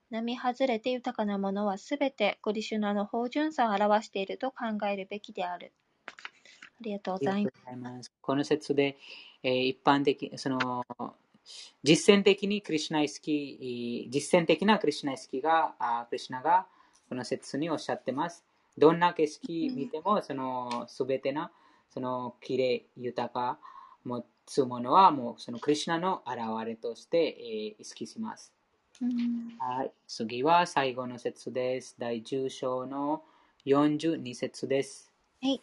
[0.08, 5.74] 並外れて豊かなものはすべてクリシュナの芳醇さを表していると考えるべきである。
[6.80, 7.46] ありがとうござい
[7.76, 8.12] ます。
[8.20, 8.98] この説で、
[9.42, 10.84] えー一般的、その、
[11.82, 16.66] 実践的にクリシュナイスキー、実践的なクリシュナイスキーが、あクリシュナが
[17.08, 18.44] この説におっしゃってます。
[18.76, 21.50] どんな景色見ても、その、すべてな、
[21.90, 23.58] その、綺麗、豊か、
[24.04, 28.52] 持つものは、もう、そのクリシュナの現れとして、えー意識します。
[29.00, 29.92] うんはい。
[30.06, 31.96] 次は最後の説です。
[31.98, 33.22] 第10章の
[33.66, 35.12] 42節です。
[35.42, 35.62] はい。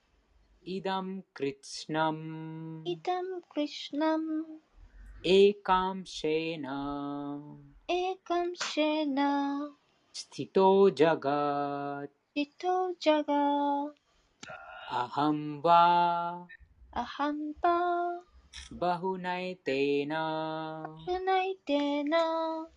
[21.19, 22.67] ナイテナ、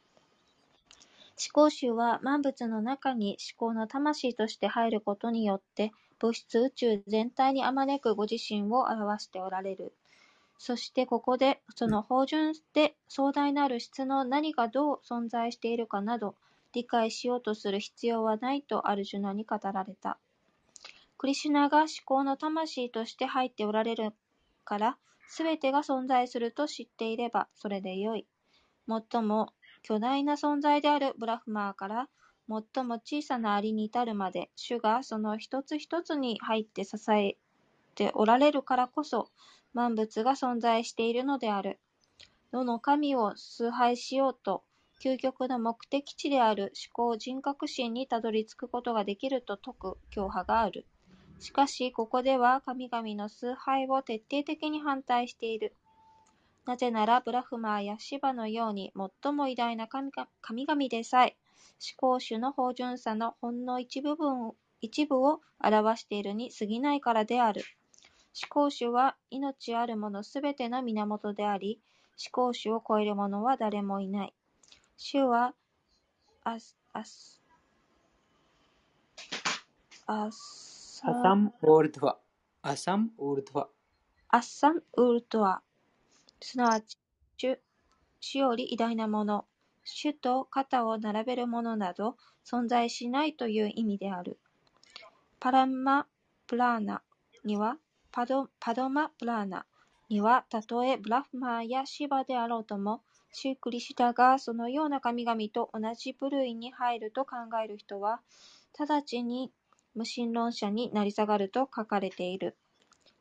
[1.37, 9.91] 思考集は万物の中に思考の魂として入ることによって物質宇宙全体にあまねくご自身を表しておられる。
[10.65, 16.35] そしてここでその法順で壮大なる質の何がどう存在しているかなど
[16.71, 20.17] 理解しようとする必要はないとアルジュナに語られた。
[21.17, 24.13] クリシュナが思考の魂として入っておられる
[24.63, 28.25] から、すべてが存在すると知っていればそれでよい。
[28.87, 32.07] 最も巨大な存在であるブラフマーから、
[32.47, 37.35] 最も小さなアリに至るまで、主がその一つ一つに入って支え
[37.93, 39.29] ておられるからこそ、
[39.73, 41.79] 万物が存在しているのである。
[42.51, 44.63] どの神を崇拝しようと、
[45.01, 50.85] 究極の目的地である思考人格心にたどり着くことができると説く教派がある。
[51.39, 55.75] しかし、ここでは神々の崇拝を徹底的に反対している。
[56.65, 58.93] なぜなら、ブラフマーやシバのように
[59.23, 61.35] 最も偉大な神々神々でさえ、
[61.81, 67.63] 思考主の芳醇さのほんの一部分一部を表しているに過ぎないからである。
[68.39, 71.79] 思考主は命あるものすべての源であり、
[72.17, 74.33] 思考主を超える者は誰もいない。
[74.97, 75.53] 主は、
[76.43, 77.41] アス、アス、
[80.07, 82.17] アサアサム・オールドワ。
[82.61, 83.69] アサム・オールドワ。
[84.35, 85.61] アッサン・ウルトア、
[86.41, 86.97] すなわち、
[87.37, 87.59] 主、
[88.19, 89.45] 主より偉大なもの、
[89.83, 94.39] 主と肩を並べるものなど存在しないという意味である。
[95.39, 96.07] パラマ・
[96.47, 97.03] プラーナ
[97.45, 97.77] には、
[98.15, 99.65] パドパドマ・プラーナ
[100.07, 108.21] には、たとえブラフマーやシバであろうとも、シュークリシタがそのような神々と同じ部類に入ると考える人は、
[108.77, 109.51] 直ちに
[109.95, 112.55] 無神論者になり下がると書かれている。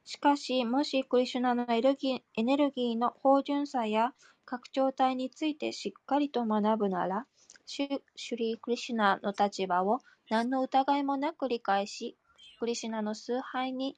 [0.04, 4.12] しかし、もしクリシュナのエネルギーエネルギーの芳醇さや
[4.44, 7.26] 拡張体についてしっかりと学ぶなら、
[7.64, 12.18] シュシュリー・クリシュナの立場を何の疑いもなく理解し、
[12.58, 13.96] クリシュナの崇拝に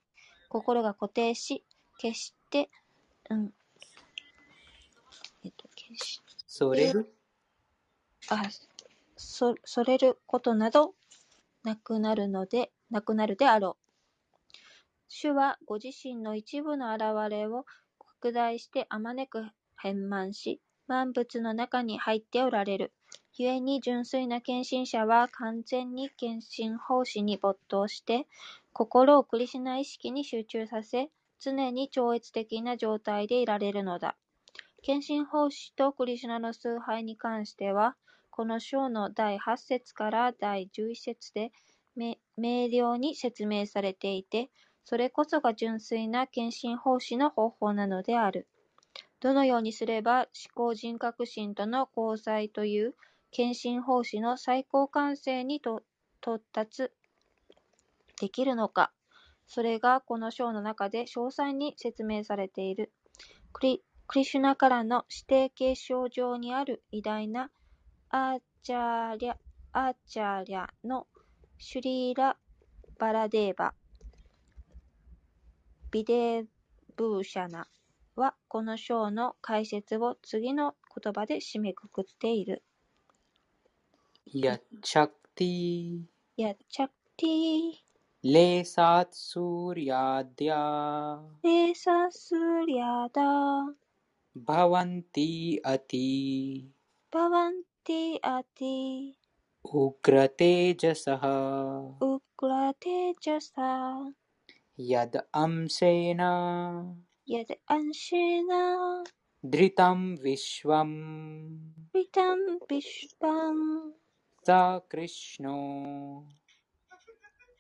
[0.49, 1.65] 心が固定し、
[1.99, 2.71] 決して、
[3.31, 3.55] うん、
[5.45, 7.13] えっと、決しそれる？
[8.31, 8.43] あ、
[9.17, 10.95] そ、それることなど
[11.63, 13.85] なくなるので、なくなるであろう。
[15.09, 17.65] 主はご自身の一部の現れを
[17.99, 19.45] 拡大してあまねく
[19.77, 22.93] 変満し、万物の中に入っておられる。
[23.37, 28.27] 故に純粋な献身者は完全に献身奉仕に没頭して、
[28.77, 34.17] 心をクリシュナ意識に集中させ、常に超越的な状態でいられるのだ。
[34.83, 37.95] 献身奉仕とクリシュナの崇拝に関しては、
[38.31, 41.53] この章の第8節から第11節で
[41.97, 42.17] 明
[42.67, 44.51] 瞭に説明されていて、
[44.83, 48.49] それこそが純粋な献身奉仕の方法なのである。
[49.21, 52.97] どのようにすれば思考人格心との交際という
[53.31, 55.85] 献身奉仕の最高完成にと
[56.21, 56.91] 到達
[58.21, 58.93] できるのか。
[59.47, 62.93] それがこの章の中で詳細に説明されている。
[63.53, 67.51] クリクリシュナからの指定継承上にある偉大な
[68.11, 69.35] アーチャーリャ、
[69.73, 71.07] アーチャーリャの
[71.59, 72.37] シュリーラ・
[72.99, 73.75] バラデーバ、
[75.91, 76.47] ビデー
[76.97, 77.67] ブーシャナ
[78.17, 82.63] はこの章の解説を次の言葉で締めくくっている。
[84.33, 86.03] やチャクティ
[86.37, 87.84] やチャクティ
[88.27, 92.35] レサーツーリャディャレサス
[92.67, 93.21] リャダ
[94.35, 95.79] バワンティア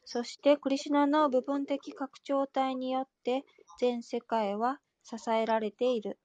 [0.07, 3.45] そして、クリシュナの部分的拡張体によって、
[3.79, 6.19] 全世界は支えられている。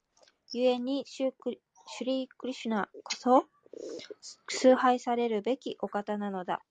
[0.52, 3.46] 故にシュクリ、シュリークリシュナこそ、
[4.48, 6.62] 崇拝されるべきお方なのだ。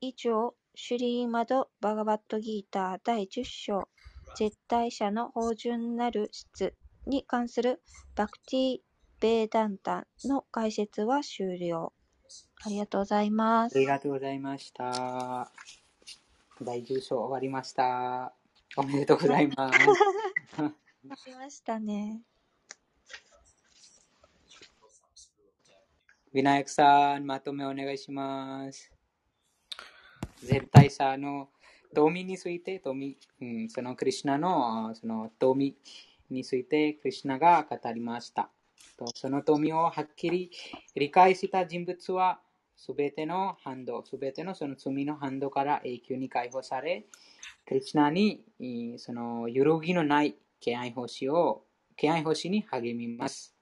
[0.00, 3.88] 以上、シュリーマド・バガバットギーター第10章、
[4.36, 6.74] 絶対者の芳醇なる質
[7.06, 7.82] に関する
[8.14, 8.78] バクティ・
[9.20, 11.92] ベーダンタの解説は終了。
[12.64, 13.76] ありがとうございます。
[13.76, 15.50] ありがとうございました。
[16.62, 18.32] 第10章終わりました。
[18.76, 19.78] おめでとうございます。
[20.60, 20.72] あ
[21.26, 22.22] りましたね。
[26.32, 28.88] ナヤクさん、まとめお願いします。
[30.44, 31.48] 絶対者の
[31.92, 35.76] 富について、富、うん、そのクリシナのその富
[36.30, 38.48] についてクリシナが語りました。
[39.16, 40.52] その富をはっきり
[40.94, 42.40] 理解した人物は、
[42.76, 47.06] すべての反動、すべてのその罪の反動から永久に解放され、
[47.66, 48.44] クリシナに
[48.98, 51.64] その揺るぎのない敬愛奉仕を、
[51.96, 53.59] 敬愛奉仕に励みます。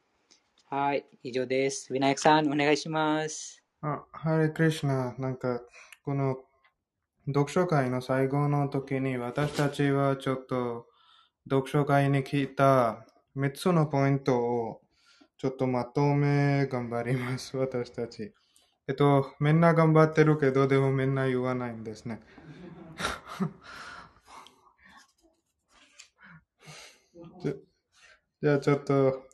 [0.70, 1.90] はい、以上です。
[1.90, 3.62] ビナヤクさん、お願いします。
[3.80, 5.62] あ、ハレクリシナ、なんか、
[6.04, 6.36] この
[7.26, 10.86] 読書会の最後の時に私たちはちょっと
[11.48, 14.82] 読書会に聞いた3つのポイントを
[15.38, 18.34] ちょっとまとめ頑張ります、 私たち。
[18.86, 22.20] えっと、みんな頑張ってるけど、でもみんな言わないんですね。
[28.42, 29.27] じゃあちょっと、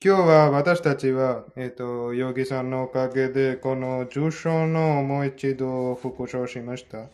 [0.00, 7.08] 今日は私たちは、えっ、と、ヨギさんのおかげで、この重章のもう一度復唱しました。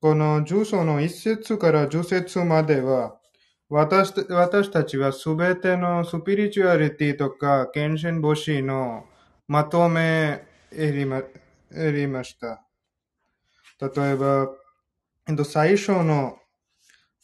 [0.00, 3.20] この重章の一節から十節までは、
[3.68, 9.04] 私た私たちはすべてのスピリチュアリティとか、献身母子の
[9.46, 11.22] まとめ得りま
[11.70, 12.66] 得りました。
[13.80, 14.48] 例えば、
[15.28, 16.38] えっと、最初の、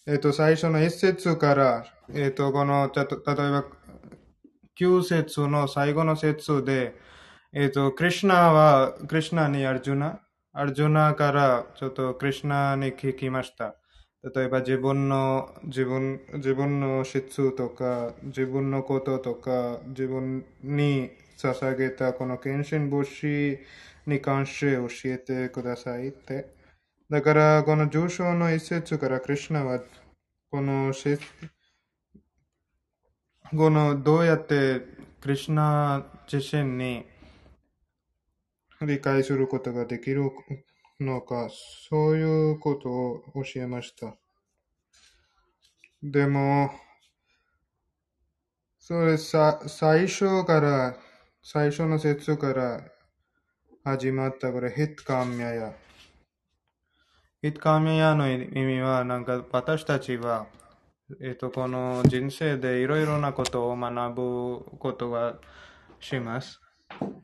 [0.06, 3.06] えっと、最初の一節から、えっと、この、例え
[3.50, 3.64] ば、
[4.78, 6.94] 9節の最後の節で、
[7.52, 10.20] えっ、と、クリシナは、クリシナにアルジュナ、
[10.52, 13.76] アルジュナからちょっとクリシナに聞きました。
[14.34, 23.58] 例えば自分の、自分、自分の質とか、自分のこととか、自分に捧げたこの献身母子
[24.06, 26.48] に関して教えてくださいって。
[27.08, 29.80] だから、この重章の一節からクリシナは、
[30.50, 30.92] この
[33.54, 34.80] このどうやって
[35.20, 37.04] クリシナ自身に
[38.80, 40.32] 理解することができる
[40.98, 41.48] のか、
[41.88, 44.16] そういうことを教えました。
[46.02, 46.70] でも、
[48.78, 50.96] それさ、最初から、
[51.42, 52.84] 最初の節から
[53.84, 55.72] 始まったこれ、ヒットカミヤヤ。
[57.42, 60.46] ヒットカミヤヤの意味は、なんか私たちは、
[61.20, 65.36] えっと、この人生でいろいろなことを学ぶことが
[66.00, 66.60] します。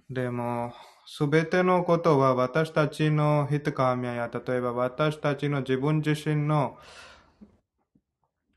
[0.08, 0.72] でも、
[1.04, 6.78] すべてのことは私たちのヒットカミヤや、例えば私たちの自分自身の、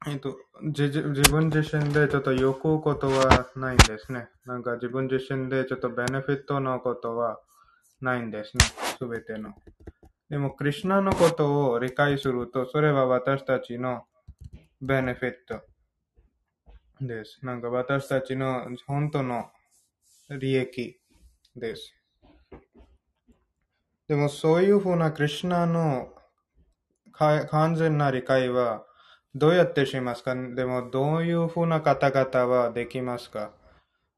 [0.08, 4.28] えっと、自分自身でちょっと欲うことはないんですね。
[4.46, 7.40] なんか自分自身でちょっとベネフィットのことは
[8.00, 8.66] ないんですね。
[9.00, 9.56] すべての。
[10.30, 14.04] でも、クリュナのことを理解すると、それは私たちの
[14.82, 15.62] ベネフィット
[17.00, 17.40] です。
[17.44, 19.46] なんか私たちの本当の
[20.30, 20.98] 利益
[21.56, 21.94] です。
[24.08, 26.10] でもそういうふうなクリュナの
[27.14, 28.84] 完全な理解は
[29.34, 30.36] どうやってしますか？
[30.36, 33.52] でもどういうふうな方々はできますか？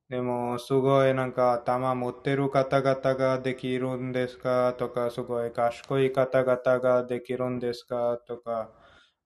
[0.10, 4.74] でもすごいなんか頭持ってる方々ができるんですか？
[4.78, 8.18] とかすごい賢い方々ができるんですか？
[8.28, 8.72] とか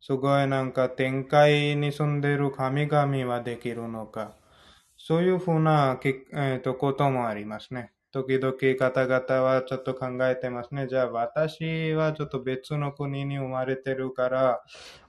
[0.02, 4.34] すごいなんか天界に住んでる神々はできるのか。
[4.98, 7.91] そういうふうな、えー、とこともありますね。
[8.11, 10.88] 時々方々はちょっと考えてますね。
[10.88, 14.61] じゃあ私はちょっと別の国に生まれてるから、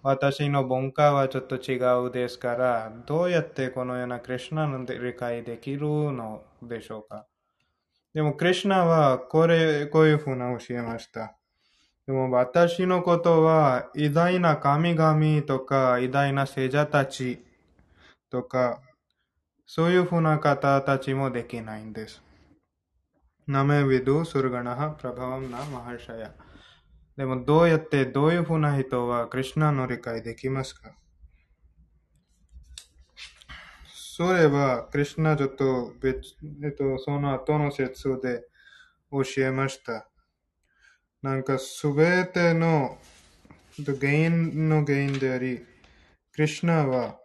[0.03, 5.81] 私の文化はちょっと違うですから、どうやってこのようなクリュナの理解できる
[6.13, 7.27] のでしょうか。
[8.15, 11.35] でもクリュナはこれ、こういうふうな教えました。
[12.07, 17.45] でも私のことは偉大な神々とか偉大な聖者たち
[18.29, 18.81] とか
[19.67, 22.23] そういうふうな方たちもできないんです。
[23.47, 26.33] ナメビドゥスルガナハプラバワムナマハシャヤ。
[27.17, 30.93] でもどうやってどういうふうな人はクリュナの理解できますか？
[33.95, 38.45] それはクリュナちょっと別、えっと、その後の説で
[39.11, 40.09] 教えました。
[41.23, 42.99] なんかすべての
[44.01, 45.59] 原因の原因であり、
[46.33, 47.19] クリュナは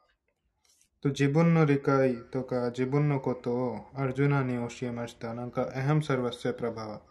[1.01, 5.33] と自分の理解とか自分のことをアルジュナに教えました。
[5.33, 7.01] なんか、エハムサルバセプラバは。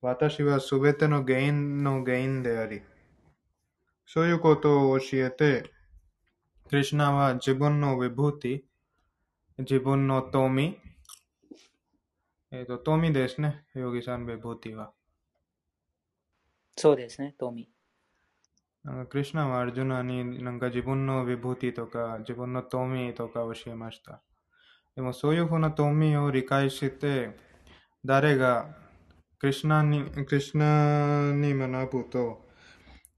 [0.00, 2.82] 私はすべての原因の原因であり、
[4.06, 5.70] そういうことを教えて、
[6.68, 8.60] クリシュナは自分のヴィブーティ、
[9.58, 10.78] 自分の富、
[12.52, 13.64] えっ、と、富ですね。
[13.74, 14.95] ヨギさんヴィブーティは。
[16.76, 17.68] そうですね、富。
[18.84, 24.22] なんかクリシュナはアルジュナになんか自分のヴィブティとか自分の富とか教えました。
[24.94, 27.36] でもそういうふうな富を理解して、
[28.04, 28.68] 誰が
[29.38, 32.46] クリシュナにクリシュナに学ぶと、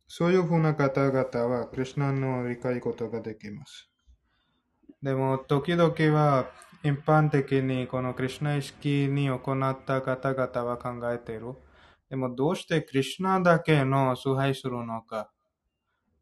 [0.06, 3.90] そういうふうな方々はクリシュナの理解ことができます。
[5.02, 6.50] でも時々は
[6.82, 11.54] 一般的にこのクリシュナ意識に行った方々は考えている。
[12.10, 15.30] でもどうしてクリシュナだけの崇拝するのか。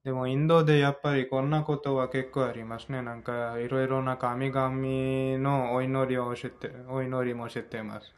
[0.05, 3.03] でもインドでやっぱりこんなことは結構ありますね。
[3.03, 4.71] なんかいろいろな神々
[5.39, 8.15] のお祈りを知って、お祈りも知ってます。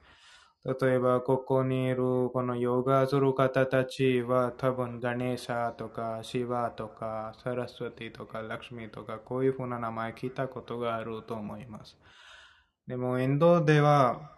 [0.65, 11.97] 例えばここにいるこのヨガする方たちは多分ガネーシャとかシワとかサラスワティとかラクシミとかこういうふうな名前聞いたことがあると思います。
[12.87, 14.33] でもインドでは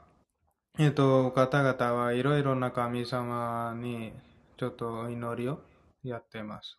[0.83, 4.15] えっと、方々はいろいろな神様に
[4.57, 5.61] ちょっと祈りを
[6.03, 6.79] やっています。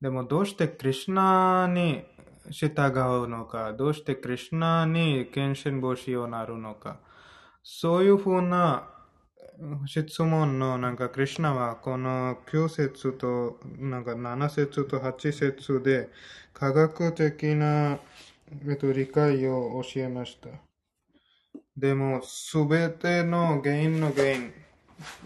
[0.00, 2.04] でもどうしてクリュナに
[2.50, 7.00] 従うのか、どうしてクリュナに献身防止をなるのか、
[7.64, 8.88] そういうふうな
[9.86, 16.10] 質問のなんかクリュナはこの9節となんか7節と8節で
[16.52, 17.98] 科学的な、
[18.68, 20.75] えっと、理解を教えました。
[21.76, 24.52] でも、すべての原因の原因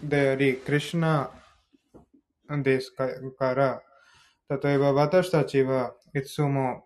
[0.03, 1.31] であり、クリシュナ
[2.61, 3.07] ですか
[3.55, 3.81] ら、
[4.49, 6.83] 例えば私たちはいつも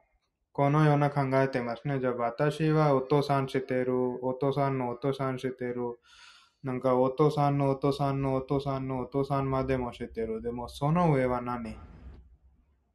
[0.52, 2.00] このような考えてますね。
[2.00, 5.98] じゃあ私はお父さん知ってる、お父さんのお父さん知ってる、
[6.64, 10.44] なんかお父さんのお父さんのお父さんのお父さんまでも知ってる。
[10.44, 11.76] でもその上は何？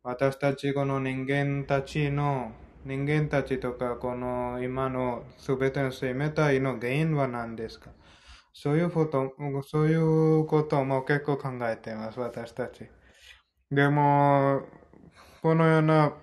[0.05, 2.53] 私たちこの人間たちの
[2.85, 7.91] 人間たちとかこの今のすべての生命体の原因は何ですか？
[8.53, 9.33] そういうこと、
[9.67, 12.89] そういうことも結構考えています、私たち。
[13.71, 14.63] でも、
[15.43, 16.15] このような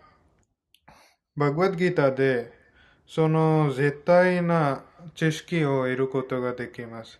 [1.36, 2.52] バグワッドギターで
[3.06, 4.84] その絶対な
[5.16, 7.20] 知識を得ることができます。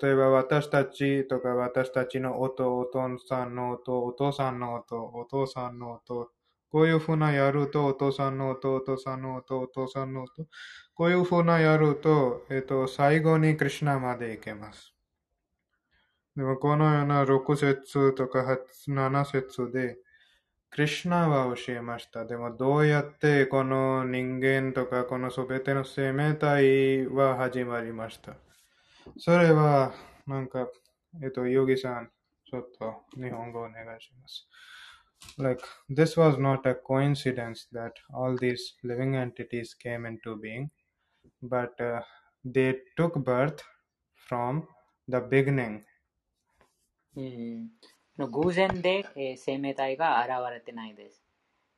[0.00, 6.30] 例えば私たちとか私たちの音、お父さんの音、お父さんの音、お父さんの音、
[6.70, 10.46] こういうふうなやると、お父さんの音、お父さんの音、お父さんの音。
[10.94, 14.92] こういうふうなやると、えっと、最後にクリュナまで行けます。
[16.36, 19.96] でも、このような6節とか7節で、
[20.70, 22.26] クリュナは教えました。
[22.26, 28.36] でも、どうやってこの人間とか、このすべての生命体は始まりました。
[29.16, 29.94] それは、
[30.26, 30.68] なんか、
[31.22, 32.10] えっと、ヨギさん、
[32.44, 34.46] ちょっと日本語お願いします。
[35.38, 40.70] Like this was not a coincidence that all these living entities came into being
[41.42, 42.00] but uh,
[42.44, 43.62] they took birth
[44.28, 44.66] from
[45.08, 45.82] the beginning
[47.16, 51.24] うん、偶然で、えー生命体が現れてないです。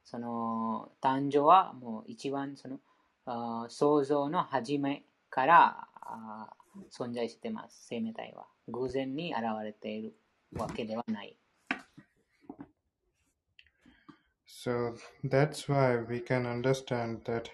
[0.05, 2.79] その誕生はもう一番その
[3.25, 6.49] あー創造の始めからあ
[6.91, 8.47] 存在してます、生命体は。
[8.69, 10.15] 偶然に現れている
[10.53, 11.37] わけではない。
[14.60, 17.50] so that's why we can understand that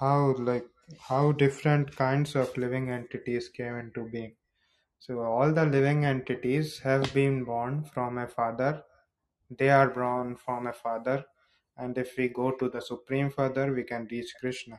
[0.00, 0.66] how like
[1.08, 4.34] how different kinds of living entities came into being
[4.98, 8.82] so all the living entities have been born from a father
[9.50, 11.24] they are born from a father
[11.76, 14.78] and if we go to the supreme father we can reach krishna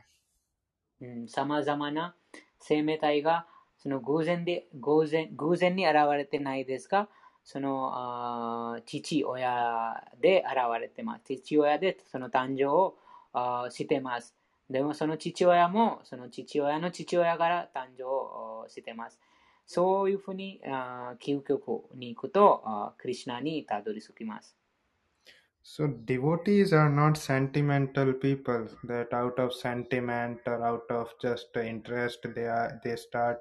[1.26, 2.14] さまざまな
[2.60, 3.46] 生命体が
[3.76, 7.08] その偶然で偶然偶然に現れてないですが、
[7.47, 11.23] そのあ父親で現れてます。
[11.23, 12.97] 父親でその誕生を
[13.31, 14.35] あーしてます。
[14.69, 19.17] でもその父親もその父親の父親から誕生をしてます。
[19.65, 24.53] そういうふうにあー究極に行くとあクリシュナにたどり着きます。
[25.63, 32.45] So devotees are not sentimental people that out of sentiment or out of just interest they
[32.45, 33.39] are they start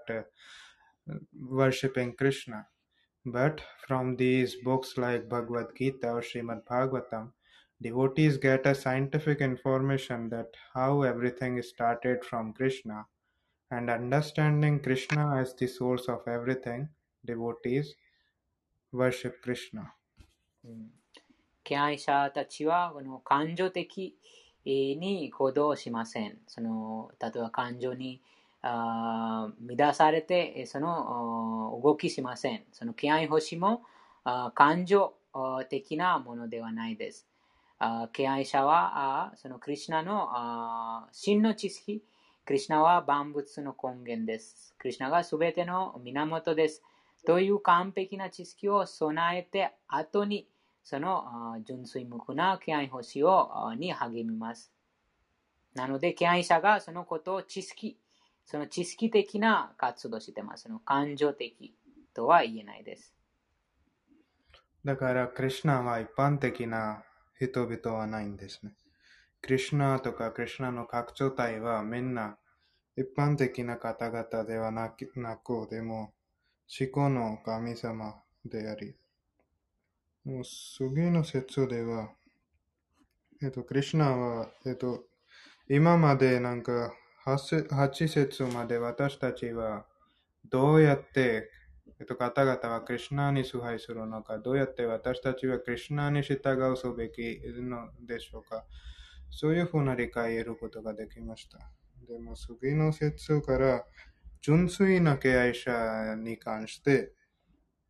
[1.50, 2.68] worshipping Krishna.
[3.25, 7.33] But from these books like Bhagavad Gita or Srimad Bhagavatam,
[7.81, 13.05] devotees get a scientific information that how everything started from Krishna
[13.69, 16.89] and understanding Krishna as the source of everything,
[17.25, 17.95] devotees
[18.91, 19.93] worship Krishna.
[20.63, 20.91] うん
[21.63, 24.17] 敬愛者たちはこの感情的
[24.65, 26.39] に行動しません。
[26.47, 28.21] その例えば感情に
[28.68, 32.64] あ乱されてその動きしません。
[32.72, 33.82] その敬愛星も
[34.54, 35.14] 感情
[35.68, 37.28] 的なものではないです。
[37.78, 42.02] あ敬愛者はあそのクリシナの真の知識、
[42.44, 44.74] クリシナは万物の根源です。
[44.78, 46.82] クリシナがすべての源です。
[47.24, 50.48] という完璧な知識を備えて後に
[50.82, 54.72] その純粋無垢な敬愛星をに励みます。
[55.74, 57.98] なので、敬愛者がそのことを知識、
[58.46, 60.64] その知識的な活動してます。
[60.64, 61.74] その感情的
[62.14, 63.12] とは言えないです。
[64.84, 67.02] だから、クリュナは一般的な
[67.40, 68.72] 人々はないんですね。
[69.42, 72.38] クリュナとかクリュナの拡張体はみんな
[72.96, 75.12] 一般的な方々ではなく、
[75.68, 76.12] でも
[76.80, 78.94] 思考の神様であり、
[80.24, 82.12] もう次の説では、
[83.42, 85.04] えっと、クリュナは、えっと、
[85.68, 86.94] 今までなんか
[87.26, 89.84] 8節まで私たちは
[90.48, 91.50] どうやって、
[91.98, 96.38] えっと、方々はクリュナに崇拝するのか、どうやって私たちはクリュナに従
[96.72, 98.64] うすべきのでしょうか。
[99.30, 101.58] そういうふうな理解を得ることができました。
[102.08, 103.84] でも次の説から
[104.40, 107.12] 純粋な敬愛者に関して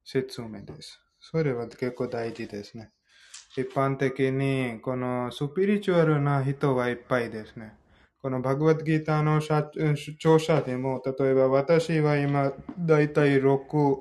[0.03, 0.99] 説明です。
[1.21, 2.91] それは結構大事ですね。
[3.57, 7.75] 一般的にこのスピリチュアルな人はいっぱいですね。
[8.27, 13.99] このバグワッドギターの著者でも、例えば私は今だいたい6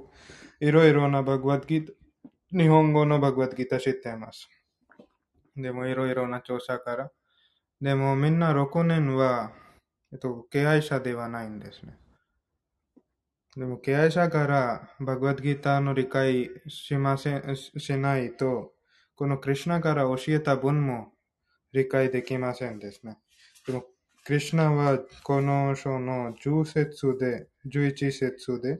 [0.61, 4.49] いろいろなバグワッドギター、日本語のバグワッドギター知っています。
[5.55, 7.11] でもいろいろな著者から。
[7.79, 9.51] でもみんな6年は、
[10.11, 11.95] えっと、敬愛者ではないんですね。
[13.55, 18.73] でも敬愛者からバグワッドギターの理解しません、しないと、
[19.15, 21.13] このクリュナから教えた分も
[21.73, 23.19] 理解できませんですね。
[23.67, 23.85] でも
[24.25, 28.79] クリュナはこの書の10節で、11節で、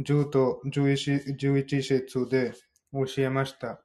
[0.00, 2.54] 10と 11, 11節で
[2.92, 3.80] 教えました。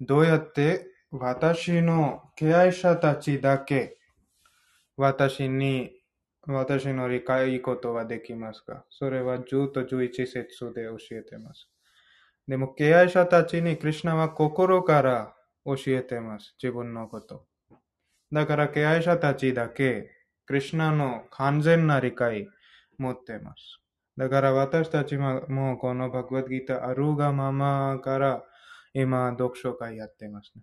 [0.00, 3.98] どうやって私の敬愛者たちだけ
[4.96, 5.92] 私に
[6.44, 8.84] 私の理解いことはできますか？
[8.90, 11.68] それは10と11節で教えてます。
[12.48, 16.56] でも、敬愛者たちにクリュナは心から教えてます。
[16.60, 17.46] 自分のこと。
[18.32, 20.10] だから敬愛者たちだけ、
[20.46, 22.48] クリュナの完全な理解
[22.98, 23.80] 持ってます。
[24.16, 28.44] だから私たちもこのバグワッドギターあるがままから
[28.92, 30.62] 今読書会やってますね。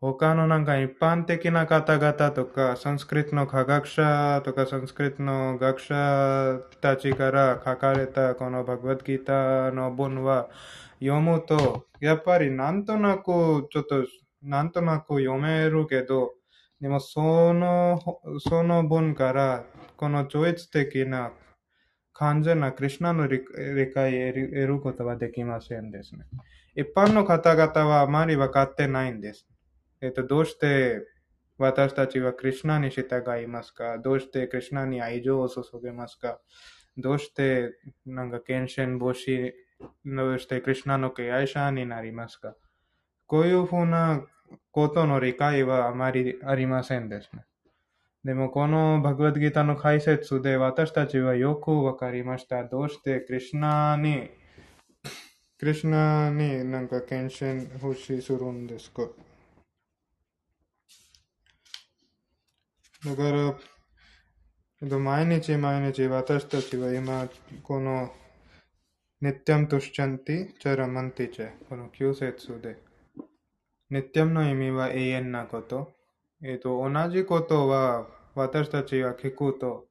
[0.00, 10.48] 他のなんか一般的な方々とか、サンスクリットの科学者とか、サンスクリットの学者たちから書かれたこのバグワッドギターの文は
[11.00, 14.06] 読むと、やっぱりなんとなく、ちょっと、
[14.40, 16.34] なんとなく読めるけど、
[16.80, 18.00] でもその、
[18.38, 19.64] その文から、
[19.96, 21.32] この超越的な
[22.12, 23.44] 完全なクリュナの理
[23.92, 26.24] 解を得ることはできませんですね。
[26.76, 29.46] 一般の方々はあまり分かってないんです。
[30.00, 31.00] えっと、どうして
[31.58, 33.98] 私たちはクリュナに従いますか？
[33.98, 36.38] どうしてクリュナに愛情を注げますか？
[36.96, 37.72] どうして
[38.06, 39.52] なんか献身防止
[40.04, 42.54] どうしてクリュナの敬愛者になりますか？
[43.26, 44.22] こういうふうな
[44.70, 47.44] ことの理解はあまりありませんですね。
[48.24, 52.64] でもこのバグワッドギターの解説で私たちはよくわかりました。
[52.64, 54.30] どうしてクリュナに、
[55.58, 59.08] クリュナになんか献身欲しするんですか？
[63.06, 67.28] だから、毎日毎日私たちは今、
[67.62, 68.12] この、
[69.20, 72.76] ニッテムトシチャンティ、チャラマンティチェ、この9節で、
[73.90, 75.92] ニッティアムの意味は永遠なこと。
[76.42, 79.86] えっ、と、同じことは私たちが聞くと、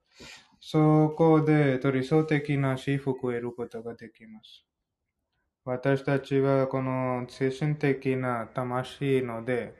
[0.60, 4.66] そこで理想的な幸福を得ることができます。
[5.66, 9.74] 私たちはこの精神的な魂ので、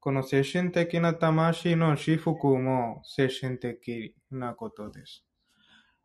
[0.00, 5.24] この精神的な魂の幸福も精神的なことです。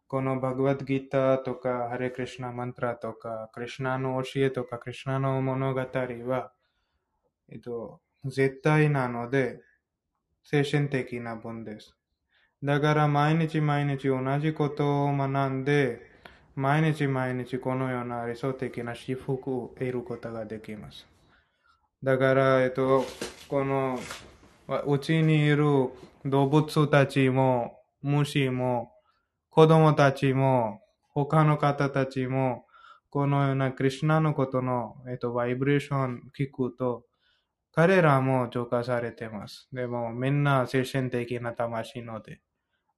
[0.08, 6.52] このバグワッドギターとか、ハレクリシナマントラとか、クリシナの教えとか、クリシナの物語は、
[7.52, 9.60] えっと、絶対なので、
[10.44, 11.96] 精神的な分です。
[12.64, 16.02] だから毎日毎日同じことを学んで、
[16.56, 21.08] 毎日毎日このような理想的な幸福を得ることができます。
[22.04, 23.06] だから、えっと、
[23.48, 24.00] この、
[24.86, 25.66] うちにいる
[26.26, 28.92] 動物たちも、虫も、
[29.50, 32.66] 子供たちも、他の方たちも、
[33.10, 37.07] このようなクリュナのことの、えっと、バイブレーション聞くと、
[37.78, 39.70] 彼らも浄化されてます。
[39.72, 42.42] でも、みんな精神的な魂ので。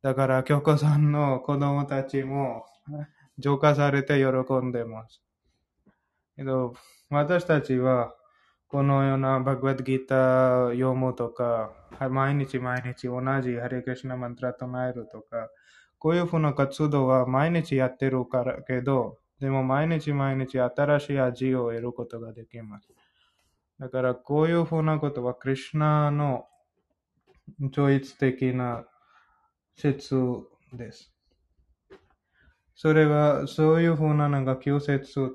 [0.01, 2.63] だから、京子さんの子供たちも
[3.37, 5.21] 浄化されて喜んでます。
[6.37, 6.75] けど、
[7.09, 8.15] 私たちは、
[8.69, 11.73] このようなバグワッドギタを読むとか、
[12.09, 15.49] 毎日毎日同じハレクリシナマントラ唱えるとか、
[15.97, 22.87] こういうふうな活動は毎日やってるからけど、でも毎日毎日新しい味を得ることができます。
[23.79, 26.45] だからこういうふうなことはクリシナの
[27.71, 28.85] 超越的な
[29.75, 30.15] 説
[30.73, 31.13] です。
[32.75, 35.31] それは、そういうふうななんか旧説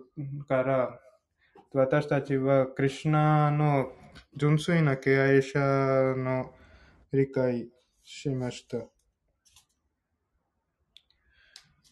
[0.49, 0.99] から、
[1.73, 3.93] 私たちはクリシナの
[4.37, 5.59] 純粋な敬愛者
[6.16, 6.53] の
[7.12, 7.69] 理解
[8.03, 8.79] しました。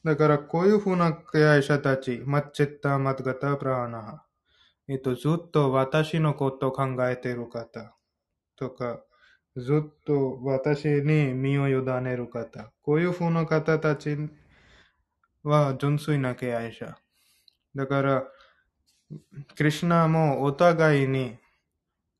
[0.04, 4.24] だから、こういうふうな敬愛者たち、マッチェッタ・マッガタ・プラーナ、
[4.88, 7.96] えっと、ずっと私のことを考えている方
[8.56, 9.04] とか、
[9.56, 14.16] ずっと私に身を委ねる方、こういうふうな方たち
[15.42, 16.96] は純粋な敬愛者。
[17.74, 18.24] だから、
[19.56, 21.38] クリシナもお互いに、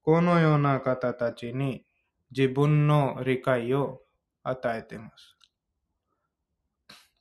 [0.03, 1.85] このような方たちに
[2.31, 4.03] 自分の理解を
[4.43, 5.37] 与えています。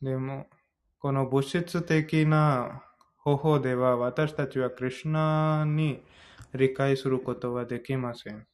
[0.01, 0.47] でも、
[0.99, 2.84] この物質的な
[3.23, 6.03] 方法では私たちはクリシナに
[6.53, 8.48] 理解することはできません。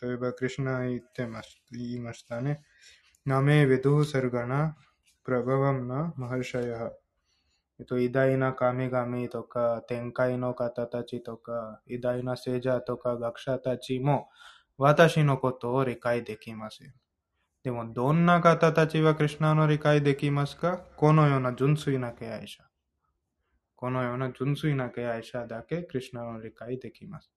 [0.00, 2.62] 例えば、クリシナ言ってます言いましたね。
[3.24, 4.76] ナメヴィドゥサルガナ、
[5.24, 6.90] プラバワムナ、マハルシャヤ。
[7.80, 14.28] えっと、偉大な神々とか、天界の方たちとか、偉大な聖者とか学者たちも、
[14.76, 16.92] 私のことを理解できません。
[17.64, 20.78] でも、どんな方たちはクリュナの理解できますか？
[20.96, 22.62] このような純粋な敬愛者。
[23.82, 27.32] このような純粋な敬愛者だけクリュナの理解できます。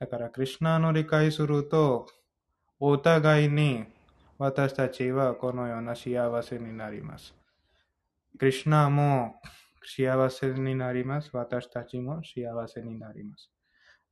[0.00, 2.08] だから、クリュナの理解すると、
[2.80, 3.84] お互いに
[4.36, 7.32] 私たちはこのような幸せになります。
[8.36, 9.36] クリュナも
[9.84, 11.30] 幸せになります。
[11.32, 13.52] 私たちも幸せになります。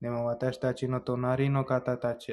[0.00, 2.32] でも私たちの隣の方たち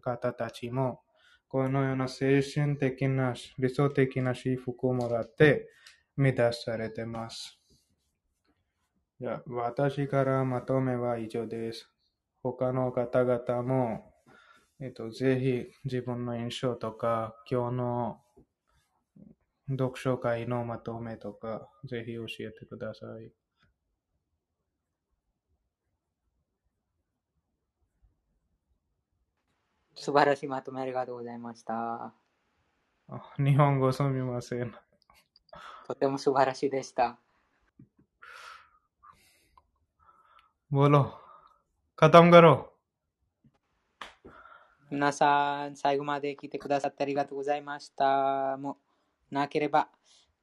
[0.00, 1.02] 方たちも、
[1.46, 5.68] このような精神的な理想的な幸福をもらって
[6.16, 7.57] 満たされてます。
[9.20, 11.90] じゃあ私からまとめは以上です。
[12.44, 14.14] 他の方々も、
[14.80, 18.20] えっと、ぜひ自分の印象とか、今日の
[19.68, 23.32] 読書会のまとめとか、ぜひ教えてください。
[29.96, 32.14] 素晴らしいまとめありがとうございました。
[33.08, 34.72] あ日本語すみません。
[35.88, 37.18] とても素晴らしいでした。
[40.71, 41.03] बोलो
[41.97, 42.73] खत्म करो
[44.91, 48.57] 皆さん、最後まで来てくださってありがとうございました。
[48.57, 48.77] も
[49.31, 49.89] う、なければ、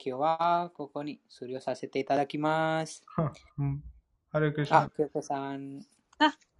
[0.05, 3.05] 今日はここに終了させていただきます。
[3.59, 3.83] うん
[4.33, 5.85] ハレクリシナあ、京子さん、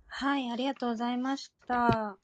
[0.09, 2.17] はい、ありがとうございました。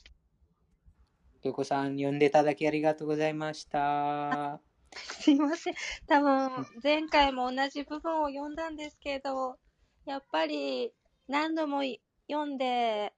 [1.42, 4.60] 京子さん、呼んでいただきありがとうございました。
[4.92, 5.74] すいません。
[6.06, 9.56] 多分、前回も同じ部分を読んだんですけど、
[10.04, 10.92] やっぱり
[11.31, 11.81] 何度も
[12.29, 13.13] 読んで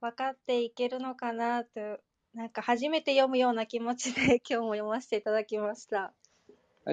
[0.00, 2.00] 分かっていけるのかなと、
[2.34, 6.14] なんか初めて読むような気持ちで 今日も読ませていただきました。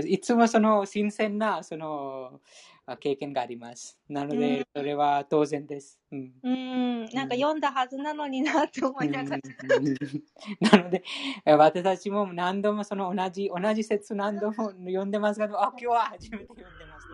[0.06, 2.42] いつもその新鮮なその
[2.86, 3.98] あ経験があります。
[4.10, 6.02] なのうでん、それは当然です。
[6.12, 9.42] うんうーん、なんか読んだはずなのになって思いながら。
[10.78, 11.02] なので、
[11.46, 17.08] え私たちも何度もその同じ、同じ説何度も読んでますが、あ、今日は初めて読んでます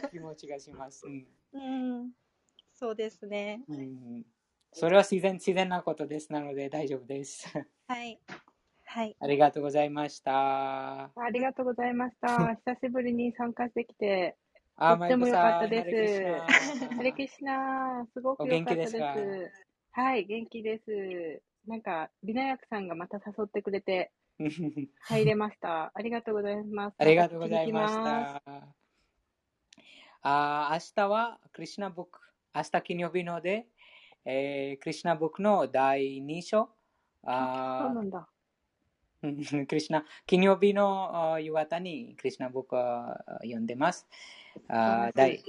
[0.00, 1.06] という気持ちがします。
[1.06, 1.58] うんう
[2.04, 2.10] ん、
[2.82, 3.62] そうですね。
[3.68, 4.24] うん
[4.72, 6.32] それは自然、自然なことです。
[6.32, 7.46] なので大丈夫です。
[7.86, 8.18] はい。
[8.86, 9.14] はい。
[9.20, 11.04] ありがとうございました。
[11.04, 12.56] ありがとうございました。
[12.66, 14.36] 久しぶりに参加してきて、
[14.74, 19.52] あ、とっても良かったですハレクリシナ、すごく良かったです。
[19.92, 21.42] はい、元気です。
[21.68, 24.10] なんか、ビナヤクさんがまた誘ってくれて
[24.40, 24.48] うん
[25.02, 25.92] 入れました。
[25.94, 26.96] ありがとうございます。
[26.98, 28.42] ありがとうございました。
[30.22, 32.31] あ明日はクリシナブック。
[32.54, 33.66] 明日金曜日ので、
[34.24, 36.68] えー、クリシナブックの第2章。
[37.24, 38.28] あそうなんだ。
[39.22, 42.80] うんクリシナ、金曜日のあ夕方にクリシナブックを
[43.42, 44.06] 読んでます。
[44.68, 45.42] あ第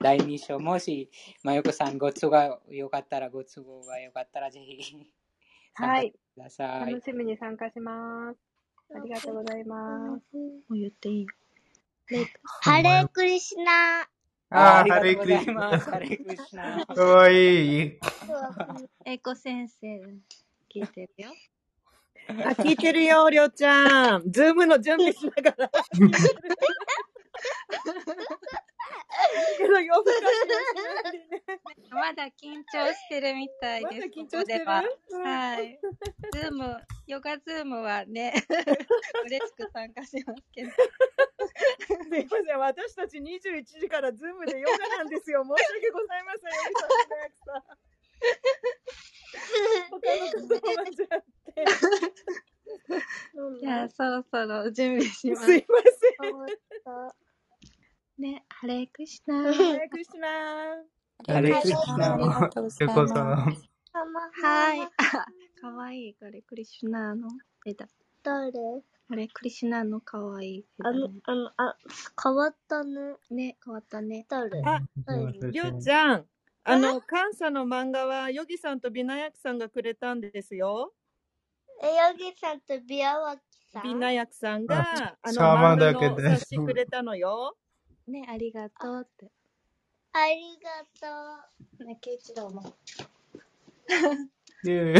[0.00, 1.10] 第2章、もし、
[1.42, 4.96] まよこさん、ご都合がよかったら、ご都合がよかったら、ぜひ
[5.74, 6.92] はい、ください。
[6.92, 8.38] 楽しみに参加します。
[8.94, 10.36] ありがとうございます。
[10.36, 11.26] もう言っていい
[12.60, 14.08] ハレークリシナ。
[14.50, 15.90] ああハレクリいます。
[15.90, 16.86] ハレクリシナ。
[16.86, 17.98] かわいい。
[19.04, 19.86] えいこ先生、
[20.72, 21.30] 聞いてるよ。
[22.28, 24.30] あ、聞いてるよ、りょうちゃん。
[24.30, 25.70] ズームの準備しながら。
[27.74, 29.20] 聞
[29.54, 31.42] いてるけど夜更かしはしないでね。
[31.90, 34.08] ままだ緊張してるみたいまだです。
[34.08, 34.82] 緊張してるは。
[35.22, 35.78] はい。
[36.32, 36.76] ズーム、
[37.06, 38.34] ヨガズームはね、
[39.26, 40.70] 嬉しく参加しますけど。
[40.70, 40.76] す
[42.18, 45.44] いません、私たち21時からズームでヨガなんですよ。
[45.44, 47.62] 申し訳ございません、よりさん、みなやきさん。
[49.90, 51.64] 他の方も間違って。
[53.60, 55.44] じゃあ、そろそろ準備します。
[55.46, 57.08] すいま
[58.16, 59.42] ね、ハレークリシナ。
[59.42, 60.28] ハレクリシナ
[61.26, 63.58] ハレクリシナありがとうございエコさます。
[63.58, 64.44] ん。
[64.44, 64.80] はい。
[64.82, 64.88] あ、
[65.60, 66.14] かわいい。
[66.14, 67.28] これ、クリシュナーの
[67.66, 67.88] 絵だ。
[68.22, 68.52] 誰？
[69.10, 71.76] あれ、クリシュナーのかわいい絵だあのね。、あの、あ、
[72.22, 73.16] 変わったね。
[73.30, 74.26] ね、変わったね。
[74.28, 74.62] 誰？
[74.64, 76.26] あ、誰りょうちゃん。
[76.62, 80.92] あの、関西の漫画は、ヨギさんとビナヤクさんがくれたんですよ。
[81.82, 83.42] え、ヨギさんとビアワキ
[83.72, 83.82] さん？
[83.82, 87.56] ビナヤクさんが、あの、サーマ漫画ーだけでの冊子くれたのよ。
[88.06, 89.30] ね、ありがとうって。
[90.12, 90.70] ありが
[91.78, 92.74] とね、ケイチローも。
[94.64, 94.94] いえ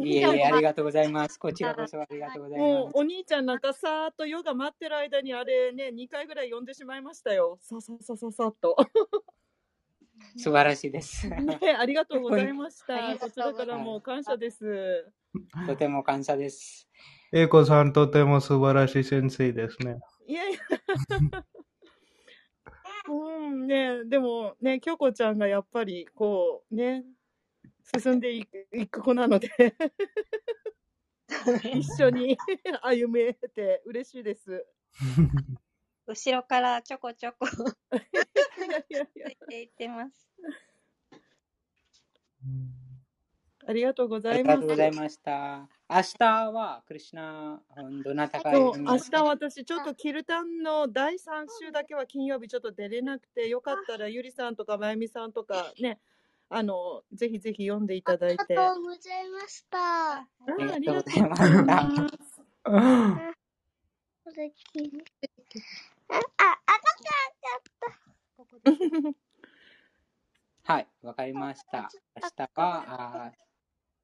[0.00, 1.38] いえありがとうございます。
[1.38, 7.58] こちらこそありがとうございもうま、お兄ちゃんなんかさーっとヨガ待ってる間にあれね、2回ぐらい読んでしまいましたよ。
[7.60, 8.76] さささささっと。
[10.36, 10.42] す。
[10.44, 11.28] 素晴らしいです。
[11.28, 13.14] ね、ありがとうございました。
[13.18, 15.12] こちらからも感謝です。
[15.66, 16.88] とても感謝です。
[17.32, 20.00] エコさんとても素晴らしい先生ですね。
[20.26, 20.58] いやいや。
[23.08, 27.04] うん、ね、でもね、京子ちゃんがやっぱりこうね、
[27.98, 29.50] 進んでいくいく子なので、
[31.72, 32.36] 一緒に
[32.82, 34.66] 歩めて嬉しいです。
[36.06, 37.46] 後ろからちょこちょこ。
[37.50, 40.28] ついていってます。
[43.68, 44.68] ありがとうごあざいますりがとう。
[44.68, 45.68] ございました。
[45.90, 47.62] 明日は、クリシュナ、
[48.04, 56.00] どなたか明日私ちょっとキルタンの第3週だけは金曜日ちょっと出れなくてよかったらゆりさんとかまゆみさんとかね
[56.50, 58.60] あのぜひぜひ読んでいただいてう。
[58.60, 59.78] ありがとうございました。
[59.78, 61.74] あありががとうございまました。
[66.10, 67.32] あ、あ、赤かっ
[68.62, 69.12] た。
[70.64, 71.94] はい、わかりました。
[72.16, 72.84] 明日は、
[73.26, 73.47] あー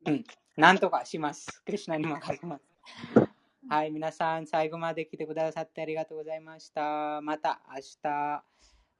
[0.06, 0.24] うん、
[0.56, 1.62] なんとかします。
[1.64, 2.64] クリシュナに任せます。
[3.68, 7.20] はい、皆さん、最後まで来てくださってありがとうございました。
[7.22, 8.44] また明日、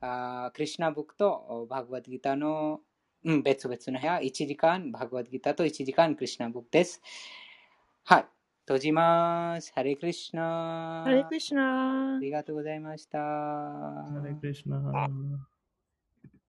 [0.01, 2.81] あークリシュナブックとバグワッドギターの、
[3.25, 7.03] うん、別々の部屋、1時間バグワッドギターと1時間クリシュナブックです。
[8.05, 8.27] はい、
[8.63, 9.73] 閉じます。
[9.75, 11.03] ハレクリシュナ。
[11.05, 13.19] ハレクリシュナありがとうございました。
[13.19, 15.09] ハレクリシナ。